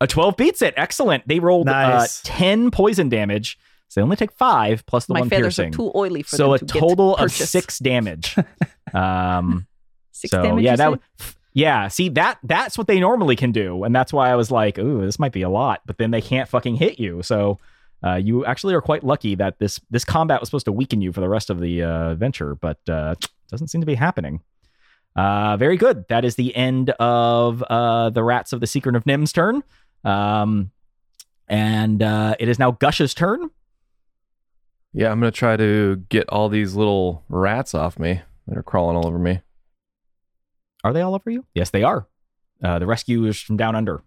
A 0.00 0.06
12 0.06 0.36
beats 0.36 0.62
it. 0.62 0.74
Excellent. 0.76 1.26
They 1.26 1.38
rolled 1.38 1.66
Nice. 1.66 2.20
uh, 2.20 2.22
10 2.24 2.70
poison 2.70 3.08
damage. 3.08 3.58
So 3.88 4.00
they 4.00 4.02
only 4.02 4.16
take 4.16 4.32
5 4.32 4.84
plus 4.84 5.06
the 5.06 5.14
My 5.14 5.20
one 5.20 5.28
feathers 5.28 5.56
piercing. 5.56 5.68
are 5.72 5.76
too 5.76 5.92
oily 5.94 6.22
for 6.22 6.36
so 6.36 6.44
them 6.48 6.52
a 6.54 6.58
to 6.58 6.64
get 6.64 6.80
total 6.80 7.16
of 7.16 7.30
6 7.30 7.78
damage. 7.78 8.36
um 8.94 9.66
Six 10.10 10.30
so 10.32 10.42
damage, 10.42 10.64
yeah, 10.64 10.70
you 10.72 10.76
that 10.78 11.00
said? 11.20 11.34
yeah, 11.52 11.88
see 11.88 12.08
that 12.10 12.38
that's 12.42 12.76
what 12.78 12.86
they 12.86 12.98
normally 12.98 13.36
can 13.36 13.52
do 13.52 13.84
and 13.84 13.94
that's 13.94 14.12
why 14.12 14.30
I 14.30 14.34
was 14.34 14.50
like, 14.50 14.78
"Ooh, 14.78 15.04
this 15.04 15.18
might 15.18 15.32
be 15.32 15.42
a 15.42 15.50
lot." 15.50 15.82
But 15.86 15.98
then 15.98 16.10
they 16.10 16.22
can't 16.22 16.48
fucking 16.48 16.76
hit 16.76 16.98
you. 16.98 17.22
So 17.22 17.58
uh, 18.02 18.14
you 18.14 18.44
actually 18.46 18.74
are 18.74 18.80
quite 18.80 19.04
lucky 19.04 19.34
that 19.34 19.58
this 19.58 19.78
this 19.90 20.04
combat 20.04 20.40
was 20.40 20.48
supposed 20.48 20.64
to 20.66 20.72
weaken 20.72 21.00
you 21.02 21.12
for 21.12 21.20
the 21.20 21.28
rest 21.28 21.50
of 21.50 21.60
the 21.60 21.82
uh, 21.82 22.10
adventure, 22.12 22.54
but 22.54 22.78
uh, 22.88 23.14
doesn't 23.50 23.68
seem 23.68 23.80
to 23.82 23.86
be 23.86 23.94
happening. 23.94 24.40
Uh, 25.16 25.56
very 25.56 25.76
good. 25.76 26.04
That 26.08 26.24
is 26.24 26.34
the 26.34 26.54
end 26.54 26.90
of 26.90 27.62
uh, 27.62 28.10
the 28.10 28.22
Rats 28.22 28.52
of 28.52 28.60
the 28.60 28.66
Secret 28.66 28.94
of 28.94 29.04
NIMH's 29.04 29.32
turn. 29.32 29.62
Um, 30.04 30.70
and 31.48 32.02
uh, 32.02 32.36
it 32.38 32.48
is 32.48 32.58
now 32.58 32.72
Gush's 32.72 33.14
turn. 33.14 33.50
Yeah, 34.92 35.10
I'm 35.10 35.20
gonna 35.20 35.30
try 35.30 35.56
to 35.56 35.96
get 36.08 36.28
all 36.28 36.48
these 36.48 36.74
little 36.74 37.22
rats 37.28 37.74
off 37.74 37.98
me 37.98 38.22
that 38.46 38.56
are 38.56 38.62
crawling 38.62 38.96
all 38.96 39.06
over 39.06 39.18
me. 39.18 39.40
Are 40.84 40.92
they 40.92 41.02
all 41.02 41.14
over 41.14 41.30
you? 41.30 41.44
Yes, 41.54 41.70
they 41.70 41.82
are. 41.82 42.06
Uh, 42.62 42.78
the 42.78 42.86
rescuers 42.86 43.40
from 43.40 43.56
down 43.56 43.74
under. 43.74 44.02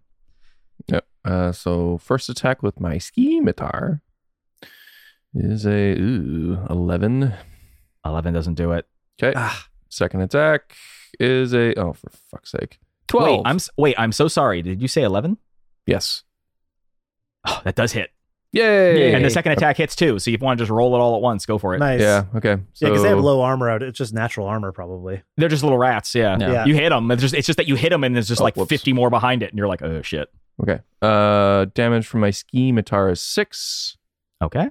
Yep. 0.88 1.06
Uh, 1.26 1.52
so 1.52 1.98
first 1.98 2.30
attack 2.30 2.64
with 2.64 2.80
my 2.80 2.98
scimitar 2.98 4.02
is 5.36 5.66
a 5.66 5.92
ooh, 6.00 6.66
11. 6.70 7.34
11 8.06 8.34
doesn't 8.34 8.56
do 8.56 8.72
it. 8.72 8.88
Okay. 9.22 9.34
Ah, 9.36 9.68
Second 9.90 10.22
attack 10.22 10.76
is 11.20 11.54
a 11.54 11.74
oh 11.80 11.94
for 11.94 12.10
fuck's 12.32 12.52
sake. 12.52 12.80
12. 13.08 13.28
Wait, 13.28 13.42
I'm 13.46 13.56
s- 13.56 13.70
wait, 13.78 13.96
I'm 13.98 14.12
so 14.12 14.28
sorry. 14.28 14.62
Did 14.62 14.82
you 14.82 14.88
say 14.88 15.04
11? 15.04 15.38
yes. 15.86 16.24
Oh, 17.48 17.62
that 17.64 17.76
does 17.76 17.94
hit. 17.94 18.12
Yay. 18.52 19.14
And 19.14 19.24
the 19.24 19.30
second 19.30 19.52
attack 19.54 19.78
hits 19.78 19.96
too. 19.96 20.20
So 20.20 20.30
if 20.30 20.40
you 20.42 20.46
want 20.46 20.58
to 20.58 20.64
just 20.64 20.72
roll 20.72 20.94
it 20.96 21.00
all 21.00 21.16
at 21.16 21.22
once, 21.22 21.46
go 21.46 21.58
for 21.58 21.74
it. 21.76 21.80
Nice. 21.80 22.02
Yeah, 22.02 22.26
okay. 22.36 22.58
So 22.74 22.86
Yeah, 22.86 22.90
because 22.90 23.04
they 23.04 23.10
have 23.10 23.20
low 23.20 23.42
armor 23.42 23.70
out. 23.70 23.82
It's 23.84 23.98
just 23.98 24.14
natural 24.14 24.48
armor, 24.48 24.72
probably. 24.72 25.22
They're 25.38 25.48
just 25.50 25.64
little 25.64 25.78
rats. 25.78 26.14
Yeah. 26.16 26.36
Yeah. 26.40 26.52
Yeah. 26.52 26.66
You 26.66 26.74
hit 26.74 26.90
them. 26.90 27.10
It's 27.12 27.22
just, 27.22 27.34
it's 27.36 27.46
just 27.48 27.58
that 27.58 27.68
you 27.68 27.76
hit 27.76 27.92
them 27.92 28.04
and 28.04 28.14
there's 28.16 28.28
just 28.28 28.42
Oh, 28.42 28.44
like 28.44 28.58
whoops. 28.58 28.70
50 28.70 28.92
more 28.94 29.10
behind 29.10 29.42
it. 29.44 29.52
And 29.52 29.58
you're 29.58 29.68
like, 29.68 29.82
oh, 29.84 30.02
shit. 30.02 30.30
Okay. 30.62 30.80
Uh 31.02 31.66
damage 31.74 32.06
from 32.08 32.20
my 32.22 32.32
ski 32.32 32.70
scimitar 32.70 33.10
is 33.10 33.22
6. 33.22 33.98
Okay. 34.42 34.70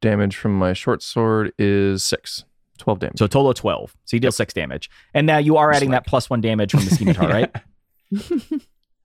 Damage 0.00 0.36
from 0.36 0.56
my 0.56 0.72
short 0.74 1.02
sword 1.02 1.52
is 1.58 2.02
6. 2.04 2.44
12 2.82 2.98
damage. 2.98 3.18
So 3.18 3.24
a 3.24 3.28
total 3.28 3.50
of 3.50 3.56
12. 3.56 3.96
So 4.04 4.16
you 4.16 4.20
deal 4.20 4.32
six 4.32 4.52
damage. 4.52 4.90
And 5.14 5.26
now 5.26 5.38
you 5.38 5.56
are 5.56 5.72
adding 5.72 5.90
that 5.92 6.06
plus 6.06 6.28
one 6.28 6.40
damage 6.40 6.72
from 6.72 6.84
the 6.84 6.90
scimitar, 6.90 7.28
right? 7.28 7.50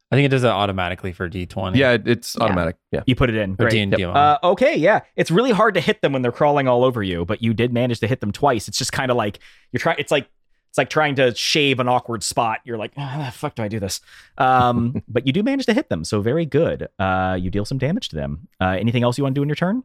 I 0.10 0.16
think 0.16 0.26
it 0.26 0.30
does 0.30 0.44
that 0.44 0.54
automatically 0.54 1.12
for 1.12 1.30
D20. 1.30 1.76
yeah, 1.76 1.98
it's 2.06 2.38
automatic. 2.40 2.78
Yeah. 2.92 3.04
You 3.06 3.16
put 3.16 3.30
it 3.30 3.36
in. 3.36 3.56
Great. 3.56 3.72
D&D 3.72 3.98
Yep. 4.00 4.16
Uh, 4.16 4.38
okay, 4.42 4.76
yeah. 4.76 5.02
It's 5.18 5.30
really 5.30 5.52
hard 5.52 5.74
to 5.74 5.82
hit 5.82 6.02
them 6.02 6.14
when 6.14 6.22
they're 6.22 6.32
crawling 6.32 6.68
all 6.68 6.86
over 6.86 7.04
you, 7.04 7.26
but 7.26 7.42
you 7.42 7.54
did 7.54 7.74
manage 7.74 8.00
to 8.00 8.08
hit 8.08 8.22
them 8.22 8.32
twice. 8.32 8.68
It's 8.70 8.78
just 8.78 8.94
kind 8.94 9.12
of 9.12 9.18
like 9.18 9.40
you're 9.72 9.80
trying. 9.80 9.98
It's 10.00 10.12
like 10.12 10.30
it's 10.70 10.78
like 10.78 10.90
trying 10.90 11.16
to 11.16 11.36
shave 11.36 11.82
an 11.82 11.90
awkward 11.90 12.24
spot. 12.24 12.60
You're 12.64 12.78
like, 12.78 12.94
ah, 12.98 13.24
the 13.26 13.38
fuck 13.38 13.56
do 13.56 13.64
I 13.64 13.68
do 13.68 13.82
this? 13.82 14.00
Um, 14.38 15.02
but 15.10 15.28
you 15.28 15.34
do 15.34 15.44
manage 15.44 15.66
to 15.66 15.74
hit 15.74 15.90
them, 15.90 16.06
so 16.06 16.22
very 16.22 16.46
good. 16.46 16.88
Uh, 16.98 17.38
you 17.40 17.50
deal 17.52 17.66
some 17.66 17.78
damage 17.78 18.08
to 18.10 18.16
them. 18.16 18.48
Uh, 18.62 18.78
anything 18.80 19.04
else 19.04 19.18
you 19.18 19.26
want 19.26 19.36
to 19.36 19.40
do 19.40 19.44
in 19.44 19.50
your 19.50 19.56
turn? 19.56 19.84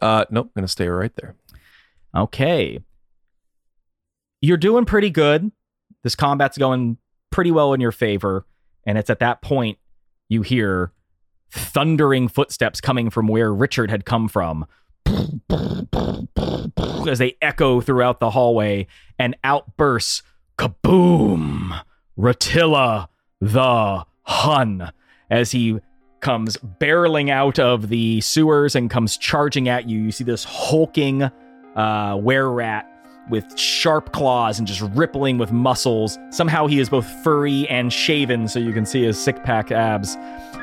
Uh 0.00 0.24
nope, 0.30 0.46
I'm 0.46 0.60
going 0.60 0.66
to 0.66 0.70
stay 0.70 0.86
right 0.86 1.12
there. 1.16 1.34
Okay. 2.14 2.78
You're 4.40 4.56
doing 4.56 4.84
pretty 4.84 5.10
good. 5.10 5.50
This 6.02 6.14
combat's 6.14 6.58
going 6.58 6.98
pretty 7.30 7.50
well 7.50 7.72
in 7.72 7.80
your 7.80 7.92
favor. 7.92 8.46
And 8.86 8.96
it's 8.96 9.10
at 9.10 9.18
that 9.20 9.42
point 9.42 9.78
you 10.28 10.42
hear 10.42 10.92
thundering 11.50 12.28
footsteps 12.28 12.80
coming 12.80 13.10
from 13.10 13.26
where 13.26 13.52
Richard 13.52 13.90
had 13.90 14.04
come 14.04 14.28
from 14.28 14.66
as 17.08 17.18
they 17.18 17.36
echo 17.40 17.80
throughout 17.80 18.20
the 18.20 18.30
hallway 18.30 18.86
and 19.18 19.36
outbursts 19.42 20.22
kaboom! 20.58 21.80
Ratilla 22.16 23.08
the 23.40 24.04
Hun 24.24 24.90
as 25.30 25.52
he 25.52 25.78
comes 26.20 26.56
barreling 26.56 27.30
out 27.30 27.58
of 27.58 27.88
the 27.88 28.20
sewers 28.20 28.74
and 28.74 28.90
comes 28.90 29.16
charging 29.16 29.68
at 29.68 29.88
you. 29.88 30.00
You 30.00 30.12
see 30.12 30.24
this 30.24 30.44
hulking 30.44 31.22
uh, 31.22 32.18
were 32.20 32.50
rat 32.50 32.90
with 33.28 33.58
sharp 33.58 34.12
claws 34.12 34.58
and 34.58 34.66
just 34.66 34.80
rippling 34.94 35.38
with 35.38 35.52
muscles. 35.52 36.18
Somehow 36.30 36.66
he 36.66 36.78
is 36.78 36.88
both 36.88 37.06
furry 37.22 37.68
and 37.68 37.92
shaven, 37.92 38.48
so 38.48 38.58
you 38.58 38.72
can 38.72 38.86
see 38.86 39.04
his 39.04 39.22
sick 39.22 39.42
pack 39.44 39.70
abs 39.70 40.16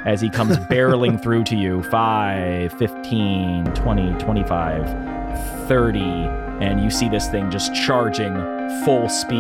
as 0.06 0.22
he 0.22 0.30
comes 0.30 0.58
barreling 0.70 1.22
through 1.22 1.44
to 1.46 1.56
you 1.56 1.84
5, 1.84 2.74
15, 2.74 3.66
20, 3.66 4.14
25, 4.14 5.68
30. 5.68 6.00
And 6.00 6.84
you 6.84 6.90
see 6.90 7.10
this 7.10 7.28
thing 7.28 7.52
just 7.52 7.74
charging 7.74 8.34
full 8.86 9.10
speed 9.10 9.40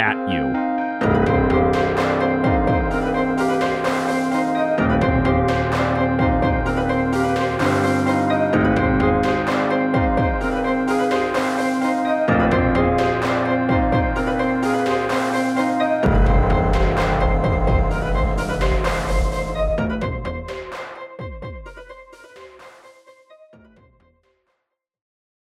at 0.00 0.16
you. 0.30 1.49